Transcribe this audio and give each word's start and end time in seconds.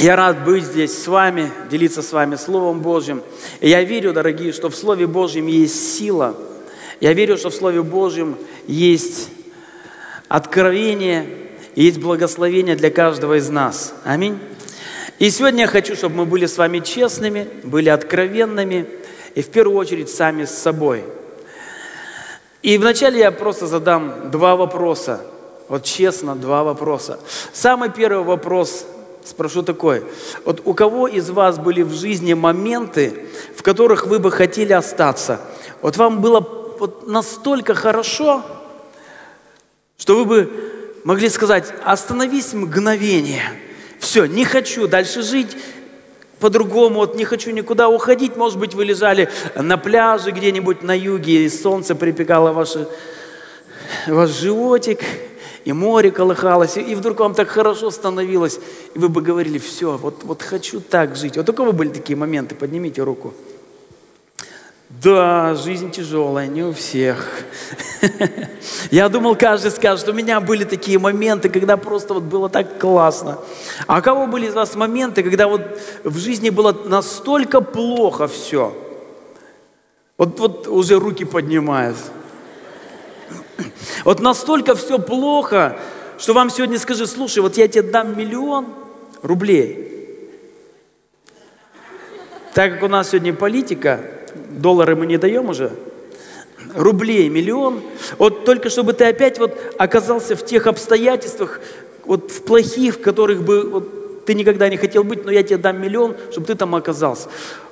Я 0.00 0.14
рад 0.14 0.44
быть 0.44 0.62
здесь 0.62 0.96
с 0.96 1.08
вами, 1.08 1.50
делиться 1.70 2.02
с 2.02 2.12
вами 2.12 2.36
Словом 2.36 2.82
Божьим. 2.82 3.20
И 3.58 3.68
я 3.68 3.82
верю, 3.82 4.12
дорогие, 4.12 4.52
что 4.52 4.70
в 4.70 4.76
Слове 4.76 5.08
Божьем 5.08 5.48
есть 5.48 5.98
сила. 5.98 6.36
Я 7.00 7.12
верю, 7.14 7.36
что 7.36 7.50
в 7.50 7.54
Слове 7.54 7.82
Божьем 7.82 8.36
есть 8.68 9.28
откровение, 10.28 11.28
есть 11.74 11.98
благословение 11.98 12.76
для 12.76 12.92
каждого 12.92 13.38
из 13.38 13.48
нас. 13.48 13.92
Аминь. 14.04 14.38
И 15.18 15.30
сегодня 15.30 15.62
я 15.62 15.66
хочу, 15.66 15.96
чтобы 15.96 16.14
мы 16.14 16.26
были 16.26 16.46
с 16.46 16.58
вами 16.58 16.78
честными, 16.78 17.48
были 17.64 17.88
откровенными 17.88 18.86
и 19.34 19.42
в 19.42 19.48
первую 19.48 19.76
очередь 19.76 20.10
сами 20.10 20.44
с 20.44 20.56
собой. 20.56 21.02
И 22.62 22.78
вначале 22.78 23.18
я 23.18 23.32
просто 23.32 23.66
задам 23.66 24.30
два 24.30 24.54
вопроса. 24.54 25.22
Вот 25.68 25.82
честно, 25.82 26.36
два 26.36 26.62
вопроса. 26.62 27.18
Самый 27.52 27.90
первый 27.90 28.22
вопрос 28.22 28.86
спрошу 29.28 29.62
такой. 29.62 30.04
Вот 30.44 30.62
у 30.64 30.74
кого 30.74 31.06
из 31.08 31.30
вас 31.30 31.58
были 31.58 31.82
в 31.82 31.92
жизни 31.92 32.34
моменты, 32.34 33.26
в 33.56 33.62
которых 33.62 34.06
вы 34.06 34.18
бы 34.18 34.30
хотели 34.30 34.72
остаться? 34.72 35.40
Вот 35.82 35.96
вам 35.96 36.20
было 36.20 36.40
вот 36.78 37.06
настолько 37.06 37.74
хорошо, 37.74 38.42
что 39.96 40.16
вы 40.16 40.24
бы 40.24 40.72
могли 41.04 41.28
сказать, 41.28 41.72
остановись 41.84 42.52
мгновение– 42.52 43.42
все, 43.98 44.26
не 44.26 44.44
хочу 44.44 44.86
дальше 44.86 45.22
жить, 45.22 45.56
по-другому, 46.38 47.00
вот 47.00 47.16
не 47.16 47.24
хочу 47.24 47.50
никуда 47.50 47.88
уходить. 47.88 48.36
Может 48.36 48.58
быть, 48.58 48.74
вы 48.74 48.84
лежали 48.84 49.28
на 49.56 49.76
пляже 49.76 50.30
где-нибудь 50.30 50.82
на 50.82 50.96
юге, 50.96 51.44
и 51.44 51.48
солнце 51.48 51.96
припекало 51.96 52.52
ваши, 52.52 52.86
ваш 54.06 54.30
животик, 54.30 55.00
и 55.68 55.72
море 55.74 56.10
колыхалось, 56.10 56.78
и 56.78 56.94
вдруг 56.94 57.20
вам 57.20 57.34
так 57.34 57.48
хорошо 57.48 57.90
становилось, 57.90 58.58
и 58.94 58.98
вы 58.98 59.10
бы 59.10 59.20
говорили, 59.20 59.58
все, 59.58 59.98
вот, 59.98 60.24
вот 60.24 60.40
хочу 60.40 60.80
так 60.80 61.14
жить. 61.14 61.36
Вот 61.36 61.46
у 61.50 61.52
кого 61.52 61.72
были 61.72 61.90
такие 61.90 62.16
моменты? 62.16 62.54
Поднимите 62.54 63.02
руку. 63.02 63.34
Да, 64.88 65.54
жизнь 65.54 65.90
тяжелая, 65.90 66.46
не 66.46 66.62
у 66.62 66.72
всех. 66.72 67.28
Я 68.90 69.10
думал, 69.10 69.36
каждый 69.36 69.70
скажет, 69.70 70.08
у 70.08 70.14
меня 70.14 70.40
были 70.40 70.64
такие 70.64 70.98
моменты, 70.98 71.50
когда 71.50 71.76
просто 71.76 72.14
вот 72.14 72.22
было 72.22 72.48
так 72.48 72.78
классно. 72.78 73.38
А 73.86 73.98
у 73.98 74.02
кого 74.02 74.26
были 74.26 74.46
из 74.46 74.54
вас 74.54 74.74
моменты, 74.74 75.22
когда 75.22 75.48
вот 75.48 75.60
в 76.02 76.16
жизни 76.16 76.48
было 76.48 76.74
настолько 76.86 77.60
плохо 77.60 78.26
все? 78.26 78.74
Вот, 80.16 80.40
вот 80.40 80.66
уже 80.66 80.98
руки 80.98 81.26
поднимают. 81.26 81.98
Вот 84.04 84.20
настолько 84.20 84.74
все 84.74 84.98
плохо, 84.98 85.78
что 86.18 86.32
вам 86.32 86.50
сегодня 86.50 86.78
скажи, 86.78 87.06
слушай, 87.06 87.40
вот 87.40 87.56
я 87.56 87.68
тебе 87.68 87.82
дам 87.82 88.18
миллион 88.18 88.66
рублей. 89.22 89.84
Так 92.54 92.74
как 92.74 92.82
у 92.82 92.88
нас 92.88 93.10
сегодня 93.10 93.32
политика, 93.32 94.00
доллары 94.50 94.96
мы 94.96 95.06
не 95.06 95.16
даем 95.16 95.48
уже, 95.48 95.72
рублей 96.74 97.28
миллион, 97.28 97.82
вот 98.18 98.44
только 98.44 98.68
чтобы 98.68 98.92
ты 98.92 99.04
опять 99.04 99.38
вот 99.38 99.56
оказался 99.78 100.34
в 100.36 100.44
тех 100.44 100.66
обстоятельствах, 100.66 101.60
вот 102.04 102.30
в 102.32 102.42
плохих, 102.42 102.96
в 102.96 103.00
которых 103.00 103.42
бы 103.42 103.68
вот, 103.68 104.24
ты 104.24 104.34
никогда 104.34 104.68
не 104.68 104.76
хотел 104.76 105.04
быть, 105.04 105.24
но 105.24 105.30
я 105.30 105.42
тебе 105.42 105.58
дам 105.58 105.80
миллион, 105.80 106.16
чтобы 106.30 106.46
ты 106.46 106.54
там 106.54 106.74
оказался. 106.74 107.28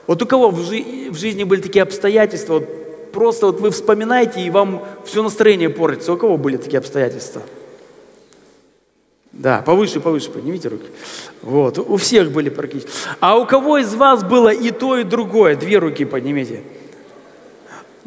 Вот 0.06 0.22
у 0.22 0.26
кого 0.26 0.50
в, 0.50 0.62
жи- 0.62 1.10
в 1.10 1.18
жизни 1.18 1.44
были 1.44 1.60
такие 1.60 1.82
обстоятельства, 1.82 2.54
вот 2.54 2.85
просто 3.16 3.46
вот 3.46 3.60
вы 3.60 3.70
вспоминаете, 3.70 4.42
и 4.42 4.50
вам 4.50 4.84
все 5.06 5.22
настроение 5.22 5.70
портится. 5.70 6.12
У 6.12 6.18
кого 6.18 6.36
были 6.36 6.58
такие 6.58 6.78
обстоятельства? 6.78 7.40
Да, 9.32 9.62
повыше, 9.62 10.00
повыше, 10.00 10.30
поднимите 10.30 10.68
руки. 10.68 10.86
Вот, 11.40 11.78
у 11.78 11.96
всех 11.96 12.30
были 12.30 12.50
практически. 12.50 12.90
А 13.20 13.38
у 13.38 13.46
кого 13.46 13.78
из 13.78 13.94
вас 13.94 14.22
было 14.22 14.50
и 14.50 14.70
то, 14.70 14.98
и 14.98 15.04
другое? 15.04 15.56
Две 15.56 15.78
руки 15.78 16.04
поднимите. 16.04 16.60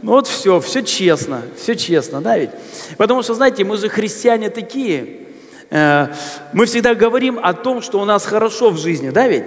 Ну 0.03 0.11
вот 0.11 0.27
все, 0.27 0.59
все 0.59 0.83
честно, 0.83 1.41
все 1.57 1.75
честно, 1.75 2.21
да 2.21 2.37
ведь? 2.37 2.51
Потому 2.97 3.23
что, 3.23 3.33
знаете, 3.33 3.63
мы 3.63 3.77
же 3.77 3.89
христиане 3.89 4.51
такие. 4.51 5.25
Э, 5.71 6.07
мы 6.53 6.67
всегда 6.67 6.93
говорим 6.93 7.39
о 7.41 7.53
том, 7.53 7.81
что 7.81 7.99
у 7.99 8.05
нас 8.05 8.25
хорошо 8.25 8.69
в 8.69 8.77
жизни, 8.77 9.09
да 9.09 9.27
ведь? 9.27 9.45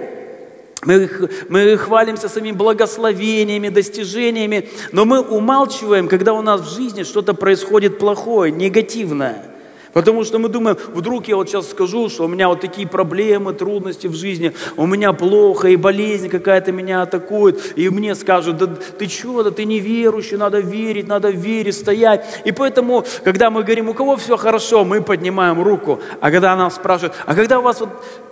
Мы, 0.85 1.09
мы 1.49 1.77
хвалимся 1.77 2.29
своими 2.29 2.51
благословениями, 2.51 3.69
достижениями, 3.69 4.69
но 4.91 5.05
мы 5.05 5.21
умалчиваем, 5.21 6.07
когда 6.07 6.33
у 6.33 6.41
нас 6.41 6.61
в 6.61 6.75
жизни 6.75 7.03
что-то 7.03 7.33
происходит 7.33 7.99
плохое, 7.99 8.51
негативное– 8.51 9.45
Потому 9.93 10.23
что 10.23 10.39
мы 10.39 10.49
думаем, 10.49 10.77
вдруг 10.93 11.27
я 11.27 11.35
вот 11.35 11.49
сейчас 11.49 11.69
скажу, 11.69 12.09
что 12.09 12.25
у 12.25 12.27
меня 12.27 12.47
вот 12.47 12.61
такие 12.61 12.87
проблемы, 12.87 13.53
трудности 13.53 14.07
в 14.07 14.15
жизни, 14.15 14.53
у 14.75 14.87
меня 14.87 15.13
плохо, 15.13 15.69
и 15.69 15.75
болезнь 15.75 16.29
какая-то 16.29 16.71
меня 16.71 17.03
атакует, 17.03 17.77
и 17.77 17.89
мне 17.89 18.15
скажут, 18.15 18.57
да 18.57 18.67
ты 18.67 19.07
что, 19.07 19.43
да 19.43 19.51
ты 19.51 19.65
неверующий, 19.65 20.37
надо 20.37 20.59
верить, 20.59 21.07
надо 21.07 21.29
верить, 21.29 21.75
стоять. 21.75 22.41
И 22.43 22.51
поэтому, 22.51 23.05
когда 23.23 23.49
мы 23.49 23.63
говорим, 23.63 23.89
у 23.89 23.93
кого 23.93 24.17
все 24.17 24.35
хорошо, 24.35 24.83
мы 24.83 25.01
поднимаем 25.01 25.61
руку, 25.61 25.99
а 26.19 26.31
когда 26.31 26.55
нас 26.55 26.75
спрашивают, 26.75 27.13
а 27.25 27.35
когда 27.35 27.59
у 27.59 27.61
вас 27.61 27.79
вот 27.79 27.89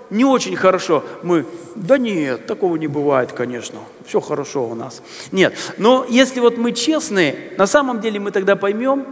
не 0.10 0.26
очень 0.26 0.56
хорошо, 0.56 1.04
мы, 1.24 1.46
да 1.76 1.98
нет, 1.98 2.46
такого 2.46 2.76
не 2.76 2.88
бывает, 2.88 3.32
конечно, 3.32 3.80
все 4.06 4.20
хорошо 4.20 4.68
у 4.68 4.76
нас. 4.76 5.02
Нет, 5.32 5.54
но 5.78 6.06
если 6.10 6.40
вот 6.40 6.58
мы 6.58 6.74
честные, 6.74 7.54
на 7.58 7.68
самом 7.68 8.02
деле 8.02 8.20
мы 8.20 8.32
тогда 8.32 8.56
поймем, 8.56 9.06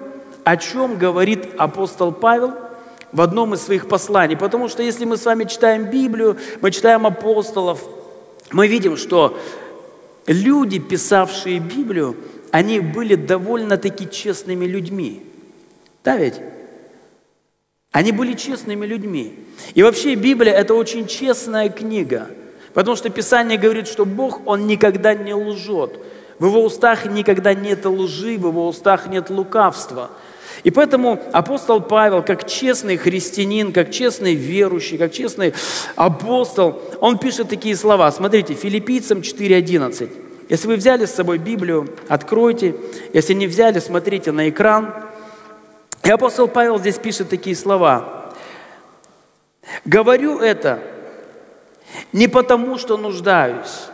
о 0.50 0.58
чем 0.58 0.98
говорит 0.98 1.48
апостол 1.60 2.12
Павел 2.12 2.54
в 3.12 3.22
одном 3.22 3.54
из 3.54 3.62
своих 3.62 3.88
посланий. 3.88 4.36
Потому 4.36 4.68
что 4.68 4.82
если 4.82 5.06
мы 5.06 5.16
с 5.16 5.26
вами 5.26 5.44
читаем 5.44 5.92
Библию, 5.92 6.38
мы 6.60 6.72
читаем 6.72 7.06
апостолов, 7.06 7.84
мы 8.50 8.68
видим, 8.68 8.98
что 8.98 9.38
люди, 10.26 10.80
писавшие 10.80 11.60
Библию, 11.60 12.18
они 12.50 12.80
были 12.80 13.14
довольно-таки 13.14 14.10
честными 14.10 14.66
людьми. 14.66 15.24
Да 16.04 16.18
ведь? 16.18 16.42
Они 17.92 18.12
были 18.12 18.34
честными 18.34 18.88
людьми. 18.88 19.38
И 19.76 19.84
вообще 19.84 20.16
Библия– 20.16 20.54
это 20.56 20.74
очень 20.74 21.06
честная 21.06 21.70
книга. 21.70 22.28
Потому 22.74 22.98
что 22.98 23.12
Писание 23.12 23.60
говорит, 23.60 23.88
что 23.88 24.04
Бог, 24.04 24.42
Он 24.48 24.66
никогда 24.66 25.14
не 25.14 25.36
лжет. 25.36 26.00
В 26.40 26.48
Его 26.48 26.64
устах 26.64 27.06
никогда 27.06 27.54
нет 27.54 27.86
лжи, 27.86 28.36
в 28.36 28.48
Его 28.48 28.68
устах 28.68 29.06
нет 29.06 29.30
лукавства– 29.30 30.10
и 30.64 30.72
поэтому 30.72 31.22
апостол 31.32 31.82
Павел, 31.82 32.22
как 32.22 32.48
честный 32.48 32.98
христианин, 32.98 33.72
как 33.72 33.92
честный 33.92 34.36
верующий, 34.36 34.98
как 34.98 35.12
честный 35.12 35.54
апостол, 35.96 36.82
он 37.00 37.18
пишет 37.18 37.50
такие 37.50 37.76
слова. 37.76 38.12
Смотрите, 38.12 38.54
филиппийцам 38.54 39.20
4.11. 39.20 40.10
Если 40.50 40.68
вы 40.68 40.76
взяли 40.76 41.06
с 41.06 41.14
собой 41.14 41.38
Библию, 41.38 41.88
откройте. 42.08 42.76
Если 43.14 43.34
не 43.34 43.48
взяли, 43.48 43.80
смотрите 43.80 44.32
на 44.32 44.50
экран. 44.50 44.94
И 46.04 46.10
апостол 46.10 46.48
Павел 46.48 46.80
здесь 46.80 46.98
пишет 46.98 47.30
такие 47.30 47.56
слова. 47.56 48.34
«Говорю 49.86 50.40
это 50.40 50.80
не 52.12 52.28
потому, 52.28 52.80
что 52.80 52.98
нуждаюсь, 52.98 53.86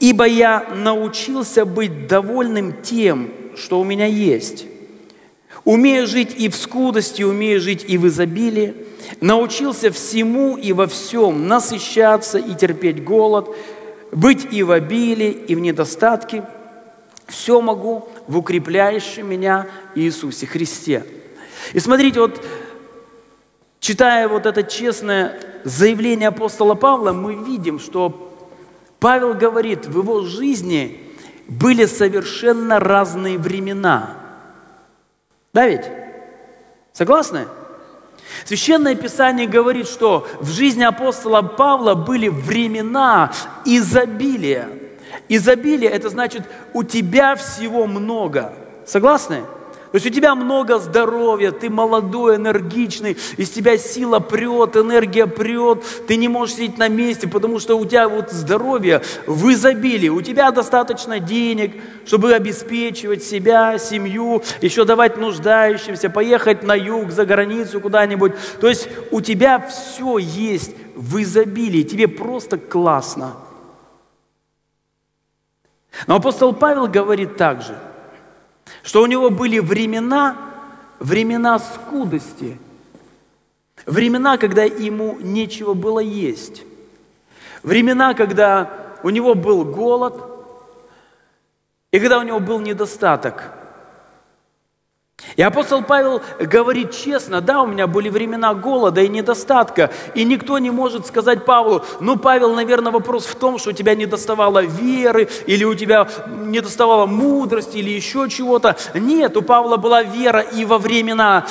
ибо 0.00 0.26
я 0.26 0.66
научился 0.74 1.64
быть 1.64 2.08
довольным 2.08 2.82
тем, 2.82 3.30
что 3.56 3.80
у 3.80 3.84
меня 3.84 4.06
есть» 4.06 4.66
Умею 5.68 6.06
жить 6.06 6.34
и 6.38 6.48
в 6.48 6.56
скудости, 6.56 7.22
умею 7.22 7.60
жить 7.60 7.84
и 7.86 7.98
в 7.98 8.06
изобилии. 8.06 8.74
Научился 9.20 9.90
всему 9.90 10.56
и 10.56 10.72
во 10.72 10.86
всем 10.86 11.46
насыщаться 11.46 12.38
и 12.38 12.54
терпеть 12.54 13.04
голод, 13.04 13.54
быть 14.10 14.50
и 14.50 14.62
в 14.62 14.70
обилии, 14.70 15.30
и 15.30 15.54
в 15.54 15.60
недостатке. 15.60 16.44
Все 17.26 17.60
могу 17.60 18.08
в 18.26 18.38
укрепляющем 18.38 19.28
меня 19.28 19.66
Иисусе 19.94 20.46
Христе. 20.46 21.04
И 21.74 21.80
смотрите, 21.80 22.20
вот 22.20 22.42
читая 23.78 24.26
вот 24.26 24.46
это 24.46 24.62
честное 24.62 25.38
заявление 25.64 26.28
апостола 26.28 26.76
Павла, 26.76 27.12
мы 27.12 27.34
видим, 27.34 27.78
что 27.78 28.34
Павел 29.00 29.34
говорит, 29.34 29.84
в 29.84 29.98
его 29.98 30.22
жизни 30.22 30.98
были 31.46 31.84
совершенно 31.84 32.80
разные 32.80 33.36
времена– 33.36 34.14
да 35.58 35.66
ведь? 35.66 35.86
Согласны? 36.92 37.48
Священное 38.44 38.94
Писание 38.94 39.48
говорит, 39.48 39.88
что 39.88 40.24
в 40.38 40.48
жизни 40.52 40.84
апостола 40.84 41.42
Павла 41.42 41.96
были 41.96 42.28
времена 42.28 43.32
изобилия. 43.64 44.68
Изобилие– 45.28 45.90
это 45.90 46.10
значит, 46.10 46.44
у 46.74 46.84
тебя 46.84 47.34
всего 47.34 47.88
много. 47.88 48.52
Согласны? 48.86 49.42
То 49.90 49.96
есть 49.96 50.06
у 50.06 50.10
тебя 50.10 50.34
много 50.34 50.78
здоровья, 50.78 51.50
ты 51.50 51.70
молодой, 51.70 52.36
энергичный, 52.36 53.16
из 53.38 53.48
тебя 53.48 53.78
сила 53.78 54.18
прет, 54.18 54.76
энергия 54.76 55.26
прет, 55.26 55.82
ты 56.06 56.16
не 56.16 56.28
можешь 56.28 56.56
сидеть 56.56 56.76
на 56.76 56.88
месте, 56.88 57.26
потому 57.26 57.58
что 57.58 57.78
у 57.78 57.86
тебя 57.86 58.06
вот 58.06 58.30
здоровье 58.30 59.00
в 59.26 59.50
изобилии, 59.50 60.10
у 60.10 60.20
тебя 60.20 60.50
достаточно 60.50 61.20
денег, 61.20 61.82
чтобы 62.04 62.34
обеспечивать 62.34 63.24
себя, 63.24 63.78
семью, 63.78 64.42
еще 64.60 64.84
давать 64.84 65.16
нуждающимся, 65.16 66.10
поехать 66.10 66.62
на 66.62 66.74
юг, 66.74 67.10
за 67.10 67.24
границу 67.24 67.80
куда-нибудь. 67.80 68.32
То 68.60 68.68
есть 68.68 68.88
у 69.10 69.22
тебя 69.22 69.58
все 69.58 70.18
есть 70.18 70.74
в 70.94 71.22
изобилии, 71.22 71.82
тебе 71.82 72.08
просто 72.08 72.58
классно. 72.58 73.36
Но 76.06 76.16
апостол 76.16 76.52
Павел 76.52 76.86
говорит 76.86 77.38
также, 77.38 77.74
что 78.82 79.02
у 79.02 79.06
него 79.06 79.30
были 79.30 79.58
времена, 79.58 80.36
времена 80.98 81.58
скудости, 81.58 82.58
времена, 83.86 84.38
когда 84.38 84.64
ему 84.64 85.18
нечего 85.20 85.74
было 85.74 86.00
есть, 86.00 86.62
времена, 87.62 88.14
когда 88.14 88.70
у 89.02 89.10
него 89.10 89.34
был 89.34 89.64
голод, 89.64 90.22
и 91.90 91.98
когда 91.98 92.18
у 92.18 92.22
него 92.22 92.40
был 92.40 92.60
недостаток– 92.60 93.52
и 95.36 95.42
апостол 95.42 95.82
Павел 95.82 96.22
говорит 96.38 96.92
честно, 96.92 97.40
да, 97.40 97.62
у 97.62 97.66
меня 97.66 97.86
были 97.86 98.08
времена 98.08 98.54
голода 98.54 99.00
и 99.00 99.08
недостатка, 99.08 99.90
и 100.14 100.24
никто 100.24 100.58
не 100.58 100.70
может 100.70 101.06
сказать 101.06 101.44
Павлу, 101.44 101.84
ну, 102.00 102.16
Павел, 102.16 102.54
наверное, 102.54 102.92
вопрос 102.92 103.26
в 103.26 103.34
том, 103.34 103.58
что 103.58 103.70
у 103.70 103.72
тебя 103.72 103.94
не 103.94 104.06
доставало 104.06 104.64
веры, 104.64 105.28
или 105.46 105.64
у 105.64 105.74
тебя 105.74 106.08
не 106.28 106.60
доставало 106.60 107.06
мудрости, 107.06 107.78
или 107.78 107.90
еще 107.90 108.28
чего-то. 108.28 108.76
Нет, 108.94 109.36
у 109.36 109.42
Павла 109.42 109.76
была 109.76 110.02
вера 110.02 110.40
и 110.40 110.64
во 110.64 110.78
времена 110.78 111.46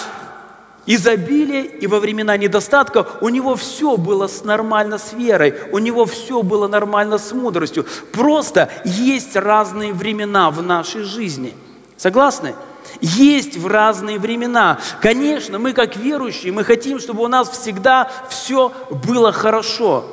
изобилия, 0.88 1.64
и 1.64 1.86
во 1.86 2.00
времена 2.00 2.36
недостатка 2.38 3.06
у 3.22 3.30
него 3.30 3.56
все 3.56 3.98
было 3.98 4.30
нормально 4.44 4.98
с 4.98 5.14
верой, 5.14 5.54
у 5.72 5.78
него 5.78 6.06
все 6.06 6.42
было 6.42 6.68
нормально 6.68 7.18
с 7.18 7.32
мудростью. 7.34 7.86
Просто 8.12 8.70
есть 8.86 9.36
разные 9.36 9.94
времена 9.94 10.50
в 10.50 10.64
нашей 10.64 11.04
жизни. 11.04 11.54
Согласны? 11.98 12.56
Есть 13.02 13.58
в 13.58 13.68
разные 13.68 14.20
времена. 14.20 14.80
Конечно, 15.02 15.60
мы 15.60 15.74
как 15.74 15.96
верующие, 15.96 16.52
мы 16.52 16.64
хотим, 16.64 17.00
чтобы 17.00 17.24
у 17.24 17.28
нас 17.28 17.50
всегда 17.50 18.10
все 18.30 18.72
было 18.90 19.32
хорошо. 19.32 20.06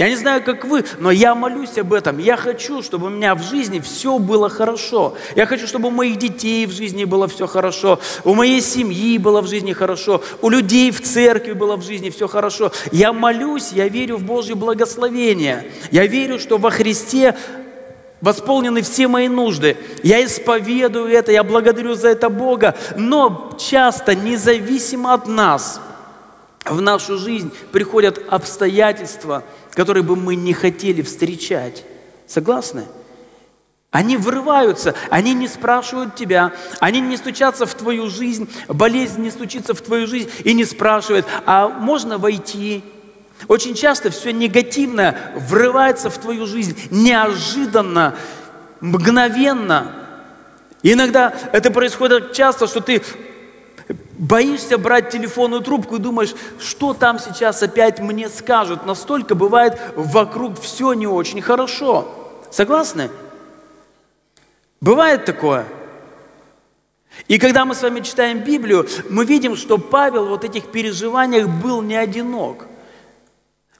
Я 0.00 0.08
не 0.08 0.16
знаю, 0.16 0.42
как 0.42 0.64
вы, 0.64 0.82
но 0.98 1.10
я 1.10 1.34
молюсь 1.34 1.76
об 1.76 1.92
этом. 1.92 2.16
Я 2.16 2.38
хочу, 2.38 2.82
чтобы 2.82 3.08
у 3.08 3.10
меня 3.10 3.34
в 3.34 3.42
жизни 3.42 3.80
все 3.80 4.18
было 4.18 4.48
хорошо. 4.48 5.14
Я 5.36 5.44
хочу, 5.44 5.66
чтобы 5.66 5.88
у 5.88 5.90
моих 5.90 6.16
детей 6.16 6.64
в 6.64 6.70
жизни 6.70 7.04
было 7.04 7.28
все 7.28 7.46
хорошо, 7.46 8.00
у 8.24 8.34
моей 8.34 8.62
семьи 8.62 9.18
было 9.18 9.42
в 9.42 9.46
жизни 9.46 9.74
хорошо, 9.74 10.22
у 10.40 10.48
людей 10.48 10.90
в 10.90 11.02
церкви 11.02 11.52
было 11.52 11.76
в 11.76 11.82
жизни 11.82 12.08
все 12.08 12.28
хорошо. 12.28 12.72
Я 12.92 13.12
молюсь, 13.12 13.72
я 13.72 13.88
верю 13.88 14.16
в 14.16 14.22
Божье 14.22 14.54
благословение. 14.54 15.70
Я 15.90 16.06
верю, 16.06 16.38
что 16.38 16.56
во 16.56 16.70
Христе 16.70 17.36
восполнены 18.20 18.82
все 18.82 19.08
мои 19.08 19.28
нужды. 19.28 19.76
Я 20.02 20.24
исповедую 20.24 21.08
это, 21.08 21.32
я 21.32 21.42
благодарю 21.42 21.94
за 21.94 22.08
это 22.08 22.28
Бога, 22.28 22.76
но 22.96 23.56
часто, 23.58 24.14
независимо 24.14 25.14
от 25.14 25.26
нас, 25.26 25.80
в 26.64 26.80
нашу 26.80 27.18
жизнь 27.18 27.52
приходят 27.72 28.20
обстоятельства, 28.28 29.42
которые 29.72 30.02
бы 30.02 30.16
мы 30.16 30.36
не 30.36 30.52
хотели 30.52 31.02
встречать. 31.02 31.84
Согласны? 32.26 32.84
Они 33.90 34.16
врываются, 34.16 34.94
они 35.08 35.34
не 35.34 35.48
спрашивают 35.48 36.14
тебя, 36.14 36.52
они 36.78 37.00
не 37.00 37.16
стучатся 37.16 37.66
в 37.66 37.74
твою 37.74 38.08
жизнь, 38.08 38.48
болезнь 38.68 39.20
не 39.20 39.32
стучится 39.32 39.74
в 39.74 39.80
твою 39.80 40.06
жизнь 40.06 40.30
и 40.44 40.52
не 40.52 40.64
спрашивает, 40.64 41.26
а 41.44 41.68
можно 41.68 42.16
войти, 42.16 42.84
очень 43.48 43.74
часто 43.74 44.10
все 44.10 44.32
негативное 44.32 45.32
врывается 45.34 46.10
в 46.10 46.18
твою 46.18 46.46
жизнь 46.46 46.78
неожиданно, 46.90 48.14
мгновенно. 48.80 49.94
Иногда 50.82 51.34
это 51.52 51.70
происходит 51.70 52.32
часто, 52.32 52.66
что 52.66 52.80
ты 52.80 53.02
боишься 54.18 54.78
брать 54.78 55.10
телефонную 55.10 55.62
трубку 55.62 55.96
и 55.96 56.00
думаешь, 56.00 56.34
что 56.58 56.94
там 56.94 57.18
сейчас 57.18 57.62
опять 57.62 58.00
мне 58.00 58.28
скажут. 58.28 58.86
Настолько 58.86 59.34
бывает 59.34 59.78
вокруг 59.96 60.60
все 60.60 60.92
не 60.92 61.06
очень 61.06 61.40
хорошо. 61.42 62.08
Согласны? 62.50 63.10
Бывает 64.80 65.24
такое. 65.24 65.66
И 67.28 67.38
когда 67.38 67.64
мы 67.64 67.74
с 67.74 67.82
вами 67.82 68.00
читаем 68.00 68.40
Библию, 68.40 68.88
мы 69.08 69.24
видим, 69.24 69.56
что 69.56 69.78
Павел 69.78 70.26
в 70.26 70.28
вот 70.30 70.44
этих 70.44 70.70
переживаниях 70.70 71.48
был 71.48 71.82
не 71.82 71.96
одинок. 71.96 72.66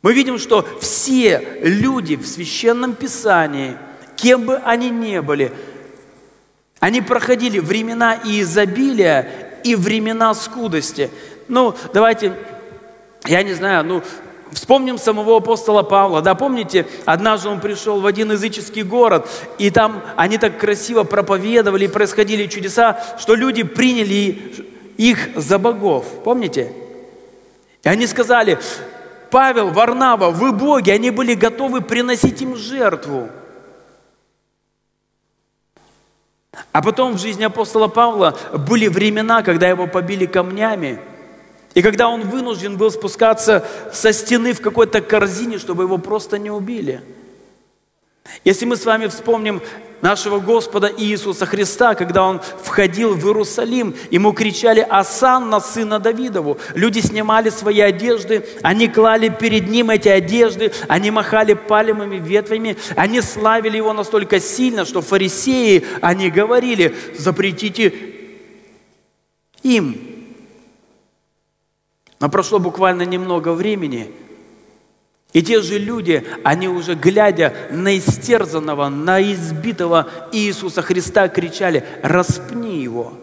Мы 0.02 0.14
видим, 0.14 0.38
что 0.38 0.67
все 0.81 1.61
люди 1.62 2.17
в 2.17 2.26
Священном 2.26 2.94
Писании, 2.94 3.76
кем 4.17 4.47
бы 4.47 4.56
они 4.56 4.91
ни 4.91 5.19
были, 5.19 5.52
они 6.79 7.02
проходили 7.02 7.58
времена 7.58 8.14
и 8.14 8.41
изобилия, 8.41 9.50
и 9.62 9.75
времена 9.75 10.32
скудости. 10.32 11.11
Ну, 11.49 11.75
давайте, 11.93 12.35
я 13.26 13.43
не 13.43 13.52
знаю, 13.52 13.85
ну, 13.85 14.02
Вспомним 14.52 14.99
самого 14.99 15.37
апостола 15.37 15.85
Павла, 15.85 16.23
да, 16.23 16.35
помните, 16.35 16.85
однажды 17.05 17.49
он 17.49 17.61
пришел 17.61 18.00
в 18.00 18.06
один 18.06 18.32
языческий 18.32 18.82
город, 18.82 19.29
и 19.58 19.70
там 19.70 20.03
они 20.17 20.38
так 20.38 20.58
красиво 20.58 21.05
проповедовали, 21.05 21.87
происходили 21.87 22.46
чудеса, 22.46 23.00
что 23.20 23.37
люди 23.37 23.62
приняли 23.62 24.67
их 24.96 25.29
за 25.37 25.58
богов, 25.58 26.05
помните? 26.25 26.73
И 27.85 27.88
они 27.88 28.08
сказали, 28.08 28.58
Павел, 29.31 29.71
Варнава, 29.71 30.31
вы 30.31 30.53
боги, 30.53 30.91
они 30.91 31.11
были 31.11 31.35
готовы 31.35 31.81
приносить 31.81 32.43
им 32.43 32.56
жертву. 32.56 33.29
А 36.73 36.82
потом 36.82 37.15
в 37.15 37.21
жизни 37.21 37.44
апостола 37.44 37.88
Павла 37.88 38.37
были 38.53 38.88
времена, 38.88 39.43
когда 39.43 39.69
его 39.69 39.87
побили 39.87 40.27
камнями, 40.27 41.00
и 41.75 41.82
когда 41.82 42.09
он 42.09 42.23
вынужден 42.23 42.77
был 42.77 42.91
спускаться 42.91 43.65
со 43.93 44.12
стены 44.12 44.53
в 44.53 44.61
какой-то 44.61 45.00
корзине, 45.00 45.59
чтобы 45.59 45.85
его 45.85 45.99
просто 45.99 46.38
не 46.38 46.50
убили– 46.50 47.03
если 48.44 48.64
мы 48.64 48.76
с 48.76 48.84
вами 48.84 49.06
вспомним 49.06 49.61
нашего 50.02 50.40
Господа 50.40 50.90
Иисуса 50.96 51.46
Христа, 51.46 51.94
когда 51.94 52.25
Он 52.25 52.40
входил 52.62 53.14
в 53.14 53.26
Иерусалим, 53.26 53.94
Ему 54.11 54.32
кричали 54.32 54.81
«Асанна, 54.81 55.61
сына 55.61 55.99
Давидову». 55.99 56.58
Люди 56.75 57.00
снимали 57.00 57.50
свои 57.50 57.81
одежды, 57.81 58.46
они 58.62 58.88
клали 58.88 59.28
перед 59.28 59.69
Ним 59.69 59.90
эти 59.90 60.08
одежды, 60.08 60.72
они 60.88 61.11
махали 61.11 61.55
палевыми 61.55 62.17
ветвями, 62.17 62.76
они 62.96 63.20
славили 63.20 63.76
Его 63.76 63.93
настолько 63.93 64.40
сильно, 64.40 64.84
что 64.84 65.02
фарисеи, 65.02 65.84
они 66.00 66.31
говорили 66.31 66.94
«Запретите 67.19 67.93
им». 69.62 70.00
Но 72.20 72.29
прошло 72.29 72.58
буквально 72.58 73.03
немного 73.03 73.53
времени– 73.53 74.10
и 75.32 75.43
те 75.43 75.63
же 75.63 75.79
люди, 75.79 76.27
они 76.43 76.69
уже 76.69 76.94
глядя 76.94 77.55
на 77.70 77.96
истерзанного, 77.96 78.89
на 78.89 79.22
избитого 79.22 80.08
Иисуса 80.32 80.82
Христа, 80.82 81.29
кричали, 81.29 81.84
распни 82.03 82.82
его. 82.82 83.15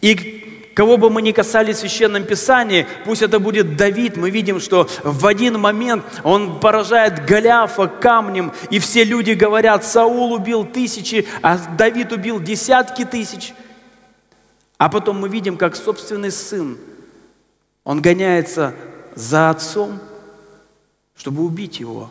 И 0.00 0.72
кого 0.74 0.96
бы 0.96 1.08
мы 1.08 1.22
ни 1.22 1.30
касались 1.30 1.76
в 1.76 1.80
Священном 1.80 2.24
Писании, 2.24 2.88
пусть 3.04 3.22
это 3.22 3.38
будет 3.38 3.76
Давид, 3.76 4.16
мы 4.16 4.30
видим, 4.30 4.58
что 4.58 4.88
в 5.04 5.24
один 5.24 5.60
момент 5.60 6.04
он 6.24 6.58
поражает 6.58 7.24
Голиафа 7.26 7.86
камнем, 7.86 8.52
и 8.70 8.80
все 8.80 9.04
люди 9.04 9.32
говорят, 9.32 9.84
Саул 9.84 10.32
убил 10.32 10.64
тысячи, 10.64 11.28
а 11.42 11.58
Давид 11.78 12.10
убил 12.12 12.40
десятки 12.40 13.04
тысяч. 13.04 13.54
А 14.78 14.88
потом 14.88 15.20
мы 15.20 15.28
видим, 15.28 15.56
как 15.56 15.76
собственный 15.76 16.32
сын– 16.32 16.76
он 17.84 18.00
гоняется 18.00 18.74
за 19.14 19.50
отцом, 19.50 20.00
чтобы 21.14 21.44
убить 21.44 21.78
его. 21.80 22.10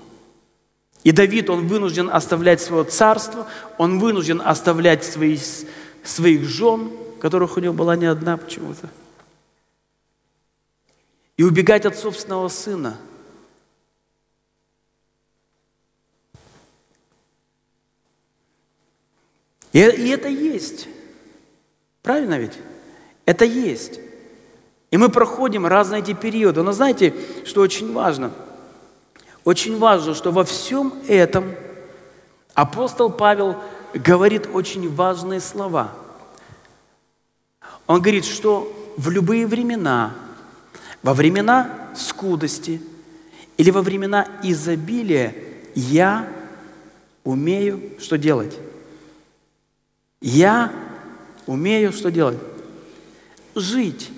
И 1.04 1.12
Давид, 1.12 1.50
он 1.50 1.68
вынужден 1.68 2.10
оставлять 2.10 2.62
свое 2.62 2.86
царство, 2.86 3.48
он 3.78 4.00
вынужден 4.00 4.42
оставлять 4.42 5.04
свои, 5.04 5.38
своих 6.04 6.44
жен, 6.44 6.92
которых 7.20 7.58
у 7.58 7.60
него 7.60 7.74
была 7.74 7.96
не 7.96 8.06
одна 8.06 8.38
почему-то, 8.38 8.90
и 11.36 11.44
убегать 11.44 11.86
от 11.86 11.98
собственного 11.98 12.48
сына. 12.48 12.98
И, 19.74 19.80
и 19.80 20.10
это 20.10 20.30
есть. 20.30 20.88
Правильно 22.04 22.38
ведь? 22.38 22.54
Это 23.26 23.44
есть. 23.44 24.03
И 24.94 24.98
мы 24.98 25.10
проходим 25.10 25.66
разные 25.66 26.04
эти 26.04 26.14
периоды. 26.14 26.62
Но 26.62 26.72
знаете, 26.72 27.16
что 27.46 27.62
очень 27.62 27.92
важно? 27.94 28.32
Очень 29.44 29.80
важно, 29.80 30.14
что 30.14 30.30
во 30.32 30.44
всем 30.44 30.94
этом 31.08 31.56
апостол 32.54 33.10
Павел 33.10 33.56
говорит 33.96 34.48
очень 34.54 34.88
важные 34.94 35.40
слова. 35.40 35.90
Он 37.88 38.04
говорит, 38.04 38.24
что 38.24 38.72
в 38.96 39.10
любые 39.10 39.48
времена, 39.48 40.14
во 41.02 41.16
времена 41.16 41.90
скудости 41.96 42.80
или 43.58 43.72
во 43.72 43.82
времена 43.82 44.28
изобилия 44.44 45.34
я 45.74 46.28
умею 47.24 47.82
что 48.00 48.20
делать? 48.20 48.56
Я 50.22 50.72
умею 51.48 51.92
что 51.94 52.12
делать? 52.12 52.38
Жить 53.56 54.12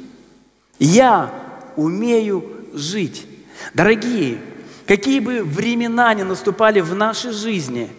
Я 0.79 1.33
умею 1.75 2.43
жить. 2.73 3.25
Дорогие, 3.73 4.39
какие 4.85 5.19
бы 5.19 5.43
времена 5.43 6.13
ни 6.13 6.23
наступали 6.23 6.81
в 6.81 6.93
нашей 6.93 7.31
жизни, 7.31 7.89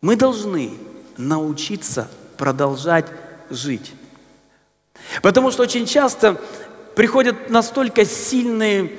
мы 0.00 0.16
должны 0.16 0.72
научиться 1.16 2.10
продолжать 2.36 3.06
жить. 3.48 3.92
Потому 5.22 5.50
что 5.50 5.62
очень 5.62 5.86
часто 5.86 6.40
приходят 6.94 7.50
настолько 7.50 8.04
сильные 8.04 8.92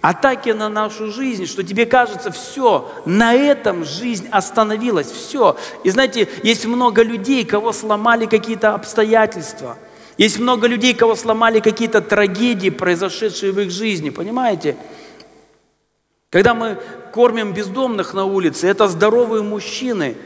атаки 0.00 0.50
на 0.50 0.68
нашу 0.68 1.10
жизнь, 1.10 1.46
что 1.46 1.62
тебе 1.62 1.86
кажется, 1.86 2.30
все, 2.30 2.90
на 3.06 3.34
этом 3.34 3.84
жизнь 3.84 4.28
остановилась, 4.30 5.10
все. 5.10 5.56
И 5.84 5.90
знаете, 5.90 6.28
есть 6.42 6.66
много 6.66 7.02
людей, 7.02 7.44
кого 7.44 7.72
сломали 7.72 8.26
какие-то 8.26 8.74
обстоятельства. 8.74 9.78
Есть 10.18 10.38
много 10.38 10.66
людей, 10.66 10.94
кого 10.94 11.16
сломали 11.16 11.60
какие-то 11.60 12.00
трагедии, 12.00 12.70
произошедшие 12.70 13.52
в 13.52 13.60
их 13.60 13.70
жизни, 13.70 14.10
понимаете? 14.10 14.76
Когда 16.30 16.54
мы 16.54 16.78
кормим 17.12 17.52
бездомных 17.52 18.14
на 18.14 18.24
улице, 18.24 18.66
это 18.68 18.88
здоровые 18.88 19.42
мужчины 19.42 20.16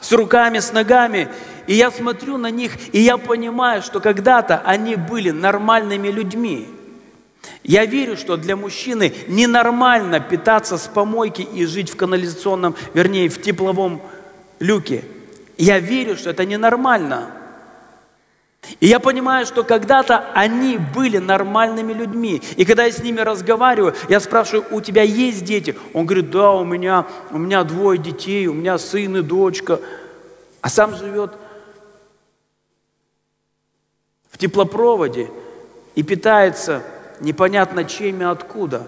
с 0.00 0.12
руками, 0.12 0.58
с 0.58 0.72
ногами, 0.72 1.28
и 1.66 1.74
я 1.74 1.90
смотрю 1.90 2.36
на 2.36 2.50
них, 2.50 2.72
и 2.92 3.00
я 3.00 3.16
понимаю, 3.16 3.82
что 3.82 4.00
когда-то 4.00 4.62
они 4.64 4.96
были 4.96 5.30
нормальными 5.30 6.08
людьми– 6.08 6.68
я 7.62 7.84
верю, 7.84 8.16
что 8.16 8.36
для 8.36 8.56
мужчины 8.56 9.14
ненормально 9.28 10.20
питаться 10.20 10.78
с 10.78 10.86
помойки 10.86 11.42
и 11.42 11.66
жить 11.66 11.90
в 11.90 11.96
канализационном, 11.96 12.74
вернее, 12.94 13.28
в 13.28 13.40
тепловом 13.40 14.02
люке. 14.58 15.04
Я 15.58 15.78
верю, 15.78 16.16
что 16.16 16.30
это 16.30 16.46
ненормально. 16.46 17.30
И 18.78 18.86
я 18.86 19.00
понимаю, 19.00 19.46
что 19.46 19.64
когда-то 19.64 20.30
они 20.34 20.78
были 20.78 21.18
нормальными 21.18 21.92
людьми. 21.92 22.42
И 22.56 22.64
когда 22.64 22.84
я 22.84 22.92
с 22.92 23.02
ними 23.02 23.20
разговариваю, 23.20 23.94
я 24.08 24.20
спрашиваю, 24.20 24.64
у 24.70 24.80
тебя 24.80 25.02
есть 25.02 25.44
дети? 25.44 25.76
Он 25.92 26.06
говорит, 26.06 26.30
да, 26.30 26.52
у 26.52 26.64
меня, 26.64 27.06
у 27.30 27.38
меня 27.38 27.64
двое 27.64 27.98
детей, 27.98 28.46
у 28.46 28.54
меня 28.54 28.78
сын 28.78 29.16
и 29.16 29.22
дочка. 29.22 29.80
А 30.60 30.68
сам 30.68 30.94
живет 30.94 31.32
в 34.30 34.38
теплопроводе 34.38 35.30
и 35.94 36.02
питается 36.02 36.82
непонятно 37.20 37.84
чем 37.84 38.20
и 38.20 38.24
откуда. 38.24 38.86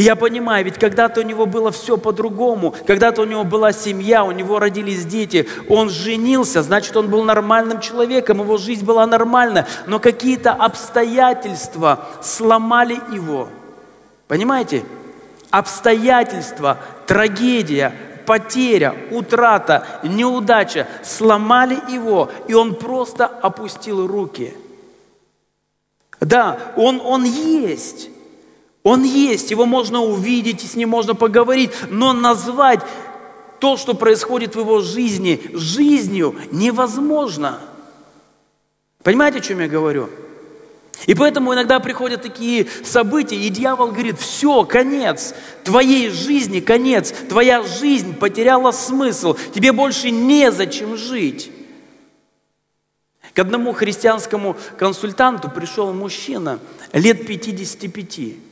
И 0.00 0.02
я 0.02 0.16
понимаю, 0.16 0.64
ведь 0.64 0.78
когда-то 0.78 1.20
у 1.20 1.22
него 1.22 1.44
было 1.44 1.70
все 1.70 1.98
по-другому, 1.98 2.74
когда-то 2.86 3.20
у 3.20 3.26
него 3.26 3.44
была 3.44 3.70
семья, 3.70 4.24
у 4.24 4.30
него 4.30 4.58
родились 4.58 5.04
дети, 5.04 5.46
он 5.68 5.90
женился, 5.90 6.62
значит, 6.62 6.96
он 6.96 7.10
был 7.10 7.22
нормальным 7.22 7.80
человеком, 7.80 8.38
его 8.38 8.56
жизнь 8.56 8.82
была 8.82 9.06
нормальна, 9.06 9.66
но 9.86 9.98
какие-то 9.98 10.52
обстоятельства 10.52 12.06
сломали 12.22 12.98
его. 13.12 13.48
Понимаете? 14.26 14.84
Обстоятельства, 15.50 16.78
трагедия, 17.06 17.92
потеря, 18.24 18.94
утрата, 19.10 19.86
неудача 20.02 20.88
сломали 21.04 21.78
его, 21.92 22.30
и 22.48 22.54
он 22.54 22.74
просто 22.74 23.26
опустил 23.26 24.06
руки– 24.06 24.54
да, 26.20 26.58
он, 26.76 27.00
он 27.02 27.24
есть. 27.24 28.10
Он 28.82 29.02
есть, 29.02 29.50
его 29.50 29.66
можно 29.66 30.00
увидеть, 30.02 30.62
с 30.62 30.74
ним 30.74 30.90
можно 30.90 31.14
поговорить, 31.14 31.70
но 31.90 32.12
назвать 32.12 32.80
то, 33.58 33.76
что 33.76 33.94
происходит 33.94 34.54
в 34.54 34.60
его 34.60 34.80
жизни, 34.80 35.40
жизнью 35.52 36.34
невозможно. 36.50 37.60
Понимаете, 39.02 39.38
о 39.38 39.42
чем 39.42 39.60
я 39.60 39.68
говорю? 39.68 40.08
И 41.06 41.14
поэтому 41.14 41.54
иногда 41.54 41.80
приходят 41.80 42.22
такие 42.22 42.66
события, 42.84 43.36
и 43.36 43.48
дьявол 43.48 43.88
говорит, 43.88 44.18
все, 44.18 44.64
конец, 44.64 45.34
твоей 45.64 46.10
жизни 46.10 46.60
конец, 46.60 47.12
твоя 47.28 47.62
жизнь 47.62 48.14
потеряла 48.14 48.70
смысл, 48.72 49.36
тебе 49.54 49.72
больше 49.72 50.10
незачем 50.10 50.96
жить. 50.96 51.50
К 53.34 53.38
одному 53.38 53.72
христианскому 53.72 54.56
консультанту 54.78 55.48
пришел 55.50 55.92
мужчина 55.92 56.58
лет 56.92 57.26
55. 57.26 58.49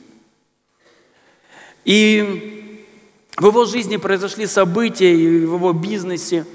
И 1.85 2.85
в 3.37 3.45
его 3.45 3.65
жизни 3.65 3.97
произошли 3.97 4.45
события, 4.47 5.13
и 5.13 5.45
в 5.45 5.55
его 5.55 5.73
бизнесе. 5.73 6.45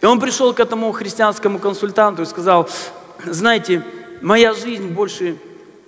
И 0.00 0.06
он 0.06 0.20
пришел 0.20 0.54
к 0.54 0.60
этому 0.60 0.90
христианскому 0.92 1.58
консультанту 1.58 2.22
и 2.22 2.26
сказал, 2.26 2.68
знаете, 3.24 3.84
моя 4.20 4.54
жизнь 4.54 4.88
больше 4.88 5.36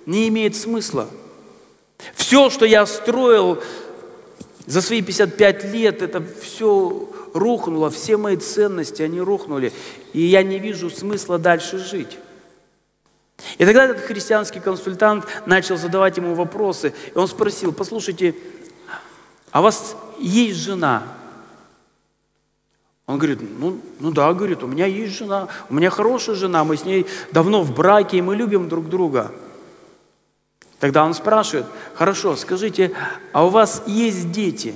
не 0.05 0.27
имеет 0.27 0.55
смысла. 0.55 1.09
Все, 2.13 2.49
что 2.49 2.65
я 2.65 2.85
строил 2.85 3.59
за 4.65 4.81
свои 4.81 5.01
55 5.01 5.73
лет, 5.73 6.01
это 6.01 6.23
все 6.41 7.09
рухнуло, 7.33 7.89
все 7.89 8.17
мои 8.17 8.37
ценности, 8.37 9.01
они 9.01 9.19
рухнули, 9.19 9.73
и 10.13 10.21
я 10.21 10.43
не 10.43 10.59
вижу 10.59 10.89
смысла 10.89 11.37
дальше 11.37 11.77
жить. 11.77 12.17
И 13.57 13.65
тогда 13.65 13.85
этот 13.85 13.99
христианский 13.99 14.59
консультант 14.59 15.25
начал 15.45 15.77
задавать 15.77 16.17
ему 16.17 16.35
вопросы, 16.35 16.93
и 17.13 17.17
он 17.17 17.27
спросил, 17.27 17.73
послушайте, 17.73 18.35
а 19.51 19.59
у 19.59 19.63
вас 19.63 19.95
есть 20.19 20.59
жена? 20.59 21.03
Он 23.07 23.17
говорит, 23.19 23.39
ну, 23.59 23.79
ну 23.99 24.11
да, 24.11 24.33
говорит, 24.33 24.63
у 24.63 24.67
меня 24.67 24.87
есть 24.87 25.15
жена, 25.15 25.47
у 25.69 25.75
меня 25.75 25.89
хорошая 25.89 26.35
жена, 26.35 26.63
мы 26.63 26.75
с 26.75 26.85
ней 26.85 27.05
давно 27.31 27.61
в 27.61 27.73
браке, 27.73 28.17
и 28.17 28.21
мы 28.21 28.35
любим 28.35 28.67
друг 28.67 28.89
друга. 28.89 29.31
Тогда 30.79 31.05
он 31.05 31.13
спрашивает, 31.13 31.67
хорошо, 31.93 32.35
скажите, 32.35 32.91
а 33.31 33.45
у 33.45 33.49
вас 33.49 33.83
есть 33.85 34.31
дети? 34.31 34.73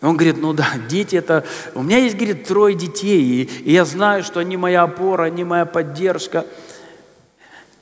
И 0.00 0.04
он 0.04 0.16
говорит, 0.16 0.38
ну 0.38 0.54
да, 0.54 0.68
дети 0.88 1.16
это... 1.16 1.44
У 1.74 1.82
меня 1.82 1.98
есть, 1.98 2.16
говорит, 2.16 2.46
трое 2.46 2.74
детей, 2.74 3.22
и, 3.22 3.42
и 3.42 3.72
я 3.72 3.84
знаю, 3.84 4.24
что 4.24 4.40
они 4.40 4.56
моя 4.56 4.84
опора, 4.84 5.24
они 5.24 5.44
моя 5.44 5.66
поддержка. 5.66 6.46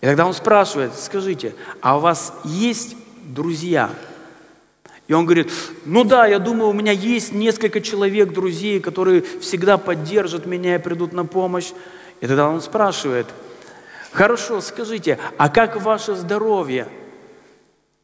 И 0.00 0.06
тогда 0.06 0.26
он 0.26 0.34
спрашивает, 0.34 0.92
скажите, 0.96 1.54
а 1.80 1.96
у 1.96 2.00
вас 2.00 2.32
есть 2.44 2.96
друзья? 3.24 3.90
И 5.08 5.12
он 5.14 5.24
говорит, 5.24 5.50
ну 5.86 6.04
да, 6.04 6.26
я 6.26 6.38
думаю, 6.38 6.68
у 6.68 6.74
меня 6.74 6.92
есть 6.92 7.32
несколько 7.32 7.80
человек, 7.80 8.32
друзей, 8.32 8.78
которые 8.78 9.22
всегда 9.40 9.78
поддержат 9.78 10.46
меня 10.46 10.76
и 10.76 10.78
придут 10.78 11.12
на 11.12 11.24
помощь. 11.24 11.72
И 12.20 12.26
тогда 12.26 12.48
он 12.48 12.60
спрашивает, 12.60 13.26
хорошо, 14.12 14.60
скажите, 14.60 15.18
а 15.38 15.48
как 15.48 15.80
ваше 15.80 16.14
здоровье? 16.14 16.88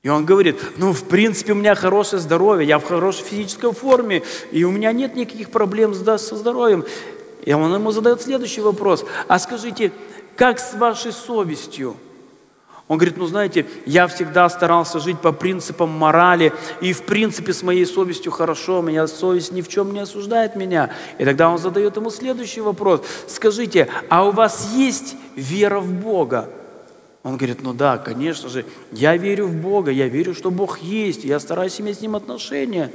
И 0.02 0.08
он 0.08 0.24
говорит, 0.24 0.60
ну, 0.76 0.92
в 0.92 1.04
принципе, 1.04 1.52
у 1.52 1.56
меня 1.56 1.74
хорошее 1.74 2.20
здоровье, 2.20 2.66
я 2.68 2.78
в 2.78 2.84
хорошей 2.84 3.24
физической 3.24 3.72
форме, 3.72 4.22
и 4.50 4.64
у 4.64 4.70
меня 4.70 4.92
нет 4.92 5.14
никаких 5.14 5.50
проблем 5.50 5.94
со 5.94 6.36
здоровьем. 6.36 6.84
И 7.42 7.52
он 7.52 7.72
ему 7.74 7.90
задает 7.90 8.22
следующий 8.22 8.60
вопрос. 8.60 9.04
А 9.28 9.38
скажите, 9.38 9.92
как 10.36 10.58
с 10.58 10.74
вашей 10.74 11.12
совестью? 11.12 11.96
Он 12.86 12.98
говорит, 12.98 13.16
ну 13.16 13.26
знаете, 13.26 13.66
я 13.86 14.06
всегда 14.08 14.48
старался 14.50 15.00
жить 15.00 15.18
по 15.18 15.32
принципам 15.32 15.88
морали, 15.88 16.52
и 16.82 16.92
в 16.92 17.02
принципе 17.04 17.54
с 17.54 17.62
моей 17.62 17.86
совестью 17.86 18.30
хорошо, 18.30 18.82
меня 18.82 19.06
совесть 19.06 19.52
ни 19.52 19.62
в 19.62 19.68
чем 19.68 19.94
не 19.94 20.00
осуждает 20.00 20.54
меня. 20.54 20.90
И 21.18 21.24
тогда 21.24 21.48
он 21.48 21.58
задает 21.58 21.96
ему 21.96 22.10
следующий 22.10 22.60
вопрос. 22.60 23.02
Скажите, 23.26 23.88
а 24.10 24.28
у 24.28 24.32
вас 24.32 24.72
есть 24.74 25.16
вера 25.34 25.80
в 25.80 25.92
Бога? 25.92 26.50
Он 27.22 27.38
говорит, 27.38 27.62
ну 27.62 27.72
да, 27.72 27.96
конечно 27.96 28.50
же, 28.50 28.66
я 28.92 29.16
верю 29.16 29.46
в 29.46 29.54
Бога, 29.54 29.90
я 29.90 30.08
верю, 30.08 30.34
что 30.34 30.50
Бог 30.50 30.80
есть, 30.80 31.24
я 31.24 31.40
стараюсь 31.40 31.80
иметь 31.80 31.98
с 31.98 32.00
Ним 32.02 32.16
отношения. 32.16 32.92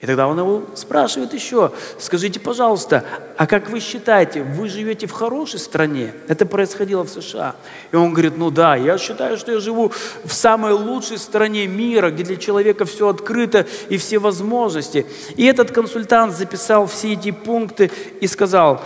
И 0.00 0.06
тогда 0.06 0.28
он 0.28 0.38
его 0.38 0.62
спрашивает 0.76 1.34
еще, 1.34 1.72
скажите, 1.98 2.38
пожалуйста, 2.38 3.04
а 3.36 3.48
как 3.48 3.68
вы 3.68 3.80
считаете, 3.80 4.44
вы 4.44 4.68
живете 4.68 5.08
в 5.08 5.10
хорошей 5.10 5.58
стране? 5.58 6.14
Это 6.28 6.46
происходило 6.46 7.02
в 7.02 7.08
США. 7.08 7.56
И 7.90 7.96
он 7.96 8.12
говорит, 8.12 8.36
ну 8.36 8.52
да, 8.52 8.76
я 8.76 8.96
считаю, 8.96 9.36
что 9.36 9.50
я 9.50 9.58
живу 9.58 9.90
в 10.24 10.32
самой 10.32 10.72
лучшей 10.72 11.18
стране 11.18 11.66
мира, 11.66 12.12
где 12.12 12.22
для 12.22 12.36
человека 12.36 12.84
все 12.84 13.08
открыто 13.08 13.66
и 13.88 13.96
все 13.96 14.20
возможности. 14.20 15.04
И 15.34 15.44
этот 15.44 15.72
консультант 15.72 16.32
записал 16.32 16.86
все 16.86 17.14
эти 17.14 17.32
пункты 17.32 17.90
и 18.20 18.28
сказал, 18.28 18.80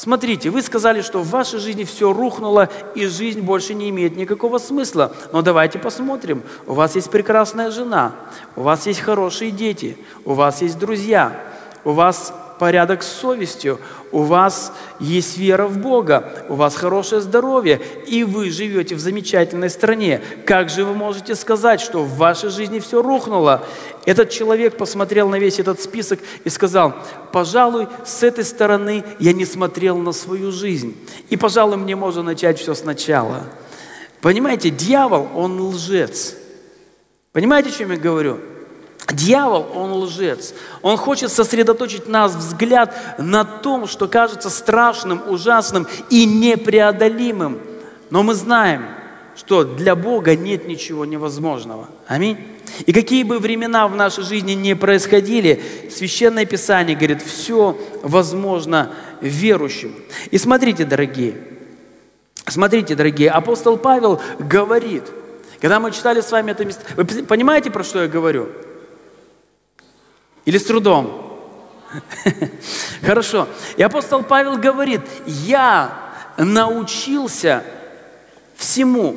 Смотрите, 0.00 0.48
вы 0.48 0.62
сказали, 0.62 1.02
что 1.02 1.18
в 1.18 1.28
вашей 1.28 1.60
жизни 1.60 1.84
все 1.84 2.10
рухнуло, 2.10 2.70
и 2.94 3.04
жизнь 3.04 3.42
больше 3.42 3.74
не 3.74 3.90
имеет 3.90 4.16
никакого 4.16 4.56
смысла. 4.56 5.12
Но 5.30 5.42
давайте 5.42 5.78
посмотрим. 5.78 6.42
У 6.66 6.72
вас 6.72 6.94
есть 6.94 7.10
прекрасная 7.10 7.70
жена, 7.70 8.14
у 8.56 8.62
вас 8.62 8.86
есть 8.86 9.00
хорошие 9.00 9.50
дети, 9.50 9.98
у 10.24 10.32
вас 10.32 10.62
есть 10.62 10.78
друзья, 10.78 11.38
у 11.84 11.90
вас 11.90 12.32
порядок 12.60 13.02
с 13.02 13.08
совестью, 13.08 13.80
у 14.12 14.20
вас 14.20 14.74
есть 14.98 15.38
вера 15.38 15.66
в 15.66 15.78
Бога, 15.78 16.44
у 16.50 16.56
вас 16.56 16.76
хорошее 16.76 17.22
здоровье, 17.22 17.80
и 18.06 18.22
вы 18.22 18.50
живете 18.50 18.94
в 18.94 19.00
замечательной 19.00 19.70
стране. 19.70 20.20
Как 20.44 20.68
же 20.68 20.84
вы 20.84 20.92
можете 20.92 21.34
сказать, 21.36 21.80
что 21.80 22.04
в 22.04 22.18
вашей 22.18 22.50
жизни 22.50 22.78
все 22.78 23.00
рухнуло? 23.00 23.64
Этот 24.04 24.28
человек 24.28 24.76
посмотрел 24.76 25.30
на 25.30 25.38
весь 25.38 25.58
этот 25.58 25.80
список 25.80 26.20
и 26.44 26.50
сказал, 26.50 26.92
пожалуй, 27.32 27.88
с 28.04 28.22
этой 28.22 28.44
стороны 28.44 29.04
я 29.18 29.32
не 29.32 29.46
смотрел 29.46 29.96
на 29.96 30.12
свою 30.12 30.52
жизнь. 30.52 30.94
И, 31.30 31.38
пожалуй, 31.38 31.78
мне 31.78 31.96
можно 31.96 32.22
начать 32.22 32.58
все 32.58 32.74
сначала. 32.74 33.44
Понимаете, 34.20 34.68
дьявол, 34.68 35.28
он 35.34 35.58
лжец. 35.62 36.34
Понимаете, 37.32 37.70
о 37.70 37.72
чем 37.72 37.92
я 37.92 37.96
говорю? 37.96 38.38
Дьявол, 39.12 39.66
он 39.74 39.92
лжец. 39.92 40.54
Он 40.82 40.96
хочет 40.96 41.32
сосредоточить 41.32 42.08
нас 42.08 42.34
взгляд 42.34 42.94
на 43.18 43.44
том, 43.44 43.86
что 43.86 44.08
кажется 44.08 44.50
страшным, 44.50 45.22
ужасным 45.28 45.86
и 46.10 46.24
непреодолимым. 46.24 47.58
Но 48.10 48.22
мы 48.22 48.34
знаем, 48.34 48.84
что 49.36 49.64
для 49.64 49.96
Бога 49.96 50.36
нет 50.36 50.66
ничего 50.66 51.04
невозможного. 51.04 51.88
Аминь. 52.06 52.38
И 52.86 52.92
какие 52.92 53.24
бы 53.24 53.38
времена 53.38 53.88
в 53.88 53.96
нашей 53.96 54.24
жизни 54.24 54.52
не 54.52 54.76
происходили, 54.76 55.62
Священное 55.90 56.44
Писание 56.44 56.96
говорит, 56.96 57.22
все 57.22 57.76
возможно 58.02 58.92
верующим. 59.20 59.94
И 60.30 60.38
смотрите, 60.38 60.84
дорогие, 60.84 61.34
смотрите, 62.46 62.94
дорогие, 62.94 63.30
апостол 63.30 63.76
Павел 63.76 64.20
говорит, 64.38 65.04
когда 65.60 65.80
мы 65.80 65.90
читали 65.90 66.20
с 66.20 66.30
вами 66.30 66.52
это 66.52 66.64
место, 66.64 66.82
вы 66.96 67.04
понимаете, 67.04 67.70
про 67.70 67.84
что 67.84 68.02
я 68.02 68.08
говорю? 68.08 68.48
Или 70.50 70.58
с 70.58 70.64
трудом? 70.64 71.38
Хорошо. 73.06 73.46
И 73.76 73.84
апостол 73.84 74.24
Павел 74.24 74.58
говорит, 74.58 75.02
я 75.26 76.10
научился 76.36 77.62
всему. 78.56 79.14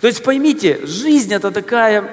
То 0.00 0.06
есть 0.06 0.22
поймите, 0.22 0.86
жизнь 0.86 1.34
это 1.34 1.50
такая, 1.50 2.08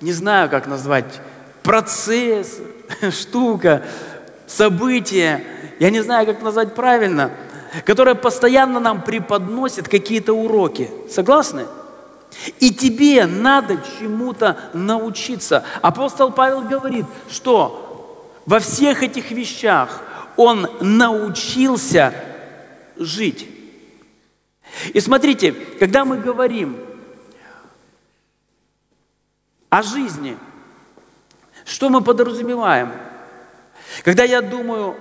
не 0.00 0.12
знаю, 0.12 0.50
как 0.50 0.66
назвать, 0.66 1.20
процесс, 1.62 2.58
штука, 3.12 3.84
событие, 4.48 5.44
я 5.78 5.90
не 5.90 6.00
знаю, 6.00 6.26
как 6.26 6.42
назвать 6.42 6.74
правильно, 6.74 7.30
которая 7.86 8.16
постоянно 8.16 8.80
нам 8.80 9.00
преподносит 9.02 9.88
какие-то 9.88 10.32
уроки. 10.32 10.90
Согласны? 11.08 11.66
И 12.60 12.72
тебе 12.72 13.26
надо 13.26 13.78
чему-то 13.98 14.58
научиться. 14.72 15.64
Апостол 15.82 16.32
Павел 16.32 16.62
говорит, 16.62 17.06
что 17.28 18.32
во 18.46 18.58
всех 18.58 19.02
этих 19.02 19.30
вещах 19.30 20.02
он 20.36 20.68
научился 20.80 22.14
жить. 22.96 23.48
И 24.92 25.00
смотрите, 25.00 25.52
когда 25.52 26.04
мы 26.04 26.18
говорим 26.18 26.78
о 29.70 29.82
жизни, 29.82 30.36
что 31.64 31.88
мы 31.88 32.02
подразумеваем? 32.02 32.92
Когда 34.02 34.24
я 34.24 34.42
думаю 34.42 34.96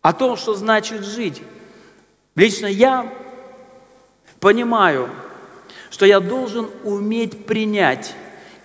о 0.00 0.12
том, 0.12 0.36
что 0.36 0.54
значит 0.54 1.04
жить, 1.04 1.42
лично 2.34 2.66
я 2.66 3.12
понимаю, 4.40 5.10
что 5.90 6.06
я 6.06 6.20
должен 6.20 6.68
уметь 6.84 7.46
принять 7.46 8.14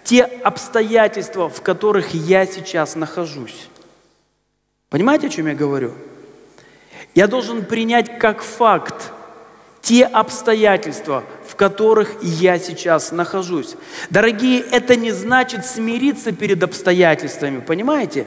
те 0.04 0.24
обстоятельства, 0.24 1.50
в 1.50 1.62
которых 1.62 2.14
я 2.14 2.46
сейчас 2.46 2.96
нахожусь. 2.96 3.68
Понимаете, 4.90 5.28
о 5.28 5.30
чем 5.30 5.48
я 5.48 5.56
говорю? 5.56 5.94
Я 7.16 7.28
должен 7.28 7.66
принять 7.66 8.20
как 8.20 8.42
факт 8.42 9.12
те 9.82 10.06
обстоятельства, 10.06 11.24
в 11.48 11.56
которых 11.56 12.16
я 12.22 12.58
сейчас 12.58 13.12
нахожусь. 13.12 13.76
Дорогие, 14.10 14.62
это 14.62 14.96
не 14.96 15.12
значит 15.12 15.66
смириться 15.66 16.32
перед 16.32 16.64
обстоятельствами, 16.64 17.60
понимаете? 17.60 18.26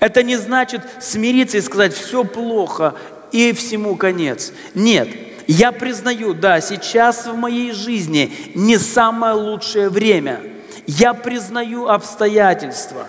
Это 0.00 0.22
не 0.22 0.36
значит 0.36 0.82
смириться 1.00 1.58
и 1.58 1.60
сказать, 1.60 1.94
все 1.94 2.24
плохо 2.24 2.94
и 3.30 3.52
всему 3.52 3.96
конец. 3.96 4.52
Нет, 4.74 5.08
я 5.46 5.72
признаю, 5.72 6.34
да, 6.34 6.60
сейчас 6.60 7.26
в 7.26 7.36
моей 7.36 7.72
жизни 7.72 8.32
не 8.54 8.78
самое 8.78 9.34
лучшее 9.34 9.88
время. 9.88 10.40
Я 10.86 11.14
признаю 11.14 11.88
обстоятельства, 11.88 13.06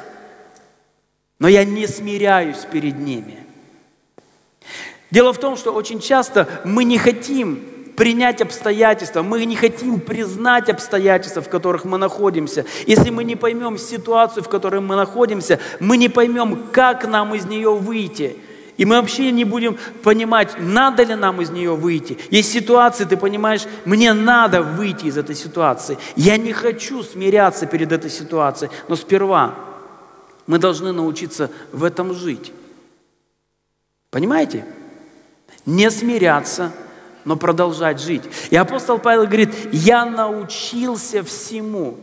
но 1.39 1.48
я 1.48 1.65
не 1.65 1.88
смиряюсь 1.88 2.65
перед 2.71 3.00
ними. 3.00 3.39
Дело 5.12 5.34
в 5.34 5.39
том, 5.39 5.56
что 5.56 5.71
очень 5.71 6.00
часто 6.00 6.48
мы 6.63 6.84
не 6.84 6.98
хотим 6.98 7.63
принять 7.95 8.41
обстоятельства, 8.41 9.21
мы 9.21 9.45
не 9.45 9.56
хотим 9.56 10.00
признать 10.00 10.69
обстоятельства, 10.69 11.41
в 11.41 11.50
которых 11.50 11.86
мы 11.86 11.98
находимся. 11.98 12.65
Если 12.86 13.10
мы 13.10 13.24
не 13.24 13.36
поймем 13.36 13.78
ситуацию, 13.78 14.43
в 14.43 14.50
которой 14.50 14.82
мы 14.82 14.95
находимся, 14.95 15.60
мы 15.80 15.98
не 15.98 16.10
поймем, 16.10 16.67
как 16.71 17.08
нам 17.08 17.36
из 17.36 17.45
нее 17.45 17.74
выйти– 17.74 18.38
и 18.78 18.84
мы 18.84 18.98
вообще 18.98 19.32
не 19.32 19.46
будем 19.46 19.78
понимать, 20.04 20.56
надо 20.60 21.04
ли 21.04 21.16
нам 21.16 21.42
из 21.42 21.50
нее 21.50 21.76
выйти. 21.76 22.18
Есть 22.30 22.52
ситуации, 22.52 23.06
ты 23.06 23.16
понимаешь, 23.16 23.66
мне 23.86 24.14
надо 24.14 24.62
выйти 24.62 25.06
из 25.06 25.18
этой 25.18 25.36
ситуации. 25.36 25.98
Я 26.16 26.38
не 26.38 26.52
хочу 26.52 27.02
смиряться 27.02 27.68
перед 27.68 27.92
этой 27.94 28.10
ситуацией. 28.10 28.72
Но 28.90 28.98
сперва 28.98 29.56
мы 30.46 30.58
должны 30.58 30.92
научиться 30.92 31.50
в 31.72 31.86
этом 31.86 32.14
жить. 32.14 32.52
Понимаете? 34.12 34.66
Не 35.66 35.90
смиряться, 35.90 36.74
но 37.24 37.38
продолжать 37.38 38.02
жить. 38.02 38.24
И 38.50 38.58
апостол 38.58 39.00
Павел 39.00 39.26
говорит, 39.26 39.54
я 39.72 40.06
научился 40.06 41.24
всему. 41.24 41.98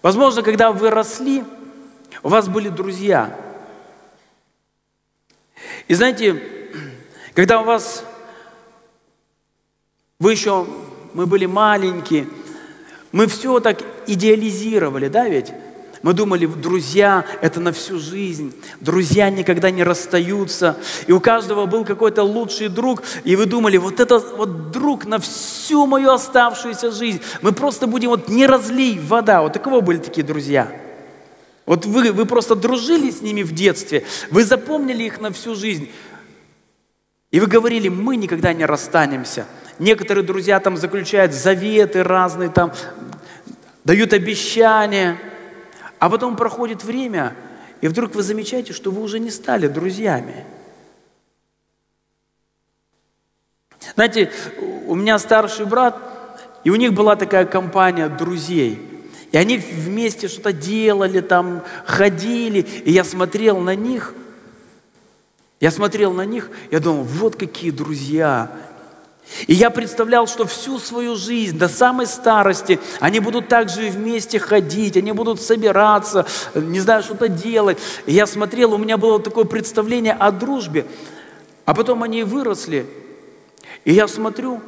Возможно, 0.00 0.42
когда 0.42 0.70
вы 0.70 0.90
росли, 0.90 1.42
у 2.22 2.28
вас 2.28 2.48
были 2.48 2.68
друзья– 2.68 3.36
и 5.88 5.94
знаете, 5.94 6.42
когда 7.34 7.60
у 7.60 7.64
вас, 7.64 8.04
вы 10.20 10.32
еще, 10.32 10.66
мы 11.14 11.26
были 11.26 11.46
маленькие, 11.46 12.26
мы 13.10 13.26
все 13.26 13.58
так 13.60 13.80
идеализировали, 14.06 15.08
да 15.08 15.28
ведь? 15.28 15.52
Мы 16.02 16.12
думали, 16.12 16.46
друзья– 16.46 17.24
это 17.40 17.58
на 17.58 17.72
всю 17.72 17.98
жизнь. 17.98 18.54
Друзья 18.80 19.30
никогда 19.30 19.70
не 19.70 19.82
расстаются. 19.82 20.76
И 21.08 21.12
у 21.12 21.20
каждого 21.20 21.66
был 21.66 21.84
какой-то 21.84 22.22
лучший 22.22 22.68
друг. 22.68 23.02
И 23.24 23.34
вы 23.34 23.46
думали, 23.46 23.78
вот 23.78 23.98
это 23.98 24.18
вот 24.18 24.70
друг 24.70 25.06
на 25.06 25.18
всю 25.18 25.86
мою 25.86 26.12
оставшуюся 26.12 26.92
жизнь. 26.92 27.20
Мы 27.42 27.52
просто 27.52 27.88
будем 27.88 28.10
вот 28.10 28.28
не 28.28 28.46
разлей 28.46 29.00
вода. 29.00 29.42
Вот 29.42 29.56
у 29.56 29.80
были 29.80 29.98
такие 29.98 30.24
друзья? 30.24 30.70
Вот 31.68 31.84
вы, 31.84 32.12
вы 32.12 32.24
просто 32.24 32.54
дружили 32.54 33.10
с 33.10 33.20
ними 33.20 33.42
в 33.42 33.52
детстве, 33.52 34.06
вы 34.30 34.42
запомнили 34.42 35.04
их 35.04 35.20
на 35.20 35.30
всю 35.30 35.54
жизнь. 35.54 35.90
И 37.30 37.40
вы 37.40 37.46
говорили, 37.46 37.90
мы 37.90 38.16
никогда 38.16 38.54
не 38.54 38.64
расстанемся. 38.64 39.44
Некоторые 39.78 40.24
друзья 40.24 40.60
там 40.60 40.78
заключают 40.78 41.34
заветы 41.34 42.02
разные, 42.02 42.48
там 42.48 42.72
дают 43.84 44.14
обещания. 44.14 45.18
А 45.98 46.08
потом 46.08 46.36
проходит 46.36 46.84
время, 46.84 47.36
и 47.82 47.88
вдруг 47.88 48.14
вы 48.14 48.22
замечаете, 48.22 48.72
что 48.72 48.90
вы 48.90 49.02
уже 49.02 49.18
не 49.18 49.30
стали 49.30 49.68
друзьями. 49.68 50.46
Знаете, 53.94 54.32
у 54.86 54.94
меня 54.94 55.18
старший 55.18 55.66
брат, 55.66 55.98
и 56.64 56.70
у 56.70 56.76
них 56.76 56.94
была 56.94 57.14
такая 57.14 57.44
компания 57.44 58.08
друзей– 58.08 58.86
и 59.30 59.36
они 59.36 59.58
вместе 59.58 60.28
что-то 60.28 60.52
делали, 60.52 61.20
там 61.20 61.62
ходили. 61.84 62.60
И 62.84 62.92
я 62.92 63.04
смотрел 63.04 63.58
на 63.58 63.74
них. 63.74 64.14
Я 65.60 65.70
смотрел 65.70 66.12
на 66.12 66.24
них, 66.24 66.50
я 66.70 66.78
думал, 66.78 67.02
вот 67.02 67.36
какие 67.36 67.70
друзья. 67.72 68.50
И 69.46 69.52
я 69.52 69.70
представлял, 69.70 70.26
что 70.26 70.46
всю 70.46 70.78
свою 70.78 71.16
жизнь, 71.16 71.58
до 71.58 71.68
самой 71.68 72.06
старости, 72.06 72.78
они 73.00 73.18
будут 73.20 73.48
также 73.48 73.90
вместе 73.90 74.38
ходить, 74.38 74.96
они 74.96 75.12
будут 75.12 75.42
собираться, 75.42 76.26
не 76.54 76.80
знаю, 76.80 77.02
что-то 77.02 77.28
делать. 77.28 77.78
И 78.06 78.12
я 78.12 78.26
смотрел, 78.26 78.72
у 78.72 78.78
меня 78.78 78.96
было 78.96 79.20
такое 79.20 79.44
представление 79.44 80.14
о 80.14 80.30
дружбе. 80.30 80.86
А 81.66 81.74
потом 81.74 82.04
они 82.04 82.22
выросли, 82.22 82.86
и 83.84 83.92
я 83.92 84.08
смотрю, 84.08 84.62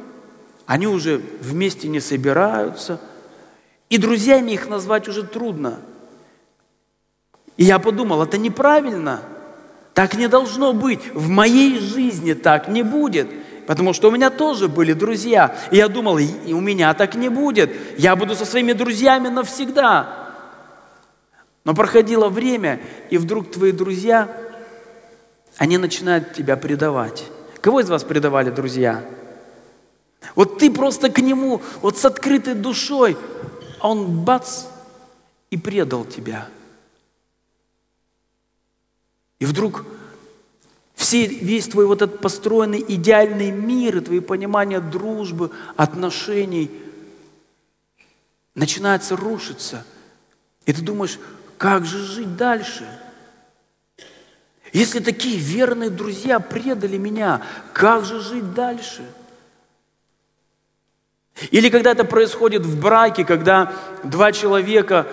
они 0.67 0.85
уже 0.87 1.21
вместе 1.39 1.87
не 1.87 1.99
собираются– 1.99 2.99
и 3.91 3.97
друзьями 3.97 4.51
их 4.51 4.69
назвать 4.69 5.09
уже 5.09 5.23
трудно. 5.23 5.79
И 7.57 7.65
я 7.65 7.77
подумал, 7.77 8.23
это 8.23 8.37
неправильно. 8.37 9.19
Так 9.93 10.15
не 10.15 10.27
должно 10.27 10.71
быть. 10.71 11.13
В 11.13 11.27
моей 11.27 11.77
жизни 11.77 12.31
так 12.31 12.69
не 12.69 12.83
будет. 12.83 13.27
Потому 13.67 13.91
что 13.91 14.07
у 14.07 14.11
меня 14.11 14.29
тоже 14.29 14.69
были 14.69 14.93
друзья. 14.93 15.53
И 15.71 15.75
я 15.75 15.89
думал, 15.89 16.19
и 16.19 16.53
у 16.53 16.61
меня 16.61 16.93
так 16.93 17.15
не 17.15 17.27
будет. 17.27 17.69
Я 17.99 18.15
буду 18.15 18.33
со 18.33 18.45
своими 18.45 18.71
друзьями 18.71 19.27
навсегда. 19.27 20.29
Но 21.65 21.75
проходило 21.75 22.29
время, 22.29 22.79
и 23.09 23.17
вдруг 23.17 23.51
твои 23.51 23.73
друзья, 23.73 24.29
они 25.57 25.77
начинают 25.77 26.31
тебя 26.31 26.55
предавать. 26.55 27.25
Кого 27.59 27.81
из 27.81 27.89
вас 27.89 28.05
предавали 28.05 28.51
друзья? 28.51 29.03
Вот 30.35 30.59
ты 30.59 30.71
просто 30.71 31.09
к 31.09 31.19
нему, 31.19 31.61
вот 31.81 31.97
с 31.97 32.05
открытой 32.05 32.53
душой, 32.53 33.17
а 33.81 33.89
он 33.89 34.23
бац, 34.23 34.65
и 35.49 35.57
предал 35.57 36.05
тебя. 36.05 36.47
И 39.39 39.45
вдруг 39.45 39.85
все, 40.95 41.25
весь 41.25 41.67
твой 41.67 41.87
вот 41.87 42.01
этот 42.01 42.21
построенный 42.21 42.85
идеальный 42.87 43.51
мир 43.51 43.97
и 43.97 44.01
твои 44.01 44.19
понимания 44.19 44.79
дружбы, 44.79 45.51
отношений 45.75 46.71
начинается 48.55 49.17
рушиться. 49.17 49.85
И 50.65 50.73
ты 50.73 50.81
думаешь, 50.81 51.19
как 51.57 51.85
же 51.85 52.05
жить 52.05 52.37
дальше? 52.37 52.87
Если 54.71 54.99
такие 54.99 55.37
верные 55.37 55.89
друзья 55.89 56.39
предали 56.39 56.97
меня, 56.97 57.41
как 57.73 58.05
же 58.05 58.21
жить 58.21 58.53
дальше? 58.53 59.03
Или 61.49 61.69
когда 61.69 61.91
это 61.91 62.03
происходит 62.03 62.63
в 62.63 62.79
браке, 62.79 63.25
когда 63.25 63.73
два 64.03 64.31
человека 64.31 65.07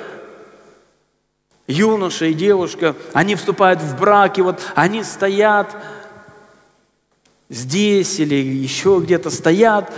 юноша 1.66 2.26
и 2.26 2.34
девушка, 2.34 2.96
они 3.12 3.34
вступают 3.34 3.80
в 3.80 3.98
брак, 3.98 4.38
и 4.38 4.42
вот 4.42 4.60
они 4.74 5.04
стоят 5.04 5.74
здесь 7.48 8.20
или 8.20 8.34
еще 8.34 9.00
где-то 9.02 9.30
стоят, 9.30 9.92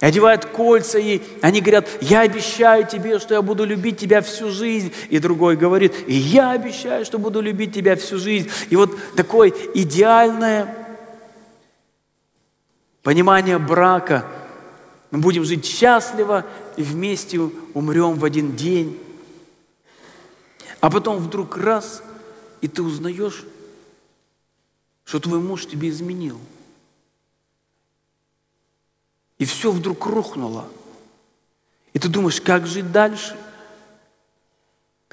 одевают 0.00 0.46
кольца, 0.46 0.98
и 0.98 1.22
они 1.42 1.60
говорят, 1.60 1.88
я 2.00 2.20
обещаю 2.20 2.86
тебе, 2.86 3.18
что 3.18 3.34
я 3.34 3.42
буду 3.42 3.64
любить 3.64 3.98
тебя 3.98 4.20
всю 4.20 4.50
жизнь. 4.50 4.92
И 5.10 5.18
другой 5.18 5.56
говорит, 5.56 5.94
и 6.08 6.14
я 6.14 6.50
обещаю, 6.50 7.04
что 7.04 7.18
буду 7.18 7.40
любить 7.40 7.72
тебя 7.72 7.94
всю 7.94 8.18
жизнь. 8.18 8.50
И 8.70 8.76
вот 8.76 8.98
такое 9.14 9.52
идеальное 9.74 10.74
понимание 13.02 13.58
брака. 13.58 14.26
Мы 15.12 15.18
будем 15.18 15.44
жить 15.44 15.66
счастливо 15.66 16.46
и 16.78 16.82
вместе 16.82 17.38
умрем 17.38 18.14
в 18.14 18.24
один 18.24 18.56
день. 18.56 18.98
А 20.80 20.90
потом 20.90 21.18
вдруг 21.18 21.58
раз, 21.58 22.02
и 22.62 22.66
ты 22.66 22.82
узнаешь, 22.82 23.44
что 25.04 25.20
твой 25.20 25.38
муж 25.38 25.66
тебе 25.66 25.90
изменил. 25.90 26.40
И 29.36 29.44
все 29.44 29.70
вдруг 29.70 30.06
рухнуло. 30.06 30.66
И 31.92 31.98
ты 31.98 32.08
думаешь, 32.08 32.40
как 32.40 32.66
жить 32.66 32.90
дальше? 32.90 33.36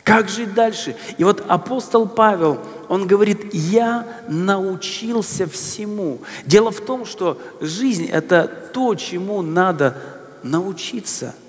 Как 0.03 0.29
жить 0.29 0.53
дальше? 0.53 0.95
И 1.17 1.23
вот 1.23 1.43
апостол 1.47 2.07
Павел, 2.07 2.59
он 2.87 3.05
говорит, 3.07 3.53
я 3.53 4.07
научился 4.27 5.47
всему. 5.47 6.19
Дело 6.45 6.71
в 6.71 6.81
том, 6.81 7.05
что 7.05 7.39
жизнь– 7.59 8.05
это 8.11 8.47
то, 8.73 8.95
чему 8.95 9.41
надо 9.41 9.95
научиться– 10.43 11.35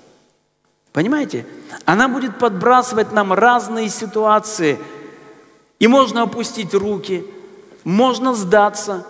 Понимаете? 0.93 1.45
Она 1.85 2.07
будет 2.07 2.37
подбрасывать 2.37 3.11
нам 3.11 3.33
разные 3.33 3.89
ситуации. 3.89 4.77
И 5.79 5.87
можно 5.87 6.23
опустить 6.23 6.73
руки, 6.73 7.25
можно 7.83 8.35
сдаться, 8.35 9.05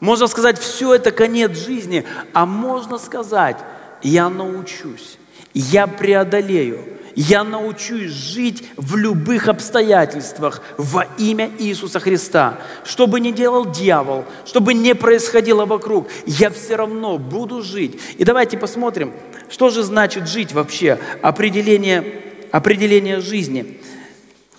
можно 0.00 0.26
сказать, 0.26 0.58
все 0.58 0.94
это 0.94 1.10
конец 1.10 1.58
жизни, 1.58 2.06
а 2.32 2.46
можно 2.46 2.96
сказать, 2.98 3.58
я 4.02 4.30
научусь, 4.30 5.18
я 5.52 5.86
преодолею, 5.86 6.97
я 7.20 7.42
научусь 7.42 8.12
жить 8.12 8.62
в 8.76 8.94
любых 8.94 9.48
обстоятельствах 9.48 10.62
во 10.76 11.04
имя 11.18 11.50
Иисуса 11.58 11.98
Христа. 11.98 12.60
Что 12.84 13.08
бы 13.08 13.18
ни 13.18 13.32
делал 13.32 13.66
дьявол, 13.66 14.24
что 14.46 14.60
бы 14.60 14.72
ни 14.72 14.92
происходило 14.92 15.66
вокруг, 15.66 16.06
я 16.26 16.48
все 16.48 16.76
равно 16.76 17.18
буду 17.18 17.60
жить. 17.60 18.00
И 18.18 18.24
давайте 18.24 18.56
посмотрим, 18.56 19.12
что 19.50 19.68
же 19.68 19.82
значит 19.82 20.28
жить 20.28 20.52
вообще? 20.52 21.00
Определение, 21.20 22.22
определение 22.52 23.20
жизни. 23.20 23.80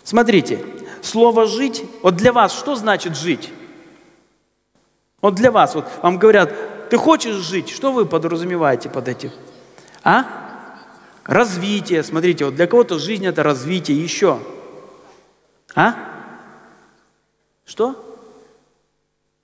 Смотрите, 0.04 0.60
слово 1.02 1.46
«жить», 1.48 1.86
вот 2.02 2.18
для 2.18 2.34
вас 2.34 2.52
что 2.52 2.76
значит 2.76 3.16
жить? 3.16 3.54
Вот 5.22 5.36
для 5.36 5.52
вас, 5.52 5.76
вот 5.76 5.86
вам 6.02 6.18
говорят, 6.18 6.90
ты 6.90 6.98
хочешь 6.98 7.36
жить, 7.36 7.70
что 7.70 7.94
вы 7.94 8.06
подразумеваете 8.06 8.90
под 8.90 9.08
этим? 9.08 9.32
А? 10.04 10.49
Развитие, 11.30 12.02
смотрите, 12.02 12.46
вот 12.46 12.56
для 12.56 12.66
кого-то 12.66 12.98
жизнь 12.98 13.24
это 13.24 13.44
развитие, 13.44 14.02
еще. 14.02 14.40
А? 15.76 15.94
Что? 17.68 18.18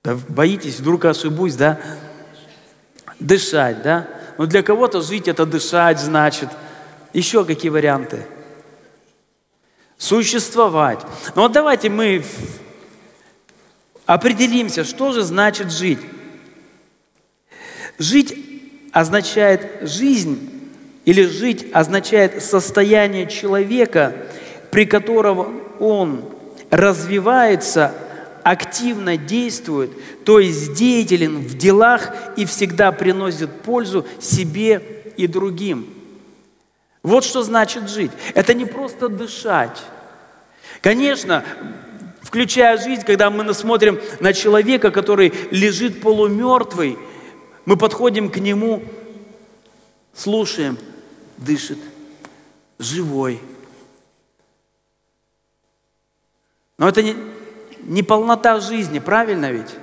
Да 0.02 0.18
боитесь, 0.28 0.80
вдруг 0.80 1.04
ошибусь, 1.04 1.54
да? 1.54 1.78
Дышать, 3.20 3.82
да? 3.82 4.08
Но 4.36 4.46
для 4.46 4.64
кого-то 4.64 5.00
жить 5.00 5.28
это 5.28 5.46
дышать 5.46 6.00
значит. 6.00 6.48
Еще 7.12 7.44
какие 7.44 7.70
варианты? 7.70 8.26
Существовать. 9.96 10.98
Ну 11.36 11.42
вот 11.42 11.52
давайте 11.52 11.88
мы 11.88 12.24
определимся, 14.06 14.82
что 14.82 15.12
же 15.12 15.22
значит 15.22 15.70
жить. 15.70 16.00
Жить 17.96 18.90
означает 18.90 19.88
жизнь, 19.88 20.55
или 21.06 21.24
жить 21.24 21.66
означает 21.72 22.42
состояние 22.42 23.26
человека, 23.26 24.12
при 24.70 24.84
котором 24.84 25.62
он 25.78 26.24
развивается 26.70 27.94
активно 28.42 29.16
действует, 29.16 29.90
то 30.24 30.38
есть 30.38 30.74
деятелен 30.74 31.38
в 31.38 31.56
делах 31.56 32.12
и 32.36 32.44
всегда 32.44 32.92
приносит 32.92 33.50
пользу 33.62 34.06
себе 34.20 34.82
и 35.16 35.26
другим. 35.26 35.88
Вот 37.02 37.24
что 37.24 37.42
значит 37.42 37.88
жить. 37.88 38.10
Это 38.34 38.52
не 38.54 38.64
просто 38.64 39.08
дышать. 39.08 39.82
Конечно, 40.80 41.44
включая 42.22 42.78
жизнь, 42.78 43.02
когда 43.02 43.30
мы 43.30 43.52
смотрим 43.54 44.00
на 44.20 44.32
человека, 44.32 44.90
который 44.90 45.32
лежит 45.50 46.00
полумертвый, 46.00 46.98
мы 47.64 47.76
подходим 47.76 48.28
к 48.28 48.38
нему, 48.38 48.82
слушаем, 50.14 50.78
дышит, 51.38 51.78
живой. 52.78 53.40
Но 56.78 56.88
это 56.88 57.02
не, 57.02 57.16
не 57.82 58.02
полнота 58.02 58.60
жизни, 58.60 58.98
правильно 58.98 59.50
ведь? 59.50 59.74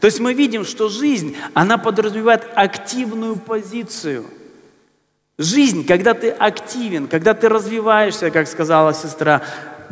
То 0.00 0.06
есть 0.06 0.20
мы 0.20 0.34
видим, 0.34 0.64
что 0.64 0.88
жизнь, 0.88 1.36
она 1.54 1.78
подразумевает 1.78 2.46
активную 2.54 3.36
позицию. 3.36 4.24
Жизнь, 5.38 5.86
когда 5.86 6.14
ты 6.14 6.30
активен, 6.30 7.08
когда 7.08 7.34
ты 7.34 7.48
развиваешься, 7.48 8.30
как 8.30 8.46
сказала 8.48 8.94
сестра, 8.94 9.42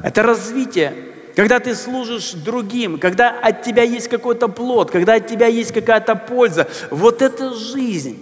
это 0.03 0.23
развитие. 0.23 0.95
Когда 1.35 1.61
ты 1.61 1.75
служишь 1.75 2.33
другим, 2.33 2.99
когда 2.99 3.31
от 3.31 3.63
тебя 3.63 3.83
есть 3.83 4.09
какой-то 4.09 4.49
плод, 4.49 4.91
когда 4.91 5.15
от 5.15 5.27
тебя 5.27 5.47
есть 5.47 5.73
какая-то 5.73 6.15
польза, 6.15 6.69
вот 6.91 7.23
это 7.23 7.55
жизнь. 7.55 8.19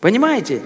Понимаете? 0.00 0.60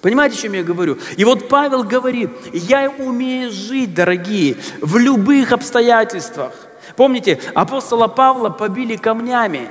Понимаете, 0.00 0.38
о 0.38 0.42
чем 0.42 0.52
я 0.52 0.62
говорю? 0.62 0.96
И 1.16 1.24
вот 1.24 1.48
Павел 1.48 1.82
говорит, 1.82 2.30
я 2.52 2.90
умею 2.98 3.50
жить, 3.50 3.94
дорогие, 3.94 4.56
в 4.80 4.96
любых 4.96 5.52
обстоятельствах. 5.52 6.52
Помните, 6.96 7.40
апостола 7.54 8.06
Павла 8.06 8.48
побили 8.48 8.96
камнями. 8.96 9.68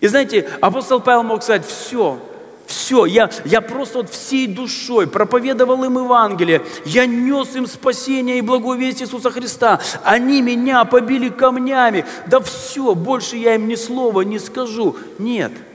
И 0.00 0.06
знаете, 0.06 0.48
апостол 0.60 1.00
Павел 1.00 1.22
мог 1.22 1.42
сказать, 1.42 1.66
все, 1.66 2.18
все, 2.66 3.04
я, 3.04 3.30
я 3.44 3.60
просто 3.60 3.98
вот 3.98 4.10
всей 4.10 4.46
душой 4.46 5.06
проповедовал 5.06 5.84
им 5.84 5.98
Евангелие, 5.98 6.62
я 6.84 7.06
нес 7.06 7.56
им 7.56 7.66
спасение 7.66 8.38
и 8.38 8.42
благую 8.42 8.78
весть 8.78 9.02
Иисуса 9.02 9.30
Христа. 9.30 9.80
Они 10.02 10.40
меня 10.42 10.84
побили 10.84 11.28
камнями. 11.28 12.06
Да 12.26 12.40
все, 12.40 12.94
больше 12.94 13.36
я 13.36 13.54
им 13.54 13.68
ни 13.68 13.74
слова 13.74 14.22
не 14.22 14.38
скажу. 14.38 14.96
Нет– 15.18 15.52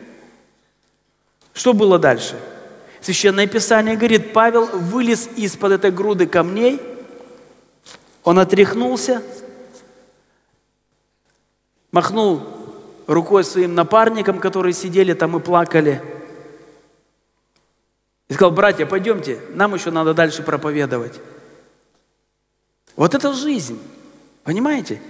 что 1.53 1.73
было 1.73 1.99
дальше? 1.99 2.35
Священное 3.01 3.47
Писание 3.47 3.95
говорит, 3.95 4.33
Павел 4.33 4.65
вылез 4.65 5.29
из-под 5.35 5.73
этой 5.73 5.91
груды 5.91 6.25
камней, 6.25 6.81
он 8.23 8.39
отряхнулся, 8.39 9.21
махнул 11.91 12.41
рукой 13.05 13.43
своим 13.43 13.75
напарникам, 13.75 14.39
которые 14.39 14.73
сидели 14.73 15.13
там 15.13 15.37
и 15.37 15.39
плакали, 15.39 16.01
и 18.29 18.33
сказал, 18.33 18.51
братья, 18.51 18.85
пойдемте, 18.85 19.39
нам 19.49 19.75
еще 19.75 19.91
надо 19.91 20.13
дальше 20.13 20.41
проповедовать. 20.41 21.19
Вот 22.95 23.13
это 23.13 23.33
жизнь, 23.33 23.79
понимаете? 24.43 25.01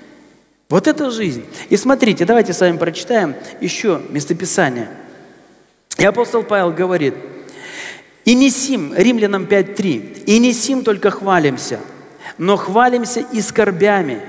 Вот 0.67 0.88
это 0.88 1.12
жизнь. 1.12 1.45
И 1.69 1.77
смотрите, 1.77 2.25
давайте 2.25 2.53
с 2.53 2.60
вами 2.60 2.77
прочитаем 2.77 3.36
еще 3.62 4.01
местописание– 4.10 4.89
и 5.97 6.06
апостол 6.06 6.43
Павел 6.43 6.71
говорит, 6.71 7.13
И 8.25 8.34
не 8.36 8.49
сим, 8.49 8.93
Римлянам 8.95 9.43
5.3, 9.43 10.23
и 10.25 10.39
не 10.39 10.53
сим 10.53 10.84
только 10.84 11.12
хвалимся, 11.12 11.79
но 12.38 12.58
хвалимся 12.58 13.19
и 13.19 13.41
скорбями, 13.41 14.21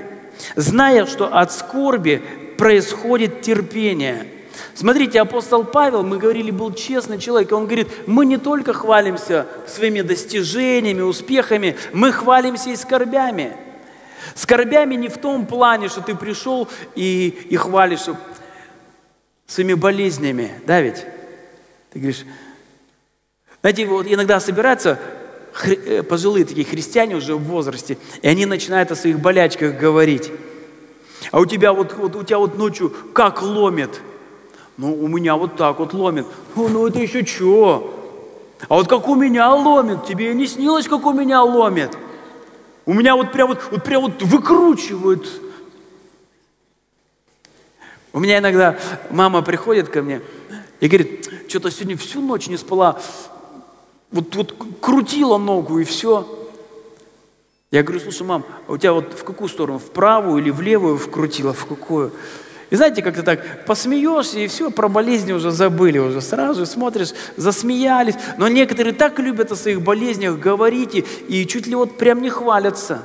зная, 0.55 1.05
что 1.05 1.35
от 1.35 1.51
скорби 1.51 2.21
происходит 2.57 3.41
терпение. 3.41 4.27
Смотрите, 4.73 5.19
апостол 5.19 5.63
Павел, 5.63 6.03
мы 6.03 6.17
говорили, 6.17 6.51
был 6.51 6.73
честный 6.73 7.17
человек, 7.17 7.51
он 7.51 7.65
говорит, 7.65 7.87
мы 8.07 8.25
не 8.25 8.37
только 8.37 8.73
хвалимся 8.73 9.47
своими 9.67 10.01
достижениями, 10.01 11.01
успехами, 11.01 11.75
мы 11.93 12.11
хвалимся 12.11 12.69
и 12.69 12.75
скорбями. 12.75 13.55
Скорбями 14.33 14.95
не 14.95 15.07
в 15.07 15.17
том 15.17 15.45
плане, 15.45 15.87
что 15.87 16.01
ты 16.01 16.15
пришел 16.15 16.67
и, 16.95 17.27
и 17.49 17.55
хвалишь 17.55 18.05
своими 19.47 19.73
болезнями, 19.73 20.51
да 20.65 20.81
ведь? 20.81 21.05
Ты 21.95 21.99
говоришь, 21.99 22.25
знаете, 23.61 23.85
вот 23.85 24.05
иногда 24.05 24.41
собираются 24.41 24.99
э, 25.63 26.03
пожилые 26.03 26.43
такие 26.43 26.65
христиане 26.65 27.15
уже 27.15 27.37
в 27.37 27.43
возрасте, 27.43 27.97
и 28.21 28.27
они 28.27 28.45
начинают 28.45 28.91
о 28.91 28.97
своих 28.97 29.21
болячках 29.21 29.79
говорить. 29.79 30.29
А 31.31 31.39
у 31.39 31.45
тебя 31.45 31.71
вот, 31.71 31.93
вот, 31.93 32.17
у 32.17 32.23
тебя 32.23 32.39
вот 32.39 32.57
ночью 32.57 32.93
как 33.13 33.41
ломит? 33.41 34.01
Ну, 34.75 34.93
у 34.93 35.07
меня 35.07 35.37
вот 35.37 35.55
так 35.55 35.79
вот 35.79 35.93
ломит. 35.93 36.25
Ну, 36.57 36.67
ну 36.67 36.85
это 36.85 36.99
еще 36.99 37.25
что? 37.25 37.97
А 38.67 38.73
вот 38.73 38.89
как 38.89 39.07
у 39.07 39.15
меня 39.15 39.49
ломит, 39.55 40.05
тебе 40.05 40.33
не 40.33 40.47
снилось, 40.47 40.89
как 40.89 41.05
у 41.05 41.13
меня 41.13 41.43
ломит? 41.43 41.97
У 42.85 42.91
меня 42.91 43.15
вот 43.15 43.31
прям 43.31 43.47
вот, 43.47 43.61
вот 43.71 43.85
прям 43.85 44.01
вот 44.01 44.21
выкручивают. 44.21 45.25
У 48.11 48.19
меня 48.19 48.39
иногда 48.39 48.77
мама 49.09 49.41
приходит 49.41 49.87
ко 49.87 50.01
мне 50.01 50.21
и 50.79 50.87
говорит, 50.87 51.29
что-то 51.47 51.71
сегодня 51.71 51.97
всю 51.97 52.21
ночь 52.21 52.47
не 52.47 52.57
спала, 52.57 52.99
вот, 54.11 54.35
вот 54.35 54.55
крутила 54.81 55.37
ногу 55.37 55.79
и 55.79 55.83
все. 55.83 56.27
Я 57.71 57.83
говорю, 57.83 57.99
слушай, 58.01 58.25
мам, 58.25 58.45
а 58.67 58.73
у 58.73 58.77
тебя 58.77 58.93
вот 58.93 59.13
в 59.13 59.23
какую 59.23 59.49
сторону? 59.49 59.79
В 59.79 59.91
правую 59.91 60.41
или 60.41 60.49
в 60.49 60.61
левую 60.61 60.97
вкрутила? 60.97 61.53
В 61.53 61.65
какую? 61.65 62.11
И 62.69 62.75
знаете, 62.75 63.01
как-то 63.01 63.23
так 63.23 63.65
посмеешься, 63.65 64.39
и 64.39 64.47
все, 64.47 64.71
про 64.71 64.87
болезни 64.87 65.33
уже 65.33 65.51
забыли, 65.51 65.99
уже 65.99 66.21
сразу 66.21 66.65
смотришь, 66.65 67.13
засмеялись. 67.37 68.15
Но 68.37 68.47
некоторые 68.47 68.93
так 68.93 69.19
любят 69.19 69.51
о 69.51 69.55
своих 69.55 69.81
болезнях 69.81 70.39
говорить, 70.39 70.95
и, 70.95 71.05
и 71.27 71.45
чуть 71.47 71.67
ли 71.67 71.75
вот 71.75 71.97
прям 71.97 72.21
не 72.21 72.29
хвалятся. 72.29 73.01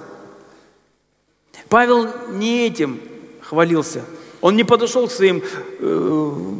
Павел 1.69 2.09
не 2.31 2.67
этим 2.67 3.01
хвалился. 3.43 4.03
Он 4.41 4.57
не 4.57 4.65
подошел 4.65 5.07
к 5.07 5.13
своим 5.13 5.43
э, 5.79 6.55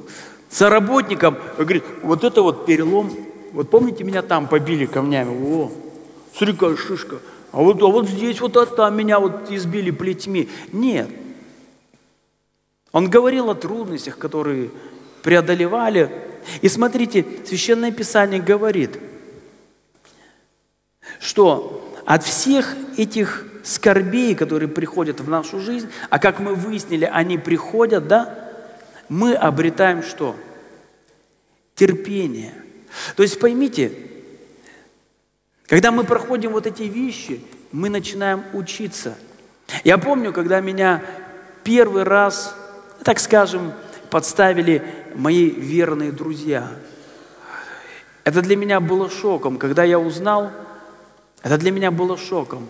соработникам 0.51 1.39
и 1.59 1.63
говорит, 1.63 1.85
вот 2.03 2.25
это 2.25 2.43
вот 2.43 2.67
перелом, 2.67 3.11
вот 3.53 3.71
помните, 3.71 4.05
меня 4.05 4.23
там 4.23 4.49
побили 4.49 4.87
камнями, 4.87 5.31
о, 5.31 5.71
смотри, 6.35 6.55
какая 6.55 6.77
шишка. 6.77 7.19
А 7.53 7.59
вот, 7.59 7.83
а 7.83 7.87
вот 7.87 8.09
здесь 8.09 8.41
вот 8.41 8.57
а 8.57 8.67
там 8.67 8.97
меня 8.97 9.19
вот 9.19 9.51
избили 9.51 9.91
плетьми. 9.91 10.49
Нет. 10.73 11.09
Он 12.93 13.09
говорил 13.09 13.51
о 13.51 13.55
трудностях, 13.55 14.19
которые 14.19 14.71
преодолевали. 15.23 16.11
И 16.63 16.69
смотрите, 16.69 17.25
Священное 17.47 17.93
Писание 17.93 18.41
говорит, 18.41 18.99
что 21.19 21.93
от 22.07 22.25
всех 22.25 22.75
этих 22.97 23.47
скорбей, 23.63 24.35
которые 24.35 24.69
приходят 24.69 25.21
в 25.21 25.29
нашу 25.29 25.61
жизнь, 25.61 25.89
а 26.09 26.19
как 26.19 26.41
мы 26.41 26.55
выяснили, 26.55 27.05
они 27.05 27.37
приходят, 27.37 28.09
да, 28.09 28.40
мы 29.11 29.35
обретаем 29.35 30.05
что? 30.05 30.37
Терпение. 31.75 32.55
То 33.17 33.25
есть 33.25 33.41
поймите, 33.41 33.93
когда 35.67 35.91
мы 35.91 36.05
проходим 36.05 36.53
вот 36.53 36.67
эти 36.67 36.85
вещи, 36.85 37.45
мы 37.73 37.91
начинаем 37.91 38.45
учиться. 38.53 39.19
Я 39.83 39.99
помню, 39.99 40.33
когда 40.33 40.61
меня 40.61 41.03
первый 41.65 42.05
раз, 42.05 42.57
так 43.03 43.19
скажем, 43.19 43.73
подставили 44.11 44.83
мои 45.17 45.51
верные 45.51 46.13
друзья. 46.13 46.71
Это 48.23 48.43
для 48.43 48.57
меня 48.57 48.79
было 48.79 49.11
шоком. 49.11 49.59
Когда 49.59 49.83
я 49.83 49.99
узнал, 49.99 50.53
это 51.43 51.59
для 51.59 51.73
меня 51.73 51.91
было 51.91 52.17
шоком. 52.17 52.69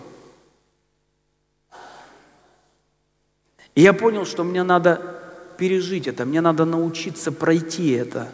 И 3.75 3.81
я 3.81 3.93
понял, 3.93 4.25
что 4.25 4.43
мне 4.43 4.63
надо 4.63 5.20
пережить 5.61 6.07
это, 6.07 6.25
мне 6.25 6.41
надо 6.41 6.65
научиться 6.65 7.31
пройти 7.31 7.91
это. 7.91 8.29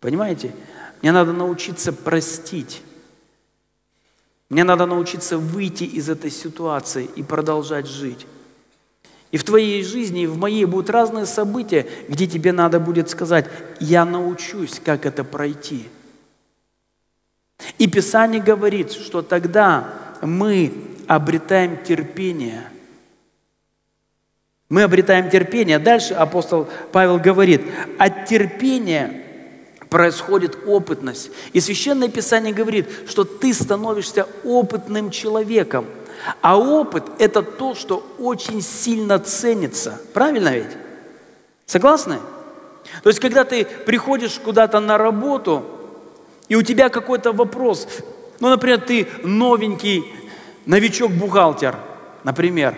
Понимаете? 0.00 0.52
Мне 1.00 1.12
надо 1.12 1.32
научиться 1.32 1.92
простить. 1.92 2.82
Мне 4.50 4.64
надо 4.64 4.86
научиться 4.86 5.38
выйти 5.38 5.84
из 5.84 6.08
этой 6.08 6.32
ситуации 6.32 7.08
и 7.14 7.22
продолжать 7.22 7.86
жить. 7.86 8.26
И 9.30 9.36
в 9.36 9.44
твоей 9.44 9.84
жизни, 9.84 10.22
и 10.22 10.26
в 10.26 10.36
моей 10.38 10.64
будут 10.64 10.90
разные 10.90 11.24
события, 11.24 11.86
где 12.08 12.26
тебе 12.26 12.50
надо 12.50 12.80
будет 12.80 13.08
сказать, 13.08 13.46
я 13.78 14.04
научусь, 14.04 14.80
как 14.84 15.06
это 15.06 15.22
пройти. 15.22 15.86
И 17.78 17.86
Писание 17.86 18.42
говорит, 18.42 18.90
что 18.90 19.22
тогда 19.22 19.94
мы 20.20 20.72
обретаем 21.06 21.80
терпение. 21.84 22.64
Мы 24.68 24.82
обретаем 24.82 25.30
терпение. 25.30 25.78
Дальше 25.78 26.14
апостол 26.14 26.68
Павел 26.92 27.18
говорит, 27.18 27.62
от 27.98 28.26
терпения 28.26 29.22
происходит 29.88 30.58
опытность. 30.66 31.30
И 31.54 31.60
Священное 31.60 32.08
Писание 32.08 32.52
говорит, 32.52 32.86
что 33.08 33.24
ты 33.24 33.54
становишься 33.54 34.26
опытным 34.44 35.10
человеком. 35.10 35.86
А 36.42 36.58
опыт– 36.58 37.04
это 37.18 37.42
то, 37.42 37.74
что 37.74 38.06
очень 38.18 38.60
сильно 38.60 39.18
ценится. 39.18 40.00
Правильно 40.12 40.54
ведь? 40.54 40.76
Согласны? 41.64 42.18
То 43.02 43.08
есть, 43.08 43.20
когда 43.20 43.44
ты 43.44 43.64
приходишь 43.64 44.38
куда-то 44.38 44.80
на 44.80 44.98
работу, 44.98 45.64
и 46.48 46.56
у 46.56 46.62
тебя 46.62 46.88
какой-то 46.88 47.32
вопрос, 47.32 47.86
ну, 48.40 48.48
например, 48.48 48.80
ты 48.80 49.06
новенький 49.22 50.04
новичок-бухгалтер, 50.66 51.76
например, 52.24 52.74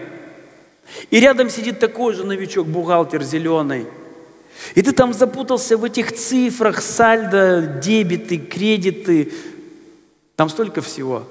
и 1.10 1.20
рядом 1.20 1.50
сидит 1.50 1.78
такой 1.78 2.14
же 2.14 2.24
новичок-бухгалтер 2.24 3.22
зеленый– 3.22 3.86
и 4.74 4.82
ты 4.82 4.92
там 4.92 5.12
запутался 5.12 5.76
в 5.76 5.84
этих 5.84 6.12
цифрах, 6.12 6.80
сальдо, 6.80 7.80
дебиты, 7.82 8.38
кредиты. 8.38 9.32
Там 10.36 10.48
столько 10.48 10.80
всего. 10.80 11.24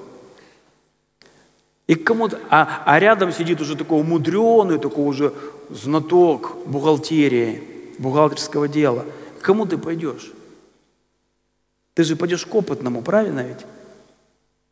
И 1.88 1.95
кому-то, 1.95 2.39
а, 2.50 2.84
а 2.86 3.00
рядом 3.00 3.32
сидит 3.32 3.62
уже 3.62 3.76
такой 3.76 4.02
умудренный, 4.02 4.78
такой 4.78 5.06
уже 5.06 5.34
знаток 5.69 6.56
бухгалтерии, 6.67 7.63
бухгалтерского 7.98 8.67
дела. 8.67 9.06
К 9.39 9.45
кому 9.45 9.65
ты 9.65 9.78
пойдешь? 9.78 10.32
Ты 11.95 12.04
же 12.04 12.15
пойдешь 12.15 12.45
к 12.45 12.54
опытному, 12.54 13.02
правильно 13.02 13.41
ведь? 13.41 13.65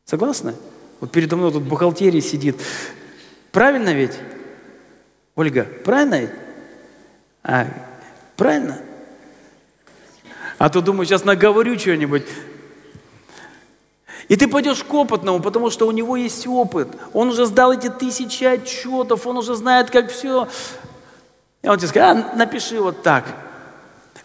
Согласны? 0.05 0.53
Вот 0.99 1.11
передо 1.11 1.35
мной 1.35 1.51
тут 1.51 1.63
бухгалтерия 1.63 2.21
сидит. 2.21 2.57
Правильно 3.51 3.93
ведь? 3.93 4.13
Ольга, 5.37 5.67
правильно? 5.85 6.29
А, 7.43 7.67
Правильно? 8.35 8.79
А 10.57 10.69
то 10.69 10.81
думаю, 10.81 11.05
сейчас 11.05 11.23
наговорю 11.25 11.77
что-нибудь. 11.77 12.23
И 14.27 14.35
ты 14.35 14.47
пойдешь 14.47 14.83
к 14.83 14.93
опытному, 14.93 15.39
потому 15.39 15.69
что 15.69 15.87
у 15.87 15.91
него 15.91 16.17
есть 16.17 16.47
опыт. 16.47 16.89
Он 17.13 17.29
уже 17.29 17.45
сдал 17.45 17.71
эти 17.71 17.87
тысячи 17.89 18.43
отчетов, 18.43 19.27
он 19.27 19.37
уже 19.37 19.55
знает, 19.55 19.91
как 19.91 20.11
все. 20.11 20.47
И 21.61 21.67
он 21.67 21.77
тебе 21.77 21.87
скажет, 21.87 22.25
а, 22.33 22.35
напиши 22.35 22.81
вот 22.81 23.03
так. 23.03 23.25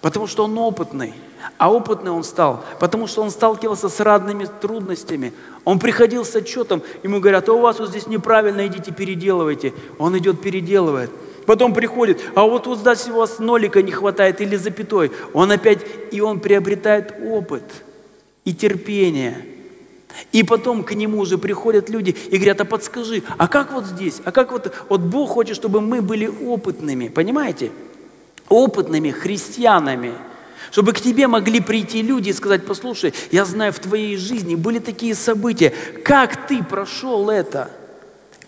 Потому 0.03 0.27
что 0.27 0.45
он 0.45 0.59
опытный. 0.59 1.15
А 1.59 1.73
опытный 1.73 2.11
он 2.11 2.23
стал, 2.25 2.65
потому 2.79 3.07
что 3.07 3.23
он 3.23 3.31
сталкивался 3.31 3.88
с 3.88 4.01
разными 4.01 4.47
трудностями. 4.61 5.33
Он 5.65 5.79
приходил 5.79 6.25
с 6.25 6.35
отчетом, 6.37 6.83
ему 7.03 7.21
говорят, 7.21 7.49
а 7.49 7.53
у 7.53 7.61
вас 7.61 7.79
вот 7.79 7.88
здесь 7.88 8.07
неправильно, 8.07 8.67
идите 8.67 8.93
переделывайте. 8.93 9.73
Он 9.99 10.17
идет, 10.19 10.41
переделывает. 10.41 11.11
Потом 11.47 11.75
приходит, 11.75 12.21
а 12.35 12.45
вот 12.45 12.67
вот 12.67 12.79
здесь 12.79 13.09
у 13.09 13.15
вас 13.15 13.38
нолика 13.38 13.83
не 13.83 13.91
хватает 13.91 14.41
или 14.41 14.55
запятой. 14.57 15.11
Он 15.33 15.51
опять, 15.51 15.81
и 16.12 16.21
он 16.21 16.38
приобретает 16.38 17.15
опыт 17.25 17.65
и 18.45 18.55
терпение. 18.55 19.45
И 20.31 20.43
потом 20.45 20.85
к 20.85 20.93
нему 20.95 21.19
уже 21.19 21.38
приходят 21.38 21.88
люди 21.88 22.11
и 22.31 22.37
говорят, 22.37 22.61
а 22.61 22.65
подскажи, 22.65 23.23
а 23.38 23.49
как 23.49 23.73
вот 23.73 23.87
здесь? 23.87 24.21
А 24.25 24.31
как 24.31 24.53
вот, 24.53 24.73
вот 24.88 25.01
Бог 25.01 25.31
хочет, 25.31 25.57
чтобы 25.57 25.81
мы 25.81 26.03
были 26.03 26.27
опытными, 26.27 27.09
понимаете? 27.09 27.73
Опытными 28.48 29.11
христианами. 29.11 30.14
Чтобы 30.70 30.92
к 30.92 31.00
тебе 31.00 31.26
могли 31.26 31.61
прийти 31.61 32.02
люди 32.02 32.31
и 32.31 32.33
сказать, 32.33 32.64
послушай, 32.64 33.12
я 33.31 33.44
знаю, 33.44 33.72
в 33.72 33.78
твоей 33.78 34.16
жизни 34.16 34.55
были 34.55 34.78
такие 34.78 35.14
события. 35.14 35.72
Как 36.05 36.46
ты 36.46 36.62
прошел 36.62 37.28
это? 37.28 37.70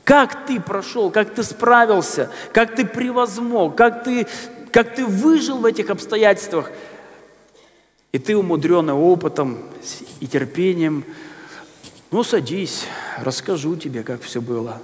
Как 0.05 0.47
ты 0.47 0.61
прошел, 0.61 1.11
как 1.11 1.35
ты 1.35 1.43
справился, 1.43 2.31
как 2.53 2.75
ты 2.75 2.85
превозмог, 2.85 3.77
как 3.77 4.05
ты, 4.05 4.27
как 4.71 4.95
ты 4.95 5.05
выжил 5.05 5.59
в 5.59 5.65
этих 5.65 5.91
обстоятельствах. 5.91 6.71
И 8.13 8.19
ты, 8.19 8.37
умудренный 8.37 8.93
опытом 8.93 9.59
и 10.21 10.27
терпением, 10.27 11.05
ну, 12.11 12.23
садись, 12.23 12.85
расскажу 13.19 13.77
тебе, 13.77 14.03
как 14.03 14.23
все 14.23 14.41
было. 14.41 14.81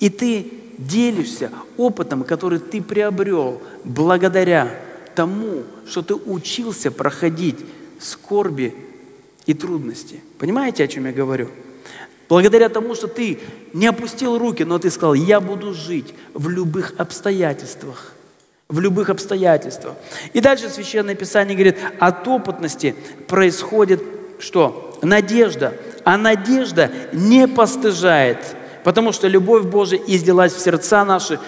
И 0.00 0.10
ты 0.10 0.52
делишься 0.78 1.50
опытом, 1.76 2.24
который 2.24 2.58
ты 2.58 2.82
приобрел 2.82 3.62
благодаря 3.84 4.70
тому, 5.14 5.64
что 5.88 6.02
ты 6.02 6.14
учился 6.14 6.90
проходить 6.90 7.58
скорби 7.98 8.74
и 9.46 9.54
трудности. 9.54 10.20
Понимаете, 10.38 10.84
о 10.84 10.88
чем 10.88 11.06
я 11.06 11.12
говорю? 11.12 11.48
Благодаря 12.28 12.68
тому, 12.68 12.94
что 12.94 13.06
ты 13.06 13.38
не 13.72 13.86
опустил 13.86 14.36
руки, 14.38 14.64
но 14.64 14.78
ты 14.78 14.90
сказал, 14.90 15.14
я 15.14 15.40
буду 15.40 15.72
жить 15.72 16.12
в 16.34 16.48
любых 16.48 16.94
обстоятельствах. 16.98 18.12
В 18.68 18.80
любых 18.80 19.10
обстоятельствах. 19.10 19.94
И 20.32 20.40
дальше 20.40 20.68
Священное 20.68 21.14
Писание 21.14 21.54
говорит, 21.54 21.78
от 22.00 22.26
опытности 22.26 22.96
происходит 23.28 24.02
что? 24.40 24.98
Надежда. 25.02 25.74
А 26.04 26.16
надежда 26.18 26.90
не 27.12 27.46
постыжает, 27.46 28.38
потому 28.86 29.10
что 29.10 29.26
любовь 29.26 29.64
Божия 29.64 30.00
излилась 30.06 30.52
в 30.54 30.60
сердца 30.60 31.04
наши 31.04 31.40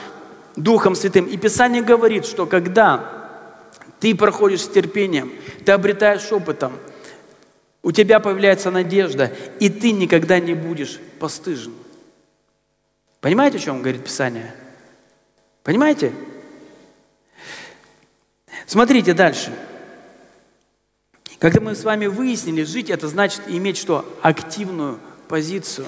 Духом 0.56 0.96
Святым. 0.96 1.24
И 1.26 1.36
Писание 1.36 1.84
говорит, 1.84 2.26
что 2.26 2.46
когда 2.46 3.30
ты 4.00 4.12
проходишь 4.16 4.62
с 4.62 4.68
терпением, 4.68 5.30
ты 5.64 5.70
обретаешь 5.70 6.32
опытом– 6.32 6.72
у 7.80 7.92
тебя 7.92 8.18
появляется 8.18 8.72
надежда, 8.72 9.32
и 9.60 9.70
ты 9.70 9.92
никогда 9.92 10.40
не 10.40 10.54
будешь 10.54 10.98
постыжен. 11.20 11.72
Понимаете, 13.20 13.58
о 13.58 13.60
чем 13.60 13.82
говорит 13.82 14.02
Писание? 14.02 14.52
Понимаете? 15.62 16.12
Смотрите 18.66 19.14
дальше. 19.14 19.52
Когда 21.38 21.60
мы 21.60 21.76
с 21.76 21.84
вами 21.84 22.06
выяснили, 22.06 22.64
жить 22.64 22.90
это 22.90 23.06
значит 23.06 23.42
иметь 23.46 23.78
что? 23.78 24.04
Активную 24.22 24.98
позицию. 25.28 25.86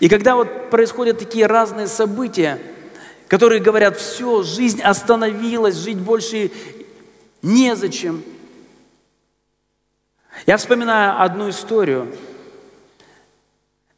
И 0.00 0.08
когда 0.08 0.36
вот 0.36 0.70
происходят 0.70 1.18
такие 1.18 1.46
разные 1.46 1.86
события, 1.86 2.58
которые 3.28 3.60
говорят, 3.60 3.98
все, 3.98 4.42
жизнь 4.42 4.82
остановилась, 4.82 5.76
жить 5.76 5.98
больше 5.98 6.50
незачем, 7.40 8.22
я 10.46 10.56
вспоминаю 10.56 11.20
одну 11.20 11.50
историю. 11.50 12.14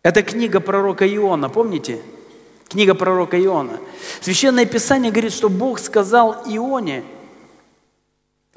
Это 0.03 0.23
книга 0.23 0.61
пророка 0.61 1.07
Иона, 1.17 1.49
помните? 1.49 2.03
Книга 2.69 2.95
пророка 2.95 3.43
Иона. 3.43 3.79
Священное 4.21 4.67
Писание 4.67 5.11
говорит, 5.11 5.33
что 5.33 5.49
Бог 5.49 5.79
сказал 5.79 6.43
Ионе 6.47 7.05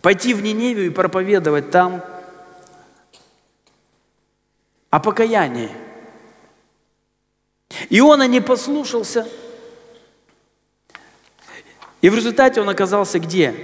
пойти 0.02 0.34
в 0.34 0.42
Ниневию 0.42 0.88
и 0.88 0.92
проповедовать 0.92 1.72
там 1.72 2.04
о 4.90 5.00
покаянии. 5.00 5.70
Иона 7.90 8.28
не 8.28 8.42
послушался, 8.42 9.28
и 12.02 12.10
в 12.10 12.16
результате 12.16 12.62
он 12.62 12.70
оказался 12.70 13.20
где? 13.20 13.56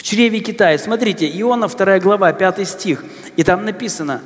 в 0.00 0.02
чреве 0.02 0.40
Китая. 0.40 0.78
Смотрите, 0.78 1.28
Иона 1.40 1.68
2 1.68 1.98
глава, 1.98 2.32
5 2.32 2.66
стих, 2.66 3.04
и 3.36 3.44
там 3.44 3.66
написано, 3.66 4.22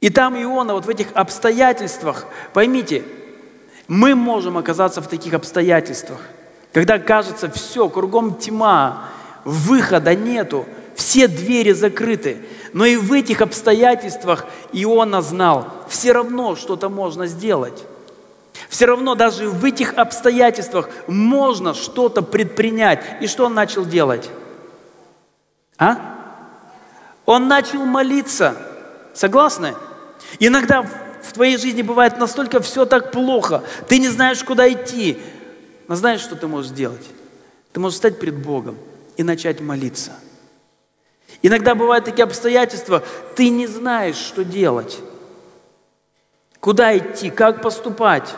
и 0.00 0.08
там 0.08 0.40
Иона 0.40 0.74
вот 0.74 0.86
в 0.86 0.88
этих 0.88 1.08
обстоятельствах, 1.14 2.26
поймите, 2.52 3.02
мы 3.88 4.14
можем 4.14 4.56
оказаться 4.56 5.00
в 5.02 5.08
таких 5.08 5.34
обстоятельствах, 5.34 6.20
когда 6.72 7.00
кажется 7.00 7.50
все, 7.50 7.88
кругом 7.88 8.36
тьма, 8.36 9.08
выхода 9.44 10.14
нету, 10.14 10.64
все 10.96 11.28
двери 11.28 11.72
закрыты. 11.72 12.38
Но 12.72 12.84
и 12.84 12.96
в 12.96 13.12
этих 13.12 13.42
обстоятельствах 13.42 14.46
Иона 14.72 15.22
знал, 15.22 15.68
все 15.88 16.12
равно 16.12 16.56
что-то 16.56 16.88
можно 16.88 17.26
сделать. 17.26 17.84
Все 18.68 18.86
равно 18.86 19.14
даже 19.14 19.48
в 19.48 19.64
этих 19.64 19.94
обстоятельствах 19.94 20.88
можно 21.06 21.74
что-то 21.74 22.22
предпринять. 22.22 23.04
И 23.20 23.26
что 23.26 23.46
он 23.46 23.54
начал 23.54 23.84
делать? 23.84 24.28
А? 25.78 25.98
Он 27.26 27.46
начал 27.46 27.84
молиться. 27.84 28.56
Согласны? 29.14 29.74
Иногда 30.38 30.82
в 30.82 31.32
твоей 31.32 31.58
жизни 31.58 31.82
бывает 31.82 32.18
настолько 32.18 32.60
все 32.60 32.86
так 32.86 33.12
плохо, 33.12 33.62
ты 33.88 33.98
не 33.98 34.08
знаешь, 34.08 34.42
куда 34.42 34.70
идти. 34.72 35.18
Но 35.88 35.94
знаешь, 35.94 36.20
что 36.20 36.36
ты 36.36 36.46
можешь 36.46 36.70
сделать? 36.70 37.06
Ты 37.72 37.80
можешь 37.80 37.98
стать 37.98 38.18
пред 38.18 38.36
Богом 38.36 38.76
и 39.16 39.22
начать 39.22 39.60
молиться. 39.60 40.12
Иногда 41.42 41.74
бывают 41.74 42.04
такие 42.04 42.24
обстоятельства, 42.24 43.02
ты 43.34 43.48
не 43.50 43.66
знаешь, 43.66 44.16
что 44.16 44.44
делать. 44.44 44.98
Куда 46.60 46.96
идти, 46.96 47.30
как 47.30 47.62
поступать. 47.62 48.34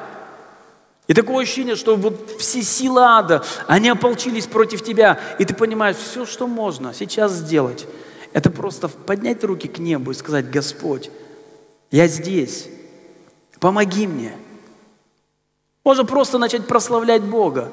И 1.06 1.14
такое 1.14 1.44
ощущение, 1.44 1.74
что 1.74 1.96
вот 1.96 2.32
все 2.38 2.62
силы 2.62 3.00
ада, 3.02 3.42
они 3.66 3.88
ополчились 3.88 4.46
против 4.46 4.84
тебя. 4.84 5.18
И 5.38 5.44
ты 5.44 5.54
понимаешь, 5.54 5.96
все, 5.96 6.26
что 6.26 6.46
можно 6.46 6.92
сейчас 6.92 7.32
сделать, 7.32 7.86
это 8.34 8.50
просто 8.50 8.88
поднять 8.88 9.42
руки 9.42 9.68
к 9.68 9.78
небу 9.78 10.10
и 10.10 10.14
сказать, 10.14 10.50
Господь, 10.50 11.10
я 11.90 12.06
здесь, 12.08 12.68
помоги 13.58 14.06
мне. 14.06 14.36
Можно 15.82 16.04
просто 16.04 16.36
начать 16.36 16.66
прославлять 16.66 17.22
Бога. 17.22 17.72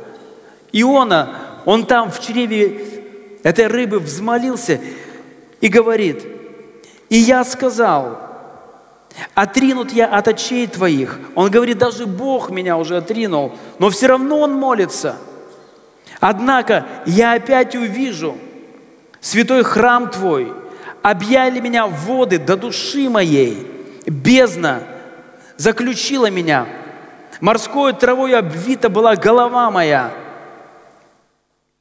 Иона, 0.71 1.61
он 1.65 1.85
там 1.85 2.11
в 2.11 2.21
чреве 2.21 3.03
этой 3.43 3.67
рыбы 3.67 3.99
взмолился 3.99 4.79
и 5.65 5.67
говорит, 5.67 6.23
и 7.09 7.17
я 7.17 7.43
сказал, 7.43 8.19
Отринут 9.33 9.91
я 9.91 10.05
от 10.05 10.27
очей 10.27 10.67
твоих. 10.67 11.19
Он 11.33 11.49
говорит, 11.49 11.79
даже 11.79 12.05
Бог 12.05 12.51
меня 12.51 12.77
уже 12.77 12.97
отринул, 12.97 13.51
но 13.79 13.89
все 13.89 14.05
равно 14.05 14.41
он 14.41 14.53
молится. 14.53 15.15
Однако 16.19 16.85
я 17.07 17.33
опять 17.33 17.75
увижу 17.75 18.37
святой 19.21 19.63
храм 19.63 20.11
твой, 20.11 20.53
объяли 21.01 21.59
меня 21.59 21.87
воды 21.87 22.37
до 22.37 22.57
души 22.57 23.09
моей, 23.09 23.65
бездна 24.05 24.83
заключила 25.57 26.29
меня, 26.29 26.67
морской 27.41 27.93
травой 27.93 28.37
обвита 28.37 28.87
была 28.89 29.15
голова 29.15 29.71
моя– 29.71 30.11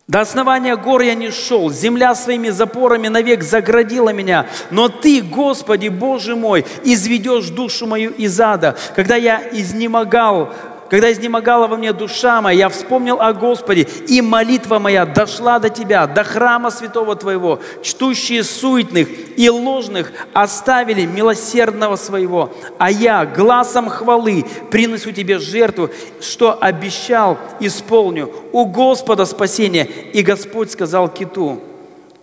до 0.06 0.20
основания 0.20 0.76
гор 0.76 1.00
я 1.00 1.14
не 1.14 1.30
шел, 1.30 1.70
земля 1.70 2.14
своими 2.14 2.50
запорами 2.50 3.08
навек 3.08 3.42
заградила 3.42 4.10
меня. 4.10 4.46
Но 4.70 4.88
Ты, 4.88 5.22
Господи, 5.22 5.88
Боже 5.88 6.36
мой, 6.36 6.66
изведешь 6.84 7.48
душу 7.48 7.86
мою 7.86 8.10
из 8.10 8.38
ада. 8.38 8.76
Когда 8.94 9.16
я 9.16 9.42
изнемогал 9.52 10.52
когда 10.90 11.10
изнемогала 11.10 11.66
во 11.66 11.76
мне 11.76 11.92
душа 11.92 12.42
моя, 12.42 12.58
я 12.64 12.68
вспомнил 12.68 13.20
о 13.20 13.32
Господе, 13.32 13.88
и 14.06 14.20
молитва 14.20 14.78
моя 14.78 15.06
дошла 15.06 15.58
до 15.58 15.70
Тебя, 15.70 16.06
до 16.06 16.24
храма 16.24 16.70
святого 16.70 17.16
Твоего. 17.16 17.60
Чтущие 17.82 18.44
суетных 18.44 19.08
и 19.36 19.48
ложных 19.48 20.12
оставили 20.34 21.06
милосердного 21.06 21.96
своего, 21.96 22.52
а 22.78 22.90
я 22.90 23.24
глазом 23.24 23.88
хвалы 23.88 24.44
принесу 24.70 25.12
Тебе 25.12 25.38
жертву, 25.38 25.90
что 26.20 26.56
обещал, 26.60 27.38
исполню. 27.60 28.30
У 28.52 28.66
Господа 28.66 29.24
спасение. 29.24 29.88
И 30.12 30.22
Господь 30.22 30.70
сказал 30.70 31.08
киту, 31.08 31.60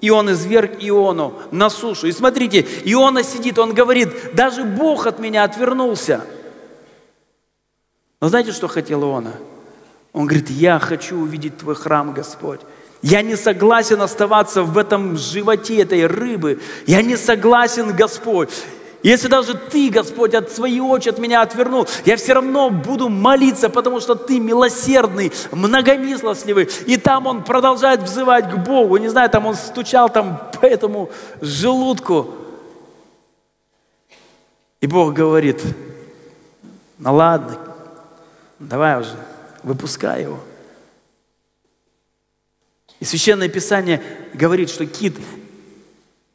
и 0.02 0.12
он 0.12 0.32
изверг 0.32 0.74
Иону 0.80 1.34
на 1.52 1.70
сушу. 1.70 2.08
И 2.08 2.12
смотрите, 2.12 2.66
Иона 2.86 3.24
сидит, 3.24 3.58
он 3.58 3.74
говорит, 3.74 4.34
даже 4.34 4.64
Бог 4.64 5.08
от 5.08 5.20
меня 5.20 5.44
отвернулся– 5.44 6.26
но 8.22 8.30
знаете, 8.30 8.52
что 8.52 8.68
хотел 8.68 9.04
Иона? 9.04 9.34
Он 10.14 10.26
говорит, 10.26 10.50
я 10.50 10.78
хочу 10.78 11.18
увидеть 11.18 11.58
Твой 11.58 11.76
храм, 11.76 12.14
Господь. 12.14 12.62
Я 13.02 13.24
не 13.24 13.36
согласен 13.36 14.00
оставаться 14.02 14.62
в 14.62 14.78
этом 14.78 15.18
животе 15.18 15.82
этой 15.82 16.06
рыбы. 16.06 16.62
Я 16.86 17.02
не 17.02 17.18
согласен, 17.18 17.96
Господь. 17.96 18.50
Если 19.02 19.28
даже 19.28 19.56
Ты, 19.56 19.90
Господь, 19.90 20.36
от 20.36 20.52
своей 20.52 20.80
очи 20.80 21.10
от 21.10 21.18
меня 21.18 21.42
отвернул, 21.42 21.88
я 22.06 22.16
все 22.18 22.34
равно 22.34 22.70
буду 22.70 23.10
молиться, 23.10 23.70
потому 23.70 24.00
что 24.00 24.14
Ты 24.14 24.40
милосердный, 24.40 25.32
многомислостливый. 25.52 26.70
И 26.86 26.98
там 26.98 27.26
он 27.26 27.44
продолжает 27.44 28.04
взывать 28.04 28.52
к 28.52 28.58
Богу. 28.58 28.98
Не 28.98 29.10
знаю, 29.10 29.32
там 29.32 29.48
он 29.48 29.56
стучал 29.56 30.10
там 30.10 30.40
по 30.62 30.68
этому 30.68 31.10
желудку. 31.42 32.36
И 34.80 34.86
Бог 34.86 35.14
говорит, 35.14 35.64
ну 37.00 37.16
ладно, 37.16 37.58
Давай 38.62 39.00
уже, 39.00 39.16
выпускай 39.64 40.22
его. 40.22 40.40
И 43.00 43.06
Священное 43.06 43.50
Писание 43.50 44.04
говорит, 44.36 44.70
что 44.70 44.86
кит 44.86 45.18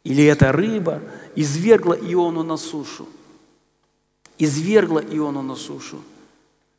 или 0.03 0.25
эта 0.25 0.51
рыба 0.51 1.01
извергла 1.37 1.95
Иону 1.95 2.43
на 2.43 2.57
сушу. 2.57 3.09
Извергла 4.39 4.99
Иону 4.99 5.43
на 5.43 5.55
сушу. 5.55 6.03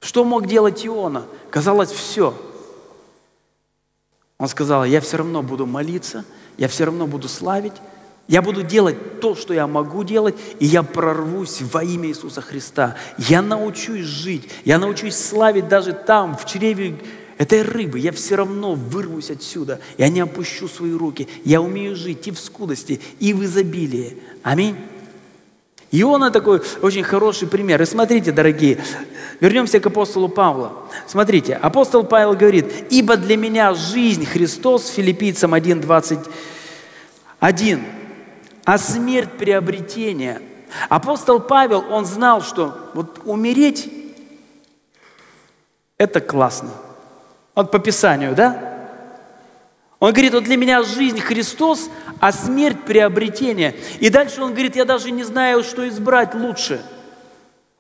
Что 0.02 0.26
мог 0.26 0.48
делать 0.48 0.86
Иона? 0.86 1.26
Казалось, 1.50 1.92
все. 1.92 2.38
Он 4.38 4.50
сказал, 4.50 4.84
я 4.84 5.00
все 5.00 5.18
равно 5.18 5.42
буду 5.42 5.66
молиться, 5.66 6.26
я 6.58 6.68
все 6.68 6.86
равно 6.86 7.08
буду 7.08 7.30
славить, 7.30 7.74
я 8.28 8.42
буду 8.42 8.62
делать 8.62 9.22
то, 9.22 9.36
что 9.36 9.54
я 9.54 9.68
могу 9.68 10.04
делать, 10.04 10.36
и 10.60 10.66
я 10.66 10.84
прорвусь 10.84 11.62
во 11.62 11.84
имя 11.84 12.10
Иисуса 12.10 12.42
Христа. 12.42 12.96
Я 13.18 13.42
научусь 13.42 14.06
жить, 14.06 14.50
я 14.66 14.80
научусь 14.80 15.16
славить 15.16 15.70
даже 15.70 15.94
там, 15.94 16.36
в 16.36 16.46
чреве 16.46 16.98
этой 17.38 17.62
рыбы. 17.62 18.00
Я 18.00 18.12
все 18.12 18.36
равно 18.36 18.74
вырвусь 18.74 19.32
отсюда. 19.32 19.80
Я 19.98 20.10
не 20.10 20.20
опущу 20.20 20.68
свои 20.68 20.92
руки. 20.92 21.30
Я 21.46 21.62
умею 21.62 21.96
жить 21.96 22.28
и 22.28 22.32
в 22.32 22.40
скудости, 22.40 23.00
и 23.20 23.34
в 23.34 23.46
изобилии. 23.46 24.18
Аминь. 24.44 24.76
Иона 25.92 26.30
такой 26.30 26.62
очень 26.82 27.04
хороший 27.04 27.48
пример. 27.48 27.82
И 27.82 27.86
смотрите, 27.86 28.34
дорогие, 28.34 28.80
вернемся 29.40 29.80
к 29.80 29.86
апостолу 29.86 30.28
Павлу. 30.28 30.72
Смотрите, 31.08 31.54
апостол 31.54 32.04
Павел 32.04 32.34
говорит, 32.34 32.66
«Ибо 32.90 33.16
для 33.16 33.38
меня 33.38 33.74
жизнь 33.74 34.26
Христос» 34.26 34.90
филиппийцам 34.90 35.54
1.21 35.54 37.80
а 38.68 38.78
смерть 38.78 39.38
приобретения. 39.38 40.42
Апостол 40.90 41.40
Павел, 41.40 41.86
он 41.90 42.06
знал, 42.06 42.42
что 42.42 42.78
вот 42.94 43.22
умереть– 43.24 43.90
это 45.98 46.20
классно. 46.20 46.72
Вот 47.56 47.72
по 47.72 47.80
Писанию, 47.80 48.36
да? 48.36 48.90
Он 50.00 50.12
говорит, 50.12 50.34
вот 50.34 50.44
для 50.44 50.58
меня 50.58 50.84
жизнь 50.84 51.22
Христос, 51.22 51.90
а 52.20 52.34
смерть 52.34 52.84
приобретение. 52.84 53.74
И 54.02 54.10
дальше 54.10 54.42
он 54.42 54.52
говорит, 54.52 54.76
я 54.76 54.84
даже 54.84 55.12
не 55.12 55.24
знаю, 55.24 55.64
что 55.64 55.88
избрать 55.88 56.36
лучше. 56.36 56.82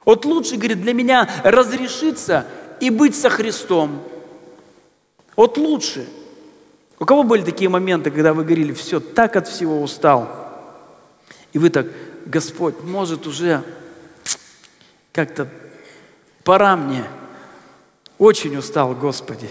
Вот 0.05 0.23
лучше, 0.23 0.55
говорит, 0.55 0.81
для 0.81 0.93
меня 0.93 1.29
разрешиться 1.43 2.45
и 2.79 2.91
быть 2.91 3.13
со 3.13 3.29
Христом. 3.29 4.01
Вот 5.35 5.57
лучше. 5.57 6.07
У 6.97 7.03
кого 7.03 7.23
были 7.23 7.41
такие 7.41 7.69
моменты, 7.69 8.09
когда 8.09 8.33
вы 8.33 8.45
говорили, 8.45 8.71
все, 8.71 9.01
так 9.01 9.35
от 9.35 9.49
всего 9.49 9.81
устал– 9.81 10.45
и 11.54 11.60
вы 11.60 11.70
так, 11.70 11.88
Господь, 12.26 12.82
может 12.84 13.26
уже 13.28 13.64
как-то 15.12 15.50
пора 16.43 16.76
мне. 16.76 17.06
Очень 18.18 18.58
устал, 18.58 18.93
Господи. 18.95 19.50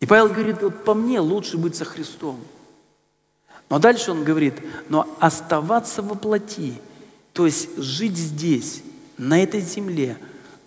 И 0.00 0.06
Павел 0.06 0.28
говорит, 0.28 0.62
вот 0.62 0.84
по 0.84 0.94
мне 0.94 1.20
лучше 1.20 1.56
быть 1.56 1.76
со 1.76 1.84
Христом. 1.84 2.40
Но 3.68 3.78
дальше 3.78 4.12
он 4.12 4.22
говорит, 4.22 4.54
но 4.88 5.16
оставаться 5.18 6.02
во 6.02 6.14
плоти, 6.14 6.80
то 7.32 7.46
есть 7.46 7.76
жить 7.78 8.16
здесь, 8.16 8.82
на 9.18 9.42
этой 9.42 9.60
земле, 9.60 10.18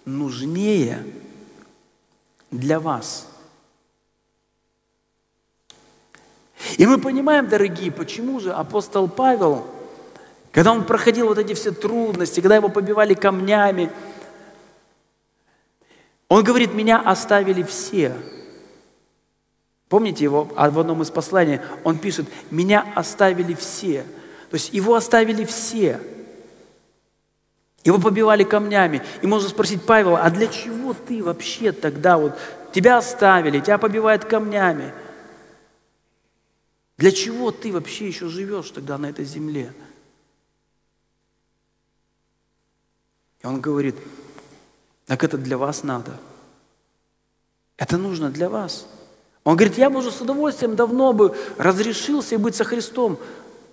нужнее 0.06 1.06
для 2.52 2.80
вас– 2.80 3.28
И 6.80 6.88
мы 6.88 6.98
понимаем, 6.98 7.50
дорогие, 7.50 7.92
почему 7.92 8.40
же 8.40 8.54
апостол 8.54 9.10
Павел, 9.10 9.68
когда 10.54 10.72
он 10.72 10.86
проходил 10.86 11.28
вот 11.28 11.38
эти 11.38 11.54
все 11.54 11.72
трудности, 11.72 12.40
когда 12.40 12.56
его 12.56 12.70
побивали 12.70 13.14
камнями, 13.16 13.92
он 16.30 16.42
говорит, 16.42 16.74
меня 16.74 17.02
оставили 17.02 17.64
все. 17.64 18.16
Помните 19.90 20.24
его 20.24 20.54
а 20.56 20.70
в 20.70 20.80
одном 20.80 21.02
из 21.02 21.12
посланий? 21.12 21.60
Он 21.84 21.98
пишет, 21.98 22.28
меня 22.50 22.86
оставили 22.96 23.56
все. 23.56 24.06
То 24.50 24.54
есть 24.56 24.72
его 24.74 24.96
оставили 24.96 25.44
все. 25.44 26.00
Его 27.84 28.00
побивали 28.00 28.46
камнями. 28.46 29.02
И 29.22 29.28
можно 29.28 29.50
спросить 29.50 29.84
Павел, 29.84 30.16
а 30.16 30.30
для 30.30 30.48
чего 30.48 30.94
ты 30.94 31.22
вообще 31.22 31.74
тогда 31.74 32.18
вот, 32.18 32.40
тебя 32.72 33.00
оставили, 33.00 33.60
тебя 33.60 33.78
побивают 33.78 34.24
камнями? 34.24 34.94
Для 37.00 37.14
чего 37.14 37.52
ты 37.52 37.72
вообще 37.72 38.10
еще 38.10 38.28
живешь 38.28 38.72
тогда 38.72 38.98
на 38.98 39.06
этой 39.06 39.24
земле? 39.24 39.74
И 43.42 43.48
он 43.48 43.62
говорит, 43.62 43.96
так 45.06 45.24
это 45.24 45.38
для 45.38 45.58
вас 45.58 45.84
надо. 45.84 46.20
Это 47.78 47.98
нужно 47.98 48.30
для 48.30 48.50
вас. 48.50 48.86
Он 49.46 49.56
говорит, 49.56 49.78
я 49.78 49.90
бы 49.90 50.00
уже 50.00 50.12
с 50.12 50.20
удовольствием 50.20 50.76
давно 50.76 51.14
бы 51.14 51.38
разрешился 51.58 52.36
и 52.36 52.38
быть 52.38 52.56
со 52.56 52.66
Христом, 52.66 53.18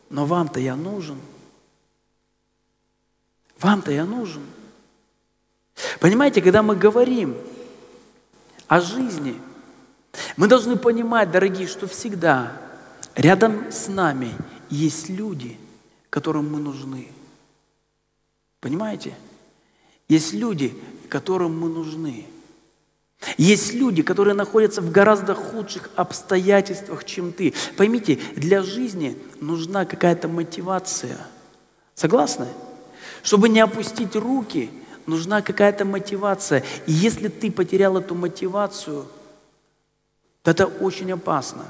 но 0.09 0.24
вам-то 0.24 0.61
я 0.61 0.77
нужен. 0.77 1.20
Вам-то 3.59 3.91
я 3.91 4.05
нужен. 4.05 4.47
Понимаете, 5.99 6.41
когда 6.43 6.62
мы 6.62 6.77
говорим 6.77 7.37
о 8.68 8.81
жизни, 8.81 9.35
мы 10.37 10.47
должны 10.47 10.77
понимать, 10.77 11.33
дорогие, 11.33 11.66
что 11.66 11.89
всегда 11.89 12.66
Рядом 13.17 13.73
с 13.73 13.89
нами 13.89 14.31
есть 14.69 15.09
люди, 15.09 15.59
которым 16.11 16.53
мы 16.53 16.61
нужны. 16.61 17.09
Понимаете? 18.61 19.14
Есть 20.09 20.35
люди, 20.35 20.77
которым 21.09 21.59
мы 21.59 21.69
нужны. 21.69 22.27
Есть 23.39 23.73
люди, 23.73 24.03
которые 24.03 24.35
находятся 24.35 24.83
в 24.83 24.93
гораздо 24.93 25.35
худших 25.35 25.91
обстоятельствах, 25.97 27.05
чем 27.05 27.33
ты. 27.33 27.55
Поймите, 27.77 28.21
для 28.37 28.62
жизни 28.62 29.17
нужна 29.41 29.87
какая-то 29.87 30.29
мотивация. 30.29 31.19
Согласны? 31.95 32.47
Чтобы 33.23 33.49
не 33.49 33.61
опустить 33.61 34.14
руки, 34.14 34.71
нужна 35.07 35.41
какая-то 35.41 35.87
мотивация. 35.87 36.62
И 36.87 36.93
если 36.93 37.29
ты 37.29 37.51
потерял 37.51 37.97
эту 37.97 38.14
мотивацию, 38.14 39.07
то 40.43 40.51
это 40.51 40.67
очень 40.67 41.11
опасно. 41.12 41.64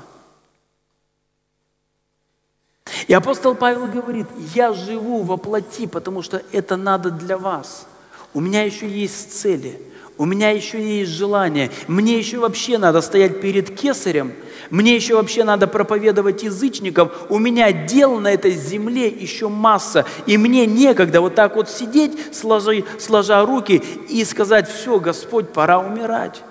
И 3.08 3.14
апостол 3.14 3.54
Павел 3.54 3.86
говорит, 3.86 4.26
я 4.54 4.72
живу 4.72 5.22
во 5.22 5.36
плоти, 5.36 5.86
потому 5.86 6.22
что 6.22 6.42
это 6.52 6.76
надо 6.76 7.10
для 7.10 7.36
вас. 7.36 7.86
У 8.32 8.40
меня 8.40 8.62
еще 8.62 8.88
есть 8.88 9.32
цели, 9.32 9.80
у 10.18 10.24
меня 10.24 10.50
еще 10.50 10.80
есть 10.98 11.10
желание, 11.10 11.70
мне 11.88 12.18
еще 12.18 12.38
вообще 12.38 12.78
надо 12.78 13.00
стоять 13.00 13.40
перед 13.40 13.74
кесарем, 13.78 14.34
мне 14.70 14.94
еще 14.94 15.16
вообще 15.16 15.44
надо 15.44 15.66
проповедовать 15.66 16.42
язычникам, 16.42 17.10
у 17.28 17.38
меня 17.38 17.72
дел 17.72 18.18
на 18.20 18.32
этой 18.32 18.52
земле 18.52 19.08
еще 19.08 19.48
масса, 19.48 20.04
и 20.26 20.36
мне 20.38 20.66
некогда 20.66 21.20
вот 21.20 21.34
так 21.34 21.56
вот 21.56 21.68
сидеть, 21.68 22.34
сложа, 22.34 22.82
сложа 22.98 23.44
руки 23.44 23.82
и 24.08 24.24
сказать, 24.24 24.68
все, 24.70 25.00
Господь, 25.00 25.52
пора 25.52 25.78
умирать. 25.78 26.42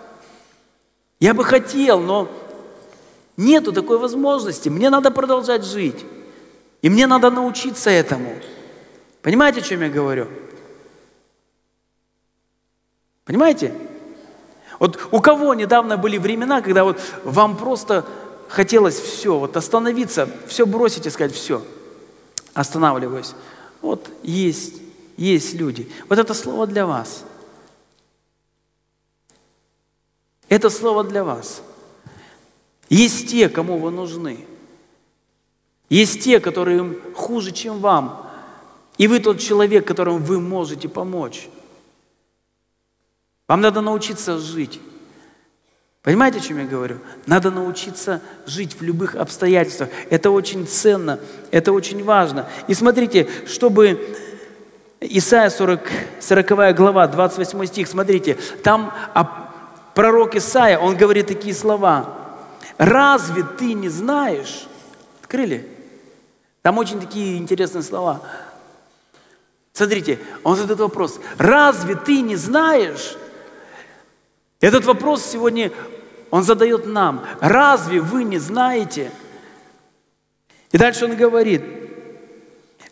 Я 1.19 1.33
бы 1.33 1.43
хотел, 1.43 1.99
но 1.99 2.29
нету 3.37 3.71
такой 3.71 3.97
возможности, 3.97 4.69
мне 4.69 4.89
надо 4.89 5.11
продолжать 5.11 5.65
жить. 5.65 6.05
И 6.85 6.89
мне 6.89 7.07
надо 7.07 7.31
научиться 7.31 7.89
этому. 7.89 8.37
Понимаете, 9.23 9.59
о 9.59 9.63
чем 9.63 9.81
я 9.81 9.89
говорю? 9.89 10.27
Понимаете? 13.23 13.73
Вот 14.77 15.07
у 15.11 15.19
кого 15.19 15.55
недавно 15.55 15.97
были 15.97 16.19
времена, 16.19 16.61
когда 16.61 16.83
вот 16.83 17.01
вам 17.23 17.57
просто 17.57 18.05
хотелось 18.49 18.99
все, 18.99 19.39
вот 19.39 19.57
остановиться, 19.57 20.29
все 20.45 20.67
бросить 20.67 21.07
и 21.07 21.09
сказать, 21.09 21.33
все, 21.33 21.65
останавливаюсь. 22.53 23.33
Вот 23.81 24.07
есть, 24.21 24.75
есть 25.17 25.55
люди. 25.55 25.91
Вот 26.07 26.19
это 26.19 26.35
слово 26.35 26.67
для 26.67 26.85
вас. 26.85 27.23
Это 30.49 30.69
слово 30.69 31.03
для 31.03 31.23
вас. 31.23 31.63
Есть 32.89 33.31
те, 33.31 33.49
кому 33.49 33.79
вы 33.79 33.89
нужны. 33.89 34.45
Есть 35.89 36.23
те, 36.23 36.39
которые 36.39 36.97
хуже, 37.13 37.51
чем 37.51 37.79
вам. 37.79 38.29
И 38.97 39.07
вы 39.07 39.19
тот 39.19 39.39
человек, 39.39 39.85
которому 39.85 40.19
вы 40.19 40.39
можете 40.39 40.89
помочь. 40.89 41.47
Вам 43.47 43.61
надо 43.61 43.81
научиться 43.81 44.39
жить. 44.39 44.79
Понимаете, 46.01 46.39
о 46.39 46.41
чем 46.41 46.59
я 46.59 46.65
говорю? 46.65 46.99
Надо 47.25 47.51
научиться 47.51 48.21
жить 48.45 48.79
в 48.79 48.83
любых 48.83 49.15
обстоятельствах. 49.15 49.89
Это 50.09 50.31
очень 50.31 50.67
ценно, 50.67 51.19
это 51.51 51.71
очень 51.71 52.03
важно. 52.03 52.47
И 52.67 52.73
смотрите, 52.73 53.27
чтобы 53.47 54.15
Исайя 54.99 55.49
40, 55.49 55.81
40 56.19 56.75
глава, 56.75 57.07
28 57.07 57.65
стих, 57.65 57.87
смотрите, 57.87 58.37
там 58.63 58.93
пророк 59.93 60.35
Исаия, 60.35 60.77
он 60.77 60.95
говорит 60.95 61.27
такие 61.27 61.53
слова. 61.53 62.13
«Разве 62.77 63.43
ты 63.57 63.73
не 63.73 63.89
знаешь?» 63.89 64.67
Открыли? 65.21 65.67
Там 66.65 66.79
очень 66.79 66.99
такие 66.99 67.37
интересные 67.37 67.83
слова. 67.83 68.23
Смотрите, 69.71 70.17
он 70.43 70.55
задает 70.55 70.79
вопрос. 70.79 71.19
Разве 71.37 71.93
ты 71.95 72.21
не 72.21 72.35
знаешь? 72.35 73.15
Этот 74.61 74.83
вопрос 74.85 75.23
сегодня 75.23 75.71
он 76.31 76.41
задает 76.41 76.87
нам. 76.87 77.23
Разве 77.39 78.01
вы 78.01 78.23
не 78.23 78.39
знаете? 78.39 79.11
И 80.71 80.79
дальше 80.79 81.05
он 81.05 81.15
говорит. 81.15 81.61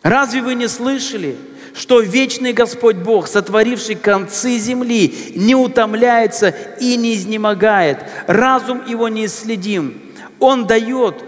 Разве 0.04 0.40
вы 0.40 0.54
не 0.54 0.68
слышали, 0.68 1.36
что 1.74 1.98
вечный 1.98 2.52
Господь 2.52 2.98
Бог, 2.98 3.26
сотворивший 3.26 3.96
концы 3.96 4.56
земли, 4.56 5.32
не 5.34 5.56
утомляется 5.56 6.50
и 6.78 6.96
не 6.96 7.16
изнемогает. 7.16 8.04
Разум 8.28 8.86
его 8.86 9.08
неисследим. 9.08 10.00
Он 10.38 10.64
дает 10.68 11.24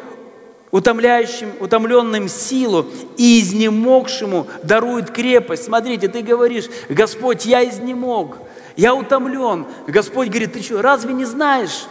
утомляющим, 0.71 1.53
утомленным 1.61 2.29
силу 2.29 2.87
и 3.17 3.41
изнемогшему 3.41 4.47
дарует 4.63 5.11
крепость. 5.11 5.65
Смотрите, 5.65 6.09
ты 6.09 6.23
говоришь, 6.23 6.67
Господь, 6.89 7.47
я 7.47 7.69
изнемог, 7.69 8.39
я 8.77 8.95
утомлен. 8.95 9.67
Господь 9.87 10.29
говорит, 10.29 10.53
ты 10.53 10.63
что, 10.63 10.83
разве 10.83 11.15
не 11.15 11.25
знаешь? 11.25 11.87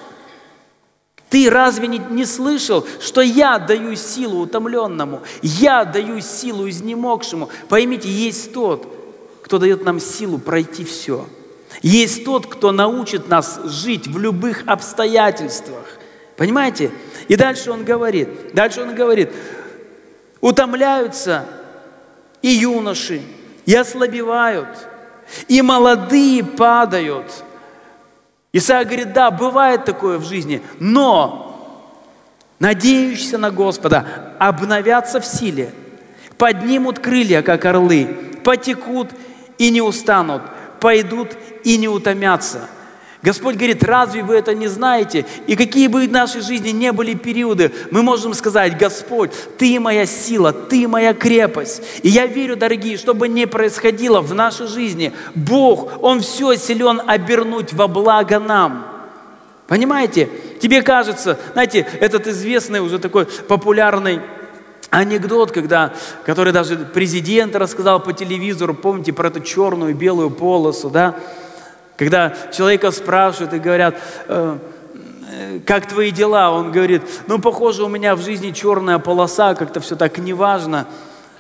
Ты 1.29 1.49
разве 1.49 1.87
не, 1.87 1.97
не 1.97 2.25
слышал, 2.25 2.85
что 3.01 3.21
я 3.21 3.57
даю 3.57 3.95
силу 3.95 4.41
утомленному, 4.41 5.21
я 5.41 5.83
даю 5.83 6.21
силу 6.21 6.69
изнемогшему? 6.69 7.49
Поймите, 7.67 8.07
есть 8.07 8.53
тот, 8.53 8.87
кто 9.43 9.57
дает 9.57 9.83
нам 9.83 9.99
силу 9.99 10.37
пройти 10.37 10.85
все. 10.85 11.27
Есть 11.81 12.25
тот, 12.25 12.47
кто 12.47 12.71
научит 12.71 13.27
нас 13.27 13.59
жить 13.65 14.07
в 14.07 14.17
любых 14.17 14.63
обстоятельствах. 14.65 15.94
Понимаете? 16.37 16.91
И 17.27 17.35
дальше 17.35 17.71
он 17.71 17.85
говорит, 17.85 18.53
дальше 18.53 18.81
он 18.81 18.93
говорит, 18.93 19.31
утомляются 20.41 21.45
и 22.41 22.49
юноши, 22.49 23.21
и 23.65 23.73
ослабевают, 23.73 24.67
и 25.47 25.61
молодые 25.61 26.43
падают. 26.43 27.43
Исаия 28.51 28.85
говорит, 28.85 29.13
да, 29.13 29.31
бывает 29.31 29.85
такое 29.85 30.17
в 30.17 30.25
жизни, 30.25 30.61
но 30.79 31.91
надеющиеся 32.59 33.37
на 33.37 33.51
Господа 33.51 34.33
обновятся 34.37 35.19
в 35.19 35.25
силе, 35.25 35.71
поднимут 36.37 36.99
крылья, 36.99 37.41
как 37.41 37.65
орлы, 37.65 38.05
потекут 38.43 39.09
и 39.57 39.71
не 39.71 39.81
устанут, 39.81 40.41
пойдут 40.81 41.31
и 41.63 41.77
не 41.77 41.87
утомятся– 41.87 42.69
Господь 43.25 43.55
говорит, 43.55 43.83
разве 43.83 44.21
вы 44.21 44.35
это 44.35 44.53
не 44.53 44.67
знаете? 44.67 45.25
И 45.47 45.55
какие 45.55 45.87
бы 45.87 46.05
в 46.05 46.11
нашей 46.11 46.41
жизни 46.41 46.69
не 46.69 46.91
были 46.91 47.15
периоды, 47.15 47.71
мы 47.89 48.03
можем 48.03 48.35
сказать, 48.35 48.77
Господь, 48.77 49.31
Ты 49.57 49.79
моя 49.79 50.05
сила, 50.05 50.53
Ты 50.53 50.87
моя 50.87 51.15
крепость. 51.15 51.81
И 52.03 52.09
я 52.09 52.27
верю, 52.27 52.55
дорогие, 52.55 52.97
что 52.97 53.15
бы 53.15 53.27
ни 53.27 53.45
происходило 53.45 54.21
в 54.21 54.35
нашей 54.35 54.67
жизни, 54.67 55.11
Бог, 55.33 56.03
Он 56.03 56.21
все 56.21 56.53
силен 56.53 57.01
обернуть 57.07 57.73
во 57.73 57.87
благо 57.87 58.39
нам. 58.39 58.85
Понимаете? 59.65 60.29
Тебе 60.61 60.83
кажется, 60.83 61.39
знаете, 61.53 61.87
этот 61.99 62.27
известный 62.27 62.79
уже 62.79 62.99
такой 62.99 63.25
популярный 63.25 64.21
анекдот, 64.91 65.51
когда, 65.51 65.95
который 66.25 66.53
даже 66.53 66.77
президент 66.77 67.55
рассказал 67.55 67.99
по 67.99 68.13
телевизору, 68.13 68.75
помните 68.75 69.13
про 69.13 69.29
эту 69.29 69.39
черную 69.39 69.91
и 69.91 69.93
белую 69.95 70.29
полосу, 70.29 70.91
да? 70.91 71.15
Когда 71.97 72.33
человека 72.51 72.91
спрашивают 72.91 73.53
и 73.53 73.59
говорят, 73.59 73.95
«Э, 74.27 74.57
как 75.65 75.87
твои 75.87 76.11
дела? 76.11 76.51
Он 76.51 76.71
говорит, 76.71 77.01
ну, 77.27 77.39
похоже, 77.39 77.83
у 77.83 77.89
меня 77.89 78.15
в 78.15 78.21
жизни 78.21 78.51
черная 78.51 78.99
полоса, 78.99 79.55
как-то 79.55 79.79
все 79.79 79.95
так 79.95 80.17
неважно. 80.17 80.87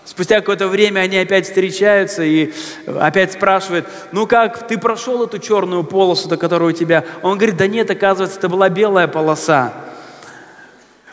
Спустя 0.05 0.39
какое-то 0.39 0.67
время 0.67 1.01
они 1.01 1.17
опять 1.17 1.45
встречаются 1.45 2.23
и 2.23 2.53
опять 2.85 3.33
спрашивают, 3.33 3.87
ну 4.11 4.27
как, 4.27 4.67
ты 4.67 4.77
прошел 4.77 5.23
эту 5.23 5.39
черную 5.39 5.83
полосу, 5.83 6.29
до 6.29 6.37
которой 6.37 6.69
у 6.69 6.73
тебя? 6.73 7.05
Он 7.23 7.37
говорит, 7.37 7.57
да 7.57 7.67
нет, 7.67 7.89
оказывается, 7.89 8.37
это 8.37 8.47
была 8.49 8.69
белая 8.69 9.07
полоса. 9.07 9.73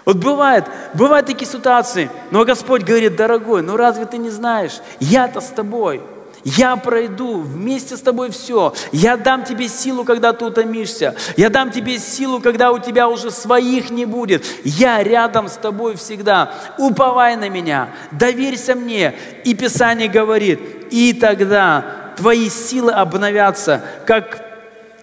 Вот 0.04 0.16
бывает, 0.16 0.64
бывают 0.94 1.26
такие 1.26 1.50
ситуации, 1.50 2.10
но 2.30 2.44
Господь 2.44 2.82
говорит, 2.82 3.16
дорогой, 3.16 3.62
ну 3.62 3.76
разве 3.76 4.04
ты 4.04 4.18
не 4.18 4.30
знаешь, 4.30 4.80
я-то 5.00 5.40
с 5.40 5.48
тобой– 5.48 6.02
я 6.44 6.76
пройду 6.76 7.40
вместе 7.40 7.96
с 7.96 8.00
тобой 8.00 8.30
все. 8.30 8.74
Я 8.90 9.16
дам 9.16 9.44
тебе 9.44 9.68
силу, 9.68 10.04
когда 10.04 10.32
ты 10.32 10.44
утомишься. 10.44 11.14
Я 11.36 11.50
дам 11.50 11.70
тебе 11.70 11.98
силу, 11.98 12.40
когда 12.40 12.72
у 12.72 12.78
тебя 12.78 13.08
уже 13.08 13.30
своих 13.30 13.90
не 13.90 14.06
будет. 14.06 14.44
Я 14.64 15.02
рядом 15.02 15.48
с 15.48 15.56
тобой 15.56 15.96
всегда. 15.96 16.52
Уповай 16.78 17.36
на 17.36 17.48
меня, 17.48 17.90
доверься 18.10 18.74
мне. 18.74 19.14
И 19.44 19.54
Писание 19.54 20.08
говорит, 20.08 20.60
и 20.90 21.12
тогда 21.12 22.12
твои 22.16 22.48
силы 22.48 22.92
обновятся, 22.92 23.84
как 24.04 24.44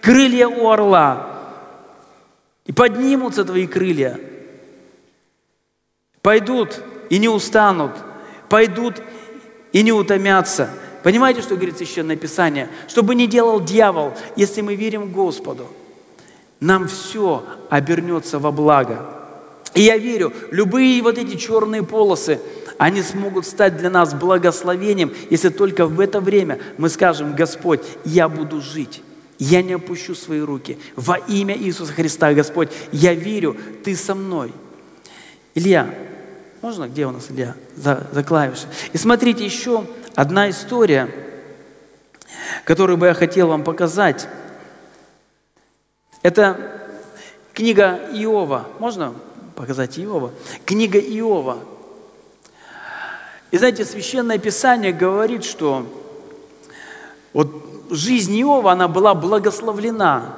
крылья 0.02 0.46
у 0.46 0.68
орла. 0.68 1.26
И 2.66 2.72
поднимутся 2.72 3.44
твои 3.44 3.66
крылья. 3.66 4.20
Пойдут 6.20 6.80
и 7.08 7.18
не 7.18 7.28
устанут. 7.28 7.92
Пойдут 8.50 9.00
и 9.72 9.82
не 9.82 9.92
утомятся. 9.92 10.68
Понимаете, 11.02 11.42
что 11.42 11.56
говорит 11.56 11.78
Священное 11.78 12.16
Писание? 12.16 12.68
Чтобы 12.88 13.14
не 13.14 13.26
делал 13.26 13.60
дьявол, 13.60 14.12
если 14.36 14.60
мы 14.60 14.74
верим 14.74 15.12
Господу, 15.12 15.66
нам 16.60 16.88
все 16.88 17.44
обернется 17.70 18.38
во 18.38 18.52
благо. 18.52 19.06
И 19.74 19.82
я 19.82 19.96
верю, 19.96 20.32
любые 20.50 21.00
вот 21.02 21.16
эти 21.16 21.36
черные 21.36 21.82
полосы, 21.82 22.40
они 22.76 23.02
смогут 23.02 23.46
стать 23.46 23.76
для 23.76 23.90
нас 23.90 24.14
благословением, 24.14 25.12
если 25.30 25.48
только 25.48 25.86
в 25.86 26.00
это 26.00 26.20
время 26.20 26.58
мы 26.78 26.88
скажем, 26.88 27.34
Господь, 27.34 27.80
я 28.04 28.28
буду 28.28 28.60
жить. 28.60 29.02
Я 29.38 29.62
не 29.62 29.74
опущу 29.74 30.14
свои 30.14 30.40
руки. 30.40 30.78
Во 30.96 31.16
имя 31.16 31.56
Иисуса 31.56 31.92
Христа, 31.94 32.34
Господь, 32.34 32.70
я 32.92 33.14
верю, 33.14 33.56
Ты 33.84 33.96
со 33.96 34.14
мной. 34.14 34.52
Илья, 35.54 35.94
можно, 36.60 36.88
где 36.88 37.06
у 37.06 37.10
нас 37.10 37.30
Илья? 37.30 37.54
За, 37.74 38.06
за 38.12 38.22
клавиши. 38.22 38.66
И 38.92 38.98
смотрите, 38.98 39.44
еще 39.44 39.86
одна 40.14 40.50
история, 40.50 41.08
которую 42.64 42.96
бы 42.96 43.06
я 43.06 43.14
хотел 43.14 43.48
вам 43.48 43.64
показать. 43.64 44.28
Это 46.22 46.58
книга 47.52 47.98
Иова. 48.12 48.68
Можно 48.78 49.14
показать 49.56 49.98
Иова? 49.98 50.32
Книга 50.64 50.98
Иова. 50.98 51.58
И 53.50 53.58
знаете, 53.58 53.84
Священное 53.84 54.38
Писание 54.38 54.92
говорит, 54.92 55.44
что 55.44 55.86
вот 57.32 57.50
жизнь 57.90 58.40
Иова, 58.40 58.72
она 58.72 58.88
была 58.88 59.14
благословлена. 59.14 60.36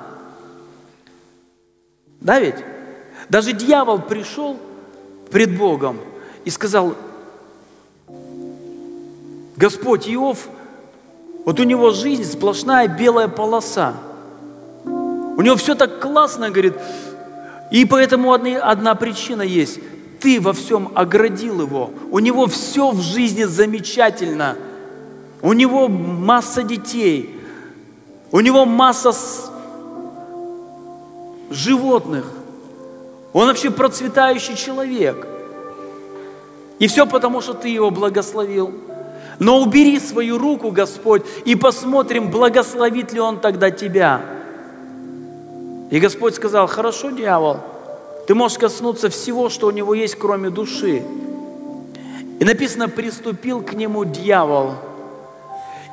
Да 2.20 2.40
ведь? 2.40 2.56
Даже 3.28 3.52
дьявол 3.52 4.00
пришел 4.00 4.58
пред 5.30 5.56
Богом 5.56 5.98
и 6.44 6.50
сказал, 6.50 6.94
Господь 9.62 10.08
Иов, 10.08 10.48
вот 11.44 11.60
у 11.60 11.62
него 11.62 11.92
жизнь 11.92 12.24
сплошная 12.24 12.88
белая 12.88 13.28
полоса. 13.28 13.94
У 14.84 15.40
него 15.40 15.54
все 15.54 15.76
так 15.76 16.00
классно, 16.00 16.50
говорит, 16.50 16.74
и 17.70 17.84
поэтому 17.84 18.32
одна, 18.32 18.58
одна 18.60 18.96
причина 18.96 19.42
есть. 19.42 19.78
Ты 20.18 20.40
во 20.40 20.52
всем 20.52 20.90
оградил 20.96 21.60
его. 21.60 21.90
У 22.10 22.18
него 22.18 22.48
все 22.48 22.90
в 22.90 23.00
жизни 23.00 23.44
замечательно. 23.44 24.56
У 25.42 25.52
него 25.52 25.86
масса 25.86 26.64
детей. 26.64 27.38
У 28.32 28.40
него 28.40 28.64
масса 28.64 29.12
животных. 31.50 32.24
Он 33.32 33.46
вообще 33.46 33.70
процветающий 33.70 34.56
человек. 34.56 35.24
И 36.80 36.88
все 36.88 37.06
потому, 37.06 37.40
что 37.40 37.54
ты 37.54 37.68
его 37.68 37.92
благословил. 37.92 38.74
Но 39.39 39.61
убери 39.61 39.99
свою 39.99 40.39
руку, 40.39 40.70
Господь, 40.70 41.22
и 41.45 41.55
посмотрим, 41.55 42.30
благословит 42.30 43.12
ли 43.12 43.20
Он 43.20 43.41
тогда 43.41 43.70
тебя. 43.70 44.22
И 45.91 45.99
Господь 46.01 46.35
сказал, 46.35 46.66
хорошо, 46.66 47.11
дьявол, 47.11 47.59
ты 48.26 48.35
можешь 48.35 48.59
коснуться 48.59 49.09
всего, 49.11 49.49
что 49.49 49.66
у 49.66 49.70
него 49.70 49.95
есть, 49.95 50.16
кроме 50.16 50.51
души. 50.51 51.03
И 52.41 52.45
написано, 52.45 52.89
приступил 52.89 53.61
к 53.61 53.74
нему 53.74 54.05
дьявол. 54.05 54.74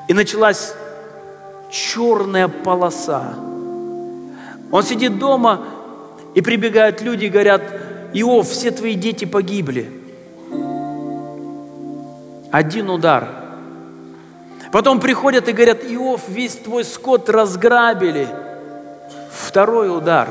И 0.07 0.13
началась 0.13 0.73
черная 1.69 2.47
полоса. 2.47 3.35
Он 4.71 4.83
сидит 4.83 5.19
дома, 5.19 5.65
и 6.35 6.41
прибегают 6.41 7.01
люди 7.01 7.25
и 7.25 7.29
говорят, 7.29 7.61
Иов, 8.13 8.49
все 8.49 8.71
твои 8.71 8.95
дети 8.95 9.25
погибли. 9.25 9.98
Один 12.51 12.89
удар. 12.89 13.27
Потом 14.71 14.99
приходят 14.99 15.47
и 15.47 15.51
говорят, 15.51 15.83
Иов, 15.83 16.27
весь 16.27 16.55
твой 16.55 16.83
скот 16.83 17.29
разграбили. 17.29 18.27
Второй 19.31 19.95
удар. 19.95 20.29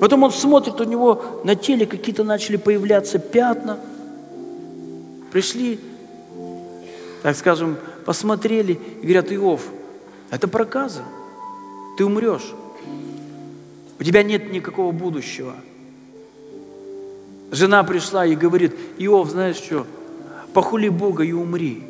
Потом 0.00 0.24
он 0.24 0.32
смотрит, 0.32 0.80
у 0.80 0.84
него 0.84 1.40
на 1.44 1.54
теле 1.54 1.86
какие-то 1.86 2.24
начали 2.24 2.56
появляться 2.56 3.18
пятна. 3.18 3.78
Пришли, 5.30 5.78
так 7.22 7.36
скажем, 7.36 7.76
посмотрели 8.04 8.78
и 9.02 9.02
говорят, 9.02 9.32
Иов, 9.32 9.62
это 10.30 10.48
проказа, 10.48 11.02
ты 11.96 12.04
умрешь. 12.04 12.54
У 13.98 14.02
тебя 14.02 14.22
нет 14.22 14.52
никакого 14.52 14.90
будущего. 14.90 15.54
Жена 17.52 17.84
пришла 17.84 18.26
и 18.26 18.34
говорит, 18.34 18.74
Иов, 18.98 19.30
знаешь 19.30 19.56
что, 19.56 19.86
похули 20.54 20.88
Бога 20.88 21.24
и 21.24 21.32
умри. 21.32 21.82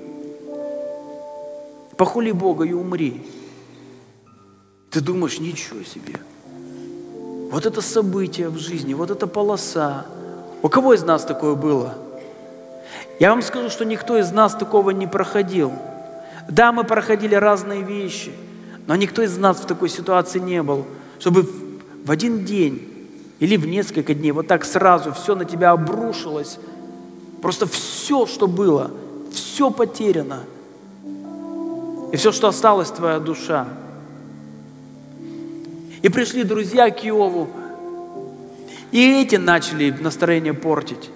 Похули 1.97 2.33
Бога 2.33 2.65
и 2.65 2.73
умри. 2.73 3.23
Ты 4.91 5.01
думаешь, 5.01 5.39
ничего 5.39 5.85
себе. 5.85 6.19
Вот 7.51 7.67
это 7.67 7.81
событие 7.81 8.49
в 8.49 8.59
жизни, 8.59 8.95
вот 8.95 9.11
эта 9.11 9.27
полоса. 9.27 10.07
У 10.63 10.69
кого 10.69 10.95
из 10.95 11.05
нас 11.05 11.25
такое 11.25 11.55
было? 11.55 11.95
Я 13.21 13.31
вам 13.31 13.43
скажу, 13.43 13.71
что 13.71 13.85
никто 13.85 14.19
из 14.19 14.33
нас 14.33 14.55
такого 14.55 14.91
не 14.91 15.07
проходил. 15.07 15.73
Да, 16.49 16.73
мы 16.73 16.85
проходили 16.85 17.35
разные 17.35 17.83
вещи, 17.83 18.33
но 18.87 18.97
никто 18.97 19.23
из 19.23 19.37
нас 19.39 19.59
в 19.59 19.67
такой 19.67 19.89
ситуации 19.89 20.41
не 20.41 20.63
был, 20.63 20.85
чтобы 21.19 21.49
в 22.05 22.11
один 22.11 22.45
день 22.45 22.91
или 23.39 23.57
в 23.57 23.67
несколько 23.67 24.15
дней 24.15 24.33
вот 24.33 24.47
так 24.47 24.65
сразу 24.65 25.13
все 25.13 25.35
на 25.35 25.45
тебя 25.45 25.71
обрушилось. 25.71 26.59
Просто 27.45 27.67
все, 27.67 28.25
что 28.25 28.49
было, 28.49 28.91
все 29.31 29.71
потеряно. 29.71 30.45
И 32.11 32.17
все, 32.17 32.33
что 32.33 32.49
осталось, 32.49 32.89
твоя 32.89 33.19
душа. 33.21 33.69
И 36.01 36.09
пришли 36.09 36.43
друзья 36.43 36.89
к 36.89 37.05
Иову, 37.05 37.49
и 38.93 39.21
эти 39.21 39.37
начали 39.37 39.91
настроение 39.91 40.55
портить. 40.55 41.11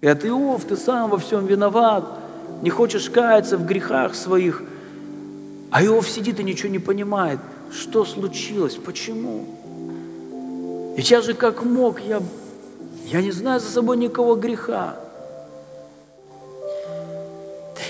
Говорят, 0.00 0.24
Иов, 0.24 0.64
ты 0.64 0.78
сам 0.78 1.10
во 1.10 1.18
всем 1.18 1.44
виноват, 1.44 2.06
не 2.62 2.70
хочешь 2.70 3.10
каяться 3.10 3.58
в 3.58 3.66
грехах 3.66 4.14
своих. 4.14 4.62
А 5.70 5.84
Иов 5.84 6.08
сидит 6.08 6.40
и 6.40 6.42
ничего 6.42 6.70
не 6.70 6.78
понимает. 6.78 7.38
Что 7.70 8.06
случилось? 8.06 8.76
Почему? 8.76 9.44
И 10.96 11.02
я 11.02 11.20
же 11.20 11.34
как 11.34 11.62
мог, 11.66 12.00
я, 12.00 12.22
я 13.04 13.20
не 13.20 13.30
знаю 13.30 13.60
за 13.60 13.68
собой 13.68 13.98
никого 13.98 14.36
греха. 14.36 14.96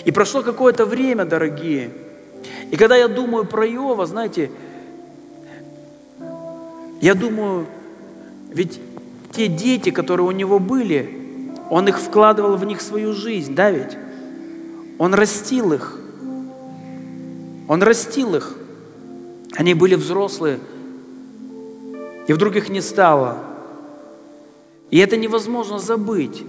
И 0.05 0.11
прошло 0.11 0.43
какое-то 0.43 0.87
время, 0.87 1.25
дорогие. 1.25 1.91
И 2.71 2.77
когда 2.77 2.97
я 2.97 3.09
думаю 3.09 3.45
про 3.45 3.67
Иова, 3.67 4.07
знаете, 4.07 4.51
я 7.01 7.15
думаю, 7.15 7.67
ведь 8.51 8.81
те 9.33 9.49
дети, 9.49 9.91
которые 9.91 10.27
у 10.27 10.33
него 10.33 10.59
были, 10.59 11.55
он 11.71 11.89
их 11.89 11.99
вкладывал 11.99 12.57
в 12.57 12.65
них 12.65 12.81
свою 12.81 13.13
жизнь, 13.13 13.55
да 13.55 13.71
ведь? 13.71 13.97
Он 14.99 15.15
растил 15.15 15.73
их. 15.73 15.99
Он 17.69 17.83
растил 17.83 18.35
их. 18.35 18.57
Они 19.57 19.75
были 19.75 19.95
взрослые, 19.95 20.59
и 22.27 22.33
вдруг 22.33 22.57
их 22.57 22.69
не 22.69 22.81
стало. 22.81 23.39
И 24.91 24.99
это 24.99 25.17
невозможно 25.17 25.79
забыть. 25.79 26.45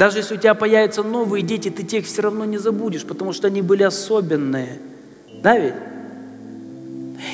Даже 0.00 0.20
если 0.20 0.36
у 0.36 0.38
тебя 0.38 0.54
появятся 0.54 1.02
новые 1.02 1.42
дети, 1.42 1.68
ты 1.68 1.82
тех 1.82 2.06
все 2.06 2.22
равно 2.22 2.46
не 2.46 2.56
забудешь, 2.56 3.04
потому 3.04 3.34
что 3.34 3.48
они 3.48 3.60
были 3.60 3.82
особенные. 3.82 4.78
Да 5.42 5.58
ведь? 5.58 5.74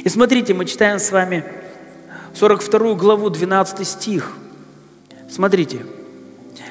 И 0.02 0.08
смотрите, 0.08 0.52
мы 0.52 0.64
читаем 0.64 0.98
с 0.98 1.12
вами 1.12 1.44
42 2.34 2.94
главу, 2.94 3.30
12 3.30 3.86
стих. 3.86 4.32
Смотрите. 5.30 5.86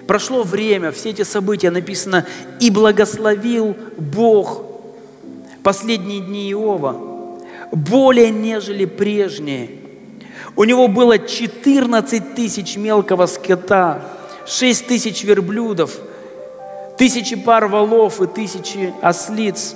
Прошло 0.06 0.44
время, 0.44 0.92
все 0.92 1.12
эти 1.12 1.22
события 1.22 1.72
написано, 1.72 2.26
и 2.60 2.70
благословил 2.72 3.78
Бог 3.96 4.64
последние 5.64 6.20
дни 6.20 6.52
Иова, 6.52 7.40
более 7.72 8.32
нежели 8.32 8.84
прежние. 8.84 9.70
У 10.58 10.66
него 10.66 10.90
было 10.90 11.20
14 11.20 12.36
тысяч 12.36 12.76
мелкого 12.76 13.28
скота, 13.28 14.02
6 14.46 14.88
тысяч 14.88 15.24
верблюдов, 15.24 15.98
тысячи 16.98 17.36
пар 17.36 17.68
валов 17.68 18.22
и 18.22 18.28
тысячи 18.28 18.94
ослиц. 19.02 19.76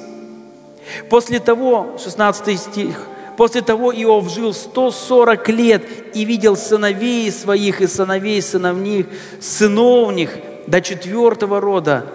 После 1.10 1.40
того, 1.40 1.98
16 2.04 2.60
стих, 2.60 2.96
После 3.40 3.62
того 3.62 3.94
Иов 3.94 4.30
жил 4.30 4.54
140 4.54 5.48
лет 5.48 5.84
и 6.14 6.26
видел 6.26 6.58
сыновей 6.58 7.32
своих 7.32 7.80
и 7.80 7.88
сыновей 7.88 8.42
сыновних, 8.42 9.06
сыновних 9.40 10.38
до 10.68 10.82
четвертого 10.82 11.62
рода. 11.62 12.06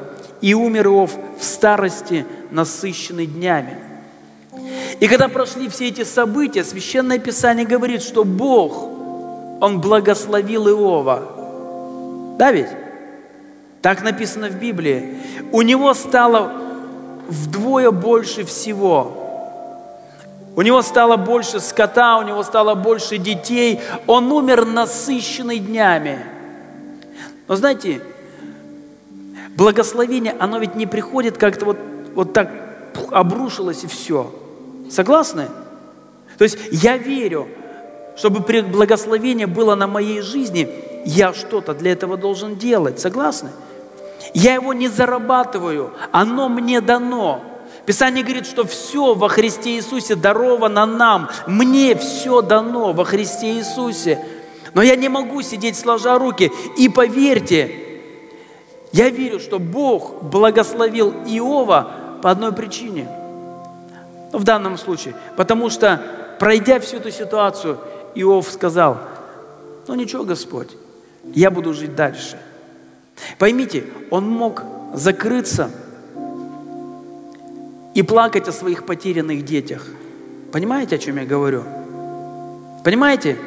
И 0.42 0.52
умер 0.52 0.88
Иов 0.88 1.12
в 1.40 1.42
старости, 1.42 2.26
насыщенный 2.50 3.24
днями. 3.24 3.78
И 5.00 5.08
когда 5.08 5.28
прошли 5.28 5.70
все 5.70 5.88
эти 5.88 6.04
события, 6.04 6.62
Священное 6.62 7.18
Писание 7.18 7.64
говорит, 7.64 8.02
что 8.02 8.24
Бог, 8.24 8.82
Он 9.62 9.80
благословил 9.80 10.68
Иова. 10.68 11.33
Да 12.38 12.52
ведь? 12.52 12.68
Так 13.82 14.02
написано 14.02 14.48
в 14.48 14.58
Библии. 14.58 15.18
У 15.52 15.62
него 15.62 15.94
стало 15.94 16.52
вдвое 17.28 17.90
больше 17.90 18.44
всего– 18.44 19.20
у 20.56 20.62
него 20.62 20.82
стало 20.82 21.16
больше 21.16 21.58
скота, 21.58 22.18
у 22.18 22.22
него 22.22 22.42
стало 22.44 22.74
больше 22.74 23.18
детей. 23.18 23.80
Он 24.06 24.30
умер 24.30 24.64
насыщенный 24.64 25.58
днями. 25.58 26.24
Но 27.48 27.56
знаете, 27.56 28.00
благословение, 29.56 30.34
оно 30.38 30.58
ведь 30.58 30.76
не 30.76 30.86
приходит 30.86 31.38
как-то 31.38 31.64
вот, 31.64 31.78
вот 32.14 32.32
так 32.32 32.50
обрушилось 33.10 33.82
и 33.82 33.88
все. 33.88 34.32
Согласны? 34.90 35.48
То 36.38 36.44
есть 36.44 36.58
я 36.70 36.96
верю, 36.96 37.48
чтобы 38.16 38.40
благословение 38.40 39.48
было 39.48 39.74
на 39.74 39.88
моей 39.88 40.20
жизни, 40.20 40.68
я 41.04 41.32
что-то 41.32 41.74
для 41.74 41.92
этого 41.92 42.16
должен 42.16 42.56
делать. 42.56 43.00
Согласны? 43.00 43.50
Я 44.32 44.54
его 44.54 44.72
не 44.72 44.88
зарабатываю, 44.88 45.92
оно 46.12 46.48
мне 46.48 46.80
дано. 46.80 47.42
Писание 47.86 48.24
говорит, 48.24 48.46
что 48.46 48.64
все 48.64 49.14
во 49.14 49.28
Христе 49.28 49.76
Иисусе 49.76 50.14
даровано 50.14 50.86
нам. 50.86 51.28
Мне 51.46 51.94
все 51.94 52.40
дано 52.40 52.92
во 52.92 53.04
Христе 53.04 53.52
Иисусе. 53.52 54.24
Но 54.72 54.82
я 54.82 54.96
не 54.96 55.08
могу 55.08 55.42
сидеть 55.42 55.76
сложа 55.76 56.18
руки. 56.18 56.50
И 56.78 56.88
поверьте, 56.88 57.84
я 58.92 59.10
верю, 59.10 59.38
что 59.38 59.58
Бог 59.58 60.22
благословил 60.22 61.10
Иова 61.26 61.90
по 62.22 62.30
одной 62.30 62.52
причине. 62.52 63.06
Ну, 64.32 64.38
в 64.38 64.44
данном 64.44 64.78
случае. 64.78 65.14
Потому 65.36 65.68
что, 65.68 66.00
пройдя 66.40 66.80
всю 66.80 66.96
эту 66.96 67.10
ситуацию, 67.10 67.78
Иов 68.14 68.50
сказал, 68.50 68.98
ну 69.86 69.94
ничего, 69.94 70.24
Господь, 70.24 70.70
я 71.32 71.50
буду 71.50 71.72
жить 71.72 71.94
дальше. 71.94 72.38
Поймите, 73.38 73.84
он 74.10 74.28
мог 74.28 74.62
закрыться– 74.94 75.70
и 77.94 78.02
плакать 78.02 78.48
о 78.48 78.52
своих 78.52 78.84
потерянных 78.84 79.44
детях. 79.44 79.86
Понимаете, 80.52 80.96
о 80.96 80.98
чем 80.98 81.16
я 81.16 81.24
говорю? 81.24 81.62
Понимаете? 82.84 83.38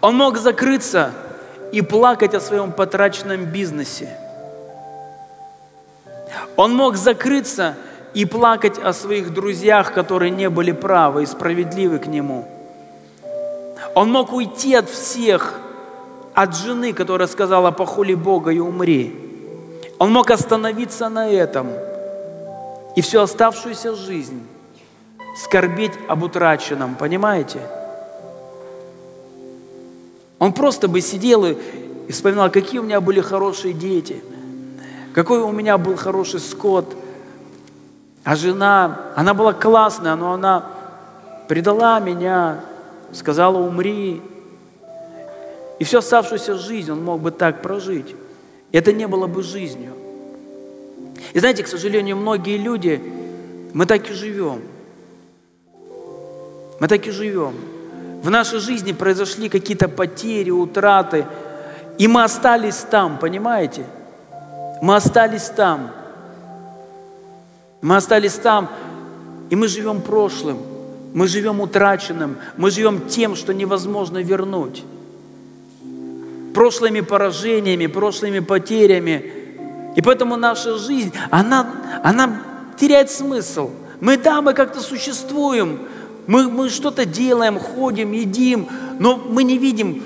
Он 0.00 0.16
мог 0.16 0.38
закрыться 0.38 1.12
и 1.72 1.82
плакать 1.82 2.34
о 2.34 2.40
своем 2.40 2.72
потраченном 2.72 3.46
бизнесе. 3.46 4.16
Он 6.56 6.74
мог 6.74 6.96
закрыться 6.96 7.74
и 8.14 8.24
плакать 8.24 8.78
о 8.78 8.92
своих 8.92 9.34
друзьях, 9.34 9.92
которые 9.92 10.30
не 10.30 10.48
были 10.48 10.70
правы 10.70 11.24
и 11.24 11.26
справедливы 11.26 11.98
к 11.98 12.06
нему. 12.06 12.46
Он 13.94 14.10
мог 14.10 14.32
уйти 14.32 14.74
от 14.74 14.88
всех, 14.88 15.60
от 16.34 16.56
жены, 16.56 16.92
которая 16.92 17.28
сказала 17.28 17.70
«похули 17.70 18.14
Бога 18.14 18.50
и 18.50 18.58
умри». 18.58 19.14
Он 19.98 20.12
мог 20.12 20.30
остановиться 20.30 21.08
на 21.08 21.28
этом– 21.28 21.68
и 22.94 23.00
всю 23.00 23.20
оставшуюся 23.20 23.94
жизнь 23.94 24.46
скорбеть 25.36 25.92
об 26.08 26.22
утраченном, 26.22 26.94
понимаете? 26.94 27.60
Он 30.38 30.52
просто 30.52 30.88
бы 30.88 31.00
сидел 31.00 31.44
и, 31.44 31.56
вспоминал, 32.10 32.50
какие 32.50 32.78
у 32.78 32.84
меня 32.84 33.00
были 33.00 33.20
хорошие 33.20 33.74
дети, 33.74 34.22
какой 35.12 35.40
у 35.40 35.50
меня 35.50 35.76
был 35.78 35.96
хороший 35.96 36.40
скот, 36.40 36.94
а 38.22 38.36
жена, 38.36 39.12
она 39.16 39.34
была 39.34 39.52
классная, 39.52 40.14
но 40.14 40.32
она 40.32 40.66
предала 41.48 42.00
меня, 42.00 42.60
сказала 43.12 43.58
умри. 43.58 44.22
И 45.78 45.84
всю 45.84 45.98
оставшуюся 45.98 46.56
жизнь 46.56 46.90
он 46.90 47.02
мог 47.02 47.20
бы 47.20 47.30
так 47.30 47.62
прожить. 47.62 48.14
Это 48.72 48.92
не 48.92 49.06
было 49.06 49.26
бы 49.26 49.42
жизнью. 49.42 49.92
И 51.32 51.38
знаете, 51.38 51.62
к 51.62 51.68
сожалению, 51.68 52.16
многие 52.16 52.56
люди, 52.56 53.00
мы 53.72 53.86
так 53.86 54.08
и 54.10 54.12
живем. 54.12 54.62
Мы 56.80 56.88
так 56.88 57.06
и 57.06 57.10
живем. 57.10 57.54
В 58.22 58.30
нашей 58.30 58.58
жизни 58.58 58.92
произошли 58.92 59.48
какие-то 59.48 59.88
потери, 59.88 60.50
утраты, 60.50 61.26
и 61.98 62.08
мы 62.08 62.24
остались 62.24 62.78
там, 62.78 63.18
понимаете? 63.18 63.84
Мы 64.80 64.96
остались 64.96 65.50
там. 65.50 65.90
Мы 67.84 67.96
остались 67.96 68.34
там, 68.34 68.70
и 69.50 69.56
мы 69.56 69.68
живем 69.68 70.00
прошлым, 70.00 70.56
мы 71.12 71.28
живем 71.28 71.60
утраченным, 71.60 72.38
мы 72.56 72.70
живем 72.70 73.08
тем, 73.08 73.36
что 73.36 73.52
невозможно 73.52 74.22
вернуть. 74.22 74.82
Прошлыми 76.54 77.00
поражениями, 77.00 77.86
прошлыми 77.86 78.38
потерями– 78.38 79.32
и 79.94 80.02
поэтому 80.02 80.36
наша 80.36 80.76
жизнь, 80.76 81.12
она, 81.30 82.00
она 82.02 82.42
теряет 82.76 83.10
смысл. 83.10 83.70
Мы, 84.00 84.16
да, 84.16 84.42
мы 84.42 84.52
как-то 84.52 84.80
существуем, 84.80 85.80
мы, 86.26 86.48
мы 86.48 86.68
что-то 86.68 87.06
делаем, 87.06 87.58
ходим, 87.58 88.12
едим, 88.12 88.68
но 88.98 89.16
мы 89.16 89.44
не 89.44 89.56
видим 89.56 90.02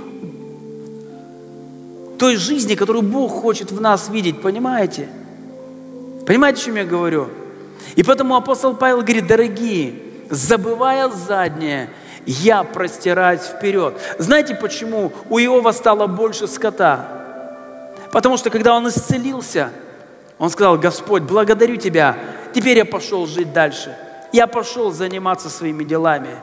той 2.18 2.36
жизни, 2.36 2.74
которую 2.74 3.02
Бог 3.02 3.32
хочет 3.32 3.70
в 3.70 3.80
нас 3.80 4.08
видеть, 4.08 4.42
понимаете? 4.42 5.08
Понимаете, 6.26 6.60
о 6.60 6.64
чем 6.64 6.76
я 6.76 6.84
говорю? 6.84 7.28
И 7.94 8.02
поэтому 8.02 8.36
апостол 8.36 8.74
Павел 8.74 8.98
говорит, 8.98 9.26
дорогие, 9.26 9.94
забывая 10.28 11.08
заднее, 11.08 11.88
я 12.28 12.62
простираюсь 12.62 13.40
вперед. 13.40 13.94
Знаете, 14.18 14.54
почему 14.54 15.12
у 15.30 15.38
Иова 15.38 15.72
стало 15.72 16.06
больше 16.06 16.46
скота? 16.46 17.08
Потому 18.12 18.36
что 18.36 18.50
когда 18.50 18.74
он 18.74 18.86
исцелился, 18.88 19.70
он 20.38 20.50
сказал, 20.50 20.76
Господь, 20.76 21.22
благодарю 21.22 21.76
Тебя, 21.76 22.18
теперь 22.54 22.76
я 22.76 22.84
пошел 22.84 23.26
жить 23.26 23.54
дальше. 23.54 23.96
Я 24.30 24.46
пошел 24.46 24.92
заниматься 24.92 25.48
своими 25.48 25.84
делами. 25.84 26.36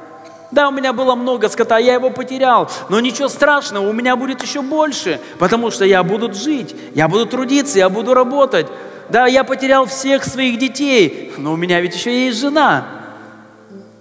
Да, 0.52 0.70
у 0.70 0.72
меня 0.72 0.92
было 0.92 1.14
много 1.14 1.50
скота, 1.50 1.78
я 1.78 1.94
его 1.96 2.10
потерял, 2.10 2.70
но 2.90 3.00
ничего 3.00 3.28
страшного, 3.28 3.88
у 3.88 3.94
меня 3.94 4.16
будет 4.16 4.42
еще 4.42 4.62
больше, 4.62 5.20
потому 5.38 5.70
что 5.70 5.86
я 5.86 6.02
буду 6.04 6.34
жить, 6.34 6.76
я 6.96 7.08
буду 7.08 7.26
трудиться, 7.26 7.78
я 7.78 7.90
буду 7.90 8.14
работать. 8.14 8.68
Да, 9.10 9.28
я 9.28 9.44
потерял 9.44 9.86
всех 9.86 10.24
своих 10.24 10.58
детей, 10.58 11.34
но 11.38 11.54
у 11.54 11.58
меня 11.58 11.80
ведь 11.80 11.96
еще 11.96 12.26
есть 12.26 12.40
жена, 12.40 12.86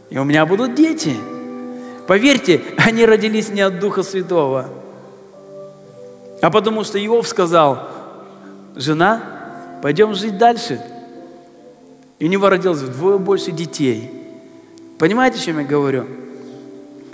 и 0.08 0.18
у 0.18 0.24
меня 0.24 0.46
будут 0.46 0.74
дети. 0.74 1.16
Поверьте, 2.06 2.62
они 2.76 3.04
родились 3.06 3.48
не 3.48 3.60
от 3.60 3.80
Духа 3.80 4.02
Святого, 4.02 4.68
а 6.42 6.50
потому 6.50 6.84
что 6.84 7.04
Иов 7.04 7.26
сказал, 7.26 7.88
жена, 8.76 9.22
пойдем 9.82 10.14
жить 10.14 10.36
дальше. 10.36 10.80
И 12.18 12.26
у 12.26 12.28
него 12.28 12.48
родилось 12.48 12.80
вдвое 12.80 13.18
больше 13.18 13.50
детей. 13.50 14.10
Понимаете, 14.98 15.38
о 15.38 15.40
чем 15.42 15.58
я 15.58 15.64
говорю? 15.64 16.06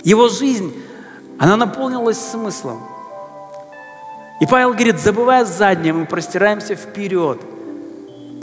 Его 0.03 0.29
жизнь, 0.29 0.73
она 1.37 1.55
наполнилась 1.55 2.19
смыслом. 2.19 2.81
И 4.39 4.45
Павел 4.45 4.73
говорит, 4.73 4.99
забывая 4.99 5.45
заднее, 5.45 5.93
мы 5.93 6.05
простираемся 6.05 6.75
вперед, 6.75 7.39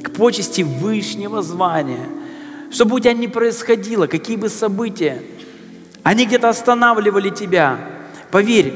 к 0.03 0.11
почести 0.13 0.63
вышнего 0.63 1.43
звания. 1.43 2.07
Чтобы 2.71 2.97
у 2.97 3.01
тебя 3.01 3.13
не 3.15 3.29
происходило, 3.29 4.07
какие 4.07 4.37
бы 4.37 4.49
события, 4.49 5.23
они 6.09 6.25
где-то 6.25 6.49
останавливали 6.49 7.29
тебя. 7.29 7.79
Поверь, 8.31 8.73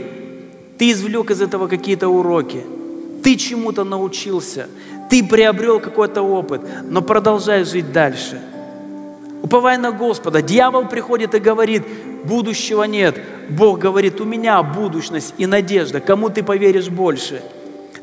ты 0.77 0.91
извлек 0.91 1.31
из 1.31 1.41
этого 1.41 1.67
какие-то 1.67 2.09
уроки. 2.09 2.63
Ты 3.25 3.37
чему-то 3.37 3.85
научился. 3.85 4.69
Ты 5.09 5.25
приобрел 5.25 5.81
какой-то 5.81 6.21
опыт, 6.21 6.61
но 6.91 7.01
продолжай 7.01 7.65
жить 7.65 7.91
дальше. 7.91 8.39
Уповай 9.43 9.79
на 9.79 9.93
Господа. 9.93 10.43
Дьявол 10.43 10.89
приходит 10.89 11.35
и 11.35 11.39
говорит, 11.39 11.85
будущего 12.25 12.83
нет. 12.83 13.19
Бог 13.49 13.79
говорит, 13.79 14.21
у 14.21 14.27
меня 14.27 14.63
будущность 14.63 15.33
и 15.39 15.47
надежда. 15.47 16.01
Кому 16.01 16.29
ты 16.29 16.43
поверишь 16.43 16.91
больше? 16.91 17.41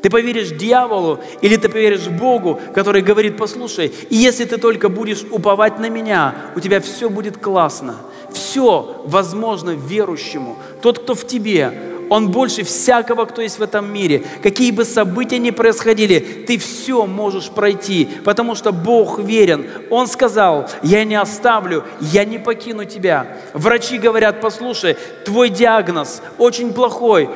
Ты 0.02 0.10
поверишь 0.10 0.50
дьяволу 0.50 1.20
или 1.40 1.54
ты 1.54 1.68
поверишь 1.68 2.08
Богу, 2.08 2.58
который 2.74 3.02
говорит, 3.02 3.36
послушай, 3.36 3.92
если 4.10 4.44
ты 4.44 4.56
только 4.56 4.88
будешь 4.88 5.22
уповать 5.30 5.78
на 5.78 5.88
меня, 5.88 6.34
у 6.56 6.60
тебя 6.60 6.80
все 6.80 7.08
будет 7.08 7.36
классно– 7.36 7.94
все 8.32 9.02
возможно 9.04 9.70
верующему. 9.70 10.56
Тот, 10.82 11.00
кто 11.00 11.14
в 11.14 11.26
тебе, 11.26 11.72
он 12.10 12.32
больше 12.32 12.64
всякого, 12.64 13.24
кто 13.24 13.40
есть 13.40 13.60
в 13.60 13.62
этом 13.62 13.90
мире. 13.90 14.24
Какие 14.42 14.72
бы 14.72 14.84
события 14.84 15.38
ни 15.38 15.50
происходили, 15.50 16.18
ты 16.18 16.58
все 16.58 17.06
можешь 17.06 17.50
пройти, 17.50 18.08
потому 18.24 18.56
что 18.56 18.72
Бог 18.72 19.20
верен. 19.20 19.66
Он 19.90 20.08
сказал, 20.08 20.68
я 20.82 21.04
не 21.04 21.14
оставлю, 21.14 21.84
я 22.00 22.24
не 22.24 22.38
покину 22.38 22.84
тебя. 22.84 23.38
Врачи 23.54 23.96
говорят, 23.96 24.40
послушай, 24.40 24.96
твой 25.24 25.50
диагноз 25.50 26.20
очень 26.36 26.72
плохой, 26.72 27.30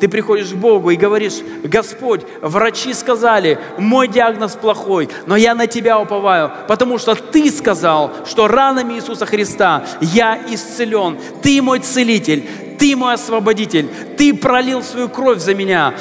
ты 0.00 0.08
приходишь 0.08 0.48
к 0.48 0.54
Богу 0.54 0.90
и 0.90 0.96
говоришь, 0.96 1.40
Господь, 1.62 2.22
врачи 2.40 2.94
сказали, 2.94 3.58
мой 3.76 4.08
диагноз 4.08 4.52
плохой, 4.52 5.10
но 5.26 5.36
я 5.36 5.54
на 5.54 5.66
Тебя 5.66 6.00
уповаю, 6.00 6.50
потому 6.66 6.98
что 6.98 7.14
Ты 7.14 7.50
сказал, 7.50 8.10
что 8.26 8.48
ранами 8.48 8.94
Иисуса 8.94 9.26
Христа 9.26 9.84
я 10.00 10.38
исцелен. 10.48 11.18
Ты 11.42 11.60
мой 11.60 11.80
целитель, 11.80 12.48
Ты 12.78 12.96
мой 12.96 13.14
освободитель, 13.14 13.88
Ты 14.16 14.32
пролил 14.32 14.82
свою 14.82 15.10
кровь 15.10 15.38
за 15.38 15.54
меня. 15.54 15.94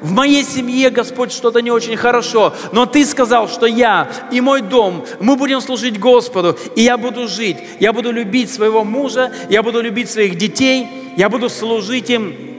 В 0.00 0.12
моей 0.12 0.44
семье, 0.44 0.88
Господь, 0.88 1.32
что-то 1.32 1.60
не 1.60 1.70
очень 1.70 1.96
хорошо, 1.96 2.54
но 2.72 2.86
Ты 2.86 3.04
сказал, 3.04 3.48
что 3.48 3.66
я 3.66 4.08
и 4.30 4.40
мой 4.40 4.62
дом, 4.62 5.04
мы 5.18 5.34
будем 5.34 5.60
служить 5.60 5.98
Господу, 5.98 6.56
и 6.76 6.82
я 6.82 6.96
буду 6.96 7.26
жить, 7.26 7.58
я 7.80 7.92
буду 7.92 8.12
любить 8.12 8.50
своего 8.50 8.84
мужа, 8.84 9.32
я 9.50 9.62
буду 9.62 9.82
любить 9.82 10.08
своих 10.08 10.36
детей, 10.36 10.86
я 11.16 11.28
буду 11.28 11.50
служить 11.50 12.08
им, 12.10 12.50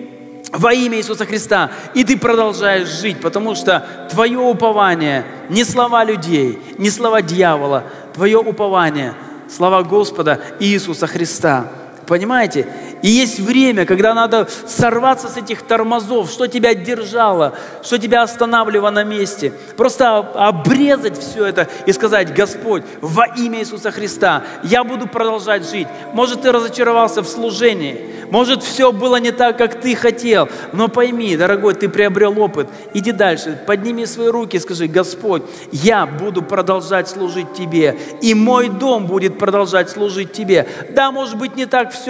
во 0.52 0.74
имя 0.74 0.98
Иисуса 0.98 1.26
Христа. 1.26 1.72
И 1.94 2.04
ты 2.04 2.18
продолжаешь 2.18 2.88
жить, 2.88 3.22
потому 3.22 3.56
что 3.56 4.08
твое 4.10 4.38
упование 4.38 5.26
не 5.50 5.64
слова 5.64 6.04
людей, 6.04 6.60
не 6.78 6.90
слова 6.90 7.22
дьявола, 7.22 7.86
твое 8.14 8.38
упование 8.38 9.14
слова 9.50 9.84
Господа 9.84 10.42
Иисуса 10.60 11.08
Христа. 11.08 11.72
Понимаете? 12.12 12.68
И 13.02 13.08
есть 13.08 13.40
время, 13.40 13.86
когда 13.86 14.14
надо 14.14 14.46
сорваться 14.68 15.30
с 15.30 15.38
этих 15.38 15.62
тормозов, 15.62 16.30
что 16.30 16.48
тебя 16.48 16.74
держало, 16.74 17.54
что 17.84 17.98
тебя 17.98 18.24
останавливало 18.24 18.90
на 18.90 19.06
месте. 19.06 19.54
Просто 19.78 20.18
обрезать 20.18 21.18
все 21.18 21.46
это 21.46 21.70
и 21.86 21.94
сказать, 21.94 22.34
Господь, 22.34 22.84
во 23.00 23.28
имя 23.28 23.60
Иисуса 23.60 23.92
Христа, 23.92 24.44
я 24.62 24.84
буду 24.84 25.08
продолжать 25.08 25.70
жить. 25.72 25.88
Может, 26.12 26.42
ты 26.42 26.52
разочаровался 26.52 27.22
в 27.22 27.30
служении, 27.30 28.12
может, 28.32 28.64
все 28.64 28.94
было 28.94 29.18
не 29.18 29.32
так, 29.32 29.58
как 29.58 29.82
ты 29.82 29.94
хотел, 29.94 30.48
но 30.72 30.88
пойми, 30.88 31.36
дорогой, 31.36 31.76
ты 31.76 31.90
приобрел 31.90 32.40
опыт. 32.40 32.70
Иди 32.94 33.12
дальше, 33.12 33.62
подними 33.68 34.06
свои 34.06 34.30
руки 34.30 34.56
и 34.56 34.60
скажи, 34.60 34.88
Господь, 34.88 35.44
я 35.74 36.06
буду 36.06 36.42
продолжать 36.42 37.10
служить 37.10 37.54
Тебе, 37.54 37.98
и 38.22 38.34
мой 38.34 38.70
дом 38.70 39.06
будет 39.06 39.38
продолжать 39.38 39.90
служить 39.90 40.32
Тебе. 40.32 40.66
Да, 40.92 41.12
может 41.12 41.38
быть, 41.38 41.58
не 41.58 41.66
так 41.66 41.92
все 41.92 42.01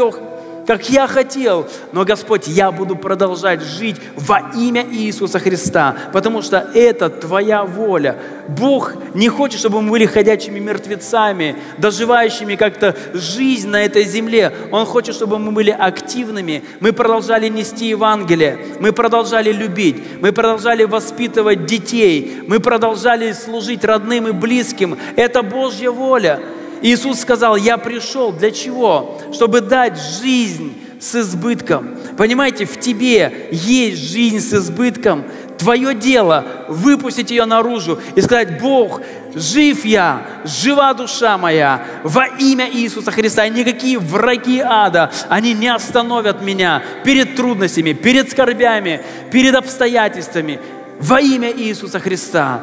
как 0.66 0.90
я 0.90 1.08
хотел. 1.08 1.68
Но, 1.92 2.06
Господь, 2.06 2.48
я 2.48 2.72
буду 2.72 2.96
продолжать 2.96 3.62
жить 3.62 3.98
во 4.16 4.40
имя 4.56 4.86
Иисуса 4.90 5.40
Христа, 5.40 5.96
потому 6.14 6.42
что 6.42 6.70
это 6.74 7.10
Твоя 7.10 7.64
воля. 7.64 8.18
Бог 8.48 8.94
не 9.14 9.30
хочет, 9.30 9.60
чтобы 9.60 9.82
мы 9.82 9.92
были 9.92 10.06
ходячими 10.06 10.60
мертвецами, 10.60 11.56
доживающими 11.78 12.56
как-то 12.56 12.96
жизнь 13.14 13.70
на 13.70 13.84
этой 13.84 14.04
земле. 14.04 14.54
Он 14.72 14.86
хочет, 14.86 15.16
чтобы 15.16 15.40
мы 15.40 15.52
были 15.52 15.72
активными, 15.72 16.64
мы 16.80 16.94
продолжали 16.94 17.48
нести 17.48 17.88
Евангелие, 17.88 18.58
мы 18.80 18.92
продолжали 18.92 19.52
любить, 19.52 20.04
мы 20.22 20.32
продолжали 20.32 20.84
воспитывать 20.84 21.66
детей, 21.66 22.44
мы 22.48 22.60
продолжали 22.60 23.32
служить 23.34 23.84
родным 23.84 24.28
и 24.28 24.32
близким. 24.32 24.98
Это 25.16 25.44
Божья 25.44 25.92
воля. 25.92 26.40
Иисус 26.82 27.20
сказал, 27.20 27.56
я 27.56 27.78
пришел 27.78 28.32
для 28.32 28.52
чего? 28.52 29.20
Чтобы 29.34 29.62
дать 29.62 30.00
жизнь 30.00 30.78
с 31.00 31.16
избытком. 31.16 31.98
Понимаете, 32.18 32.66
в 32.66 32.80
тебе 32.80 33.50
есть 33.52 34.12
жизнь 34.12 34.40
с 34.40 34.54
избытком. 34.54 35.26
Твое 35.58 35.94
дело 35.94 36.46
выпустить 36.70 37.30
ее 37.30 37.46
наружу 37.46 38.00
и 38.16 38.22
сказать, 38.22 38.60
Бог, 38.60 39.02
жив 39.36 39.86
я, 39.86 40.26
жива 40.44 40.94
душа 40.94 41.38
моя, 41.38 41.86
во 42.04 42.26
имя 42.26 42.68
Иисуса 42.68 43.12
Христа. 43.12 43.46
И 43.46 43.52
никакие 43.52 44.00
враги 44.00 44.60
ада, 44.60 45.12
они 45.30 45.54
не 45.54 45.68
остановят 45.68 46.42
меня 46.42 46.82
перед 47.04 47.36
трудностями, 47.36 47.94
перед 47.94 48.32
скорбями, 48.32 49.02
перед 49.32 49.54
обстоятельствами. 49.54 50.60
Во 51.00 51.22
имя 51.22 51.52
Иисуса 51.52 52.00
Христа. 52.00 52.62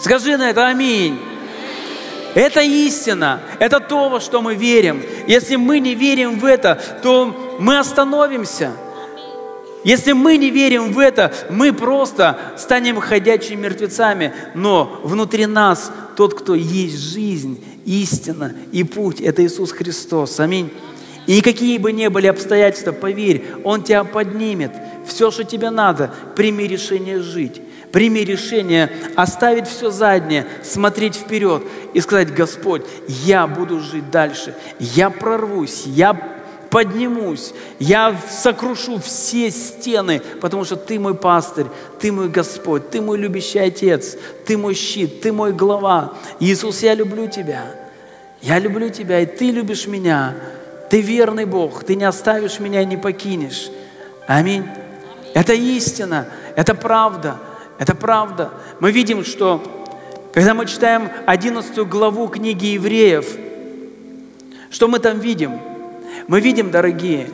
Скажи 0.00 0.36
на 0.36 0.50
это 0.50 0.66
аминь. 0.66 1.18
Это 2.36 2.60
истина, 2.60 3.40
это 3.60 3.80
то, 3.80 4.10
во 4.10 4.20
что 4.20 4.42
мы 4.42 4.56
верим. 4.56 5.02
Если 5.26 5.56
мы 5.56 5.80
не 5.80 5.94
верим 5.94 6.38
в 6.38 6.44
это, 6.44 6.78
то 7.02 7.56
мы 7.58 7.78
остановимся. 7.78 8.72
Если 9.84 10.12
мы 10.12 10.36
не 10.36 10.50
верим 10.50 10.92
в 10.92 10.98
это, 10.98 11.32
мы 11.48 11.72
просто 11.72 12.38
станем 12.58 13.00
ходячими 13.00 13.62
мертвецами. 13.62 14.34
Но 14.54 15.00
внутри 15.02 15.46
нас 15.46 15.90
тот, 16.14 16.34
кто 16.38 16.54
есть 16.54 16.98
жизнь, 16.98 17.64
истина 17.86 18.54
и 18.70 18.84
путь, 18.84 19.22
это 19.22 19.42
Иисус 19.42 19.72
Христос. 19.72 20.38
Аминь. 20.38 20.70
И 21.26 21.40
какие 21.40 21.78
бы 21.78 21.90
ни 21.90 22.06
были 22.08 22.26
обстоятельства, 22.26 22.92
поверь, 22.92 23.46
Он 23.64 23.82
тебя 23.82 24.04
поднимет. 24.04 24.72
Все, 25.06 25.30
что 25.30 25.42
тебе 25.42 25.70
надо, 25.70 26.12
прими 26.36 26.66
решение 26.66 27.22
жить. 27.22 27.62
Прими 27.96 28.24
решение 28.26 28.92
оставить 29.14 29.66
все 29.66 29.88
заднее, 29.88 30.46
смотреть 30.62 31.14
вперед 31.14 31.62
и 31.94 32.00
сказать, 32.02 32.30
Господь, 32.30 32.82
я 33.08 33.46
буду 33.46 33.80
жить 33.80 34.10
дальше, 34.10 34.54
я 34.78 35.08
прорвусь, 35.08 35.84
я 35.86 36.12
поднимусь, 36.68 37.54
я 37.78 38.14
сокрушу 38.28 39.00
все 39.00 39.50
стены, 39.50 40.20
потому 40.42 40.66
что 40.66 40.76
Ты 40.76 40.98
мой 40.98 41.14
пастырь, 41.14 41.64
Ты 41.98 42.12
мой 42.12 42.28
Господь, 42.28 42.90
Ты 42.90 43.00
мой 43.00 43.16
любящий 43.16 43.60
Отец, 43.60 44.18
Ты 44.44 44.58
мой 44.58 44.74
щит, 44.74 45.22
Ты 45.22 45.32
мой 45.32 45.54
глава. 45.54 46.12
Иисус, 46.38 46.82
я 46.82 46.92
люблю 46.92 47.28
Тебя. 47.28 47.64
Я 48.42 48.58
люблю 48.58 48.90
Тебя, 48.90 49.20
и 49.20 49.24
Ты 49.24 49.50
любишь 49.50 49.86
меня. 49.86 50.34
Ты 50.90 51.00
верный 51.00 51.46
Бог, 51.46 51.82
Ты 51.82 51.94
не 51.94 52.04
оставишь 52.04 52.60
меня 52.60 52.82
и 52.82 52.84
не 52.84 52.98
покинешь. 52.98 53.70
Аминь. 54.26 54.66
Это 55.32 55.54
истина, 55.54 56.26
это 56.56 56.74
правда, 56.74 57.38
это 57.78 57.94
правда. 57.94 58.50
Мы 58.80 58.92
видим, 58.92 59.24
что 59.24 59.62
когда 60.32 60.54
мы 60.54 60.66
читаем 60.66 61.08
11 61.26 61.78
главу 61.88 62.28
книги 62.28 62.66
Евреев, 62.66 63.36
что 64.70 64.88
мы 64.88 64.98
там 64.98 65.18
видим? 65.18 65.58
Мы 66.28 66.40
видим, 66.40 66.70
дорогие, 66.70 67.30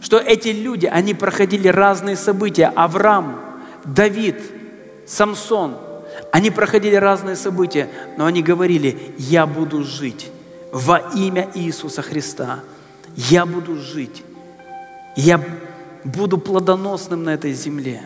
что 0.00 0.18
эти 0.18 0.48
люди, 0.48 0.86
они 0.86 1.14
проходили 1.14 1.68
разные 1.68 2.16
события. 2.16 2.72
Авраам, 2.74 3.40
Давид, 3.84 4.36
Самсон, 5.06 5.76
они 6.32 6.50
проходили 6.50 6.96
разные 6.96 7.36
события, 7.36 7.88
но 8.16 8.26
они 8.26 8.42
говорили, 8.42 9.14
я 9.18 9.46
буду 9.46 9.82
жить 9.82 10.30
во 10.72 10.98
имя 11.14 11.48
Иисуса 11.54 12.02
Христа. 12.02 12.60
Я 13.16 13.46
буду 13.46 13.76
жить. 13.76 14.24
Я 15.16 15.40
буду 16.02 16.38
плодоносным 16.38 17.22
на 17.24 17.30
этой 17.34 17.52
земле. 17.52 18.02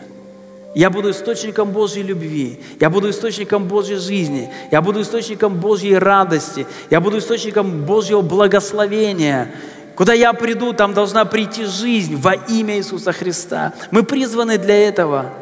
Я 0.75 0.89
буду 0.89 1.09
источником 1.09 1.71
Божьей 1.71 2.03
любви. 2.03 2.59
Я 2.79 2.89
буду 2.89 3.09
источником 3.09 3.65
Божьей 3.65 3.97
жизни. 3.97 4.49
Я 4.71 4.81
буду 4.81 5.01
источником 5.01 5.55
Божьей 5.59 5.97
радости. 5.97 6.67
Я 6.89 7.01
буду 7.01 7.17
источником 7.17 7.85
Божьего 7.85 8.21
благословения. 8.21 9.51
Куда 9.95 10.13
я 10.13 10.31
приду, 10.33 10.73
там 10.73 10.93
должна 10.93 11.25
прийти 11.25 11.65
жизнь 11.65 12.15
во 12.15 12.33
имя 12.33 12.77
Иисуса 12.77 13.11
Христа. 13.11 13.73
Мы 13.91 14.03
призваны 14.03 14.57
для 14.57 14.87
этого. 14.87 15.33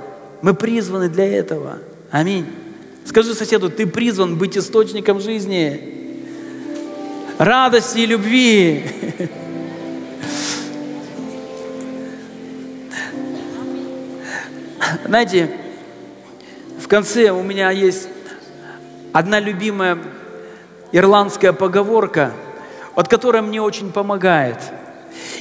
Мы 0.41 0.53
призваны 0.53 1.09
для 1.09 1.25
этого. 1.25 1.79
Аминь. 2.09 2.45
Скажи 3.05 3.33
соседу, 3.33 3.69
ты 3.69 3.85
призван 3.85 4.37
быть 4.37 4.57
источником 4.57 5.19
жизни, 5.19 5.79
радости 7.37 7.99
и 7.99 8.05
любви. 8.05 8.83
Знаете, 15.05 15.49
в 16.79 16.87
конце 16.87 17.31
у 17.31 17.43
меня 17.43 17.71
есть 17.71 18.07
одна 19.13 19.39
любимая 19.39 19.97
ирландская 20.91 21.53
поговорка, 21.53 22.31
от 22.95 23.07
которой 23.07 23.41
мне 23.41 23.61
очень 23.61 23.91
помогает. 23.91 24.57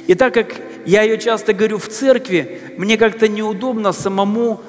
И 0.06 0.14
так 0.14 0.34
как 0.34 0.48
я 0.84 1.02
ее 1.02 1.18
часто 1.18 1.52
говорю 1.52 1.78
в 1.78 1.88
церкви, 1.88 2.60
мне 2.76 2.96
как-то 2.96 3.28
неудобно 3.28 3.92
самому 3.92 4.60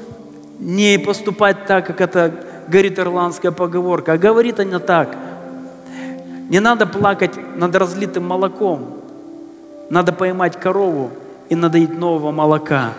не 0.59 0.97
поступать 0.97 1.65
так, 1.65 1.85
как 1.85 2.01
это 2.01 2.33
говорит 2.67 2.99
ирландская 2.99 3.51
поговорка. 3.51 4.13
А 4.13 4.17
говорит 4.17 4.59
она 4.59 4.79
так. 4.79 5.15
Не 6.49 6.59
надо 6.59 6.87
плакать 6.87 7.33
над 7.55 7.75
разлитым 7.75 8.25
молоком. 8.25 9.01
Надо 9.89 10.11
поймать 10.13 10.59
корову 10.59 11.11
и 11.49 11.55
надоить 11.55 11.97
нового 11.97 12.31
молока. 12.31 12.93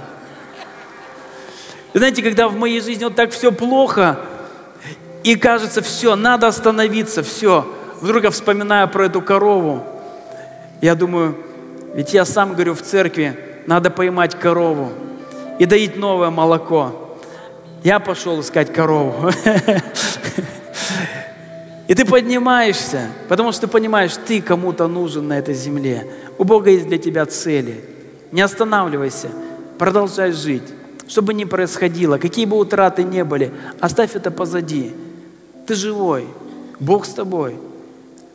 Знаете, 1.95 2.23
когда 2.23 2.49
в 2.49 2.57
моей 2.57 2.81
жизни 2.81 3.05
вот 3.05 3.15
так 3.15 3.31
все 3.31 3.51
плохо, 3.51 4.19
и 5.25 5.37
кажется, 5.37 5.83
все, 5.83 6.17
надо 6.17 6.47
остановиться, 6.47 7.23
все. 7.23 7.67
Вдруг 8.01 8.25
я 8.25 8.31
вспоминаю 8.31 8.89
про 8.89 9.07
эту 9.07 9.21
корову. 9.21 9.85
Я 10.81 10.95
думаю, 10.95 11.37
ведь 11.95 12.15
я 12.15 12.25
сам 12.25 12.55
говорю 12.55 12.75
в 12.75 12.83
церкви, 12.83 13.37
надо 13.67 13.91
поймать 13.91 14.39
корову 14.39 14.93
и 15.59 15.67
доить 15.67 15.97
новое 15.97 16.31
молоко. 16.31 17.17
Я 17.83 17.99
пошел 17.99 18.41
искать 18.41 18.73
корову. 18.73 19.31
И 21.89 21.95
ты 21.95 22.05
поднимаешься, 22.05 23.09
потому 23.29 23.51
что 23.51 23.63
ты 23.63 23.69
понимаешь, 23.69 24.13
ты 24.27 24.43
кому-то 24.43 24.89
нужен 24.89 25.27
на 25.27 25.39
этой 25.39 25.55
земле. 25.55 26.07
У 26.37 26.45
Бога 26.45 26.71
есть 26.71 26.87
для 26.87 26.99
тебя 26.99 27.25
цели. 27.25 27.83
Не 28.31 28.43
останавливайся, 28.43 29.31
продолжай 29.79 30.33
жить. 30.33 30.65
Что 31.09 31.23
бы 31.23 31.33
ни 31.33 31.45
происходило, 31.45 32.19
какие 32.19 32.45
бы 32.45 32.59
утраты 32.59 33.03
не 33.03 33.25
были, 33.25 33.53
оставь 33.81 34.15
это 34.15 34.31
позади. 34.31 34.93
Ты 35.67 35.75
живой, 35.75 36.27
Бог 36.79 37.07
с 37.07 37.15
тобой. 37.15 37.57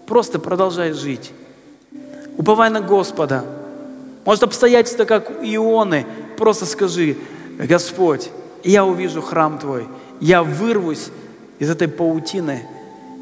Просто 0.08 0.40
продолжай 0.40 0.92
жить. 0.92 1.32
Уповай 2.36 2.72
на 2.72 2.82
Господа. 2.82 3.46
Может, 4.26 4.44
обстоятельства, 4.44 5.06
как 5.06 5.32
Ионы, 5.44 6.06
просто 6.38 6.66
скажи, 6.66 7.18
Господь, 7.60 8.32
я 8.64 8.86
увижу 8.86 9.22
храм 9.22 9.60
Твой, 9.60 9.88
я 10.20 10.42
вырвусь 10.42 11.10
из 11.60 11.70
этой 11.70 11.88
паутины, 11.88 12.66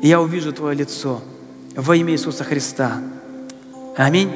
и 0.01 0.07
я 0.07 0.21
увижу 0.21 0.53
Твое 0.53 0.75
лицо 0.75 1.21
во 1.75 1.95
имя 1.95 2.13
Иисуса 2.13 2.43
Христа. 2.43 2.99
Аминь. 3.97 4.31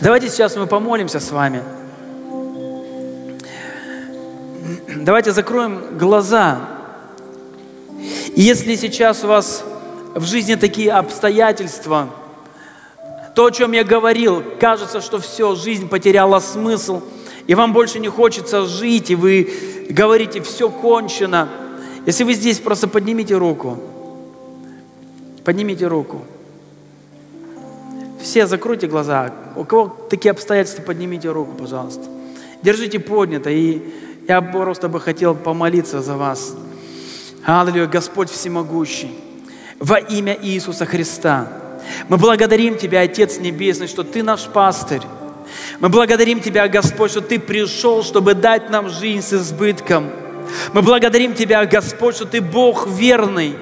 Давайте 0.00 0.28
сейчас 0.28 0.54
мы 0.56 0.66
помолимся 0.66 1.18
с 1.18 1.30
вами. 1.32 1.62
Давайте 4.96 5.32
закроем 5.32 5.98
глаза. 5.98 6.60
Если 8.34 8.74
сейчас 8.74 9.22
у 9.22 9.26
вас 9.26 9.62
в 10.14 10.24
жизни 10.24 10.54
такие 10.54 10.92
обстоятельства, 10.92 12.08
то, 13.34 13.44
о 13.44 13.50
чем 13.50 13.72
я 13.72 13.84
говорил, 13.84 14.42
кажется, 14.58 15.02
что 15.02 15.18
все, 15.18 15.54
жизнь 15.56 15.90
потеряла 15.90 16.40
смысл, 16.40 17.02
и 17.46 17.54
вам 17.54 17.74
больше 17.74 17.98
не 17.98 18.08
хочется 18.08 18.64
жить, 18.64 19.10
и 19.10 19.14
вы 19.14 19.52
говорите, 19.90 20.40
все 20.40 20.70
кончено. 20.70 21.50
Если 22.06 22.24
вы 22.24 22.32
здесь, 22.32 22.58
просто 22.58 22.88
поднимите 22.88 23.36
руку. 23.36 23.78
Поднимите 25.44 25.86
руку. 25.86 26.22
Все 28.22 28.46
закройте 28.46 28.86
глаза. 28.86 29.34
У 29.54 29.64
кого 29.64 29.94
такие 30.08 30.30
обстоятельства, 30.30 30.80
поднимите 30.80 31.28
руку, 31.28 31.52
пожалуйста. 31.52 32.04
Держите 32.62 32.98
поднято 32.98 33.50
и 33.50 33.82
я 34.28 34.42
просто 34.42 34.88
бы 34.88 35.00
хотел 35.00 35.34
помолиться 35.34 36.02
за 36.02 36.14
вас. 36.14 36.54
Аллилуйя, 37.46 37.86
Господь 37.86 38.30
всемогущий, 38.30 39.10
во 39.78 39.98
имя 39.98 40.36
Иисуса 40.42 40.84
Христа. 40.84 41.48
Мы 42.08 42.18
благодарим 42.18 42.76
Тебя, 42.76 43.00
Отец 43.00 43.38
Небесный, 43.38 43.88
что 43.88 44.04
Ты 44.04 44.22
наш 44.22 44.44
пастырь. 44.44 45.00
Мы 45.80 45.88
благодарим 45.88 46.40
Тебя, 46.40 46.68
Господь, 46.68 47.12
что 47.12 47.22
Ты 47.22 47.40
пришел, 47.40 48.02
чтобы 48.02 48.34
дать 48.34 48.68
нам 48.68 48.90
жизнь 48.90 49.22
с 49.22 49.32
избытком. 49.32 50.10
Мы 50.74 50.82
благодарим 50.82 51.34
Тебя, 51.34 51.64
Господь, 51.64 52.16
что 52.16 52.26
Ты 52.26 52.42
Бог 52.42 52.86
верный, 52.86 53.56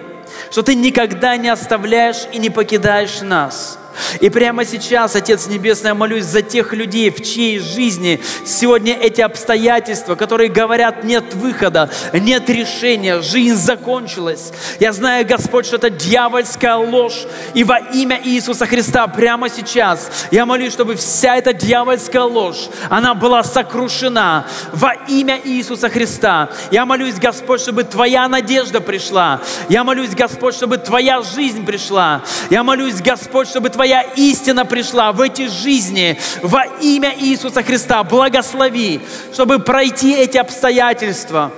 что 0.51 0.65
Ты 0.65 0.75
никогда 0.75 1.37
не 1.37 1.49
оставляешь 1.49 2.27
и 2.33 2.39
не 2.39 2.51
покидаешь 2.51 3.21
нас. 3.21 3.79
И 4.21 4.29
прямо 4.31 4.65
сейчас, 4.65 5.17
Отец 5.17 5.47
Небесный, 5.47 5.89
я 5.89 5.95
молюсь 5.95 6.25
за 6.25 6.43
тех 6.43 6.73
людей, 6.73 7.11
в 7.11 7.23
чьей 7.23 7.59
жизни 7.59 8.21
сегодня 8.45 8.95
эти 8.95 9.21
обстоятельства, 9.21 10.15
которые 10.15 10.51
говорят, 10.51 11.05
нет 11.05 11.35
выхода, 11.35 11.91
нет 12.13 12.49
решения, 12.51 13.21
жизнь 13.21 13.57
закончилась. 13.57 14.53
Я 14.81 14.93
знаю, 14.93 15.27
Господь, 15.27 15.67
что 15.67 15.77
это 15.77 15.91
дьявольская 15.91 16.77
ложь. 16.77 17.27
И 17.55 17.65
во 17.65 17.79
имя 17.79 18.21
Иисуса 18.23 18.67
Христа 18.67 19.07
прямо 19.07 19.49
сейчас 19.49 20.11
я 20.31 20.47
молюсь, 20.47 20.73
чтобы 20.73 20.97
вся 20.97 21.37
эта 21.37 21.53
дьявольская 21.53 22.23
ложь, 22.23 22.69
она 22.91 23.15
была 23.15 23.43
сокрушена 23.43 24.47
во 24.73 24.95
имя 25.09 25.41
Иисуса 25.43 25.89
Христа. 25.89 26.51
Я 26.71 26.85
молюсь, 26.87 27.15
Господь, 27.15 27.61
чтобы 27.61 27.85
Твоя 27.85 28.29
надежда 28.29 28.81
пришла. 28.81 29.41
Я 29.69 29.85
молюсь, 29.85 30.11
Господь, 30.11 30.55
чтобы 30.55 30.79
Твоя 30.79 31.23
жизнь 31.23 31.65
пришла. 31.65 32.23
Я 32.51 32.63
молюсь, 32.63 33.01
Господь, 33.01 33.49
чтобы 33.49 33.71
Твоя 33.71 33.86
Твоя 33.87 34.03
истина 34.17 34.65
пришла 34.65 35.13
в 35.13 35.21
эти 35.21 35.47
жизни 35.47 36.19
во 36.43 36.65
имя 36.81 37.15
Иисуса 37.21 37.63
Христа. 37.63 38.03
Благослови, 38.03 39.01
чтобы 39.33 39.61
пройти 39.61 40.13
эти 40.13 40.39
обстоятельства. 40.39 41.53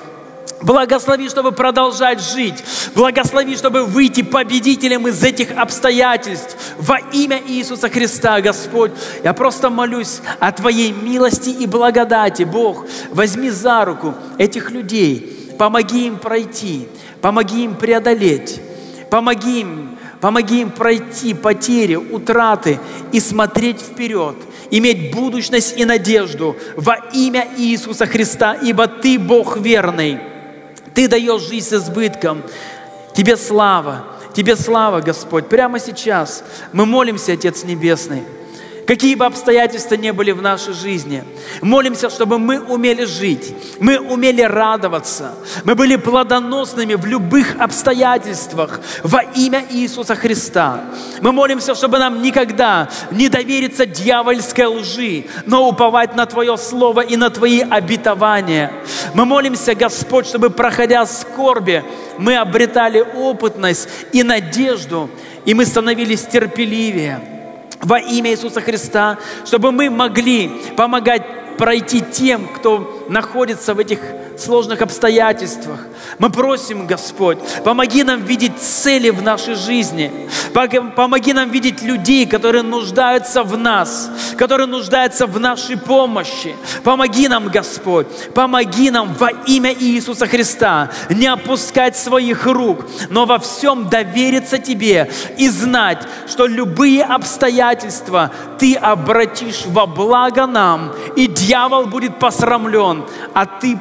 Благослови, 0.61 1.31
чтобы 1.31 1.53
продолжать 1.53 2.21
жить. 2.21 2.63
Благослови, 2.95 3.57
чтобы 3.57 3.85
выйти 3.85 4.21
победителем 4.21 5.09
из 5.09 5.25
этих 5.25 5.57
обстоятельств. 5.57 6.55
Во 6.77 6.99
имя 6.99 7.41
Иисуса 7.49 7.89
Христа, 7.89 8.43
Господь, 8.43 8.91
я 9.25 9.33
просто 9.33 9.71
молюсь 9.71 10.21
о 10.39 10.53
Твоей 10.53 10.93
милости 10.93 11.49
и 11.49 11.65
благодати. 11.65 12.43
Бог, 12.43 12.85
возьми 13.09 13.49
за 13.49 13.87
руку 13.87 14.15
этих 14.37 14.71
людей, 14.71 15.55
помоги 15.59 16.09
им 16.09 16.19
пройти, 16.19 16.89
помоги 17.23 17.65
им 17.65 17.75
преодолеть, 17.75 18.61
помоги 19.09 19.63
им 19.63 19.98
Помоги 20.21 20.63
им 20.63 20.71
пройти 20.71 21.33
потери, 21.33 21.95
утраты 21.95 22.81
и 23.13 23.21
смотреть 23.21 23.81
вперед, 23.81 24.35
иметь 24.71 25.15
будущность 25.15 25.79
и 25.79 25.85
надежду 25.85 26.57
во 26.77 26.97
имя 27.13 27.47
Иисуса 27.57 28.07
Христа, 28.07 28.55
ибо 28.55 28.89
Ты 28.89 29.19
Бог 29.19 29.59
верный. 29.59 30.19
Ты 30.95 31.07
даешь 31.07 31.43
жизнь 31.43 31.69
с 31.69 31.73
избытком. 31.75 32.43
Тебе 33.15 33.37
слава, 33.37 34.07
Тебе 34.35 34.57
слава, 34.57 35.01
Господь. 35.01 35.49
Прямо 35.49 35.79
сейчас 35.79 36.43
мы 36.73 36.85
молимся, 36.85 37.33
Отец 37.33 37.63
Небесный. 37.63 38.23
Какие 38.89 39.15
бы 39.17 39.27
обстоятельства 39.27 39.97
ни 39.97 40.11
были 40.11 40.31
в 40.31 40.41
нашей 40.41 40.73
жизни. 40.73 41.23
Молимся, 41.61 42.09
чтобы 42.09 42.39
мы 42.39 42.59
умели 42.59 43.05
жить, 43.05 43.55
мы 43.81 43.99
умели 43.99 44.41
радоваться, 44.41 45.35
мы 45.65 45.75
были 45.75 45.97
плодоносными 45.97 46.95
в 46.95 47.05
любых 47.05 47.61
обстоятельствах 47.61 48.81
во 49.03 49.21
имя 49.21 49.63
Иисуса 49.69 50.15
Христа. 50.15 50.81
Мы 51.21 51.33
молимся, 51.33 51.75
чтобы 51.75 51.99
нам 51.99 52.23
никогда 52.23 52.89
не 53.11 53.29
довериться 53.29 53.85
дьявольской 53.85 54.65
лжи, 54.65 55.27
но 55.45 55.69
уповать 55.69 56.17
на 56.17 56.25
Твое 56.25 56.57
Слово 56.57 57.03
и 57.03 57.19
на 57.19 57.29
Твои 57.29 57.61
обетования. 57.61 58.73
Мы 59.13 59.27
молимся, 59.27 59.75
Господь, 59.75 60.27
чтобы, 60.27 60.49
проходя 60.49 61.05
скорби, 61.05 61.85
мы 62.17 62.39
обретали 62.39 63.01
опытность 63.01 63.87
и 64.13 64.23
надежду, 64.23 65.11
и 65.45 65.53
мы 65.53 65.67
становились 65.67 66.23
терпеливее 66.23 67.38
во 67.81 67.99
имя 67.99 68.31
Иисуса 68.33 68.61
Христа, 68.61 69.19
чтобы 69.45 69.73
мы 69.73 69.91
могли 69.91 70.49
помогать 70.77 71.57
пройти 71.57 72.01
тем, 72.01 72.47
кто 72.49 73.07
находится 73.09 73.75
в 73.75 73.79
этих 73.79 74.01
сложных 74.41 74.83
обстоятельствах. 74.83 75.81
Мы 76.19 76.31
просим, 76.31 76.87
Господь, 76.87 77.39
помоги 77.65 78.03
нам 78.03 78.23
видеть 78.23 78.59
цели 78.59 79.11
в 79.11 79.23
нашей 79.23 79.55
жизни. 79.55 80.29
Помоги 80.53 81.33
нам 81.33 81.51
видеть 81.51 81.83
людей, 81.83 82.27
которые 82.27 82.63
нуждаются 82.63 83.43
в 83.43 83.57
нас, 83.57 84.11
которые 84.37 84.67
нуждаются 84.67 85.27
в 85.27 85.39
нашей 85.39 85.77
помощи. 85.77 86.57
Помоги 86.83 87.29
нам, 87.29 87.49
Господь, 87.49 88.07
помоги 88.35 88.91
нам 88.91 89.15
во 89.15 89.31
имя 89.47 89.73
Иисуса 89.73 90.27
Христа 90.27 90.91
не 91.11 91.27
опускать 91.27 91.97
своих 91.97 92.47
рук, 92.47 92.87
но 93.11 93.27
во 93.27 93.39
всем 93.39 93.89
довериться 93.89 94.59
Тебе 94.59 95.11
и 95.37 95.49
знать, 95.49 96.07
что 96.27 96.47
любые 96.47 97.05
обстоятельства 97.05 98.31
Ты 98.59 98.75
обратишь 98.75 99.65
во 99.67 99.87
благо 99.87 100.47
нам, 100.47 100.93
и 101.17 101.27
дьявол 101.27 101.87
будет 101.87 102.19
посрамлен, 102.19 103.05
а 103.35 103.47
Ты 103.47 103.77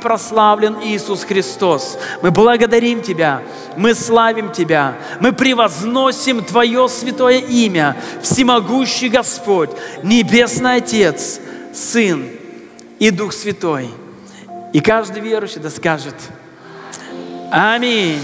прославлен 0.48 0.78
Иисус 0.82 1.24
Христос. 1.26 1.98
Мы 2.22 2.32
благодарим 2.32 3.02
Тебя, 3.02 3.42
мы 3.76 3.94
славим 3.94 4.52
Тебя, 4.52 4.96
мы 5.20 5.34
превозносим 5.34 6.42
Твое 6.44 6.88
святое 6.88 7.40
имя, 7.40 7.98
всемогущий 8.22 9.10
Господь, 9.10 9.72
Небесный 10.04 10.76
Отец, 10.76 11.42
Сын 11.74 12.30
и 12.98 13.12
Дух 13.12 13.34
Святой. 13.34 13.90
И 14.72 14.80
каждый 14.80 15.22
верующий 15.22 15.60
да 15.60 15.70
скажет 15.70 16.16
Аминь. 17.52 18.20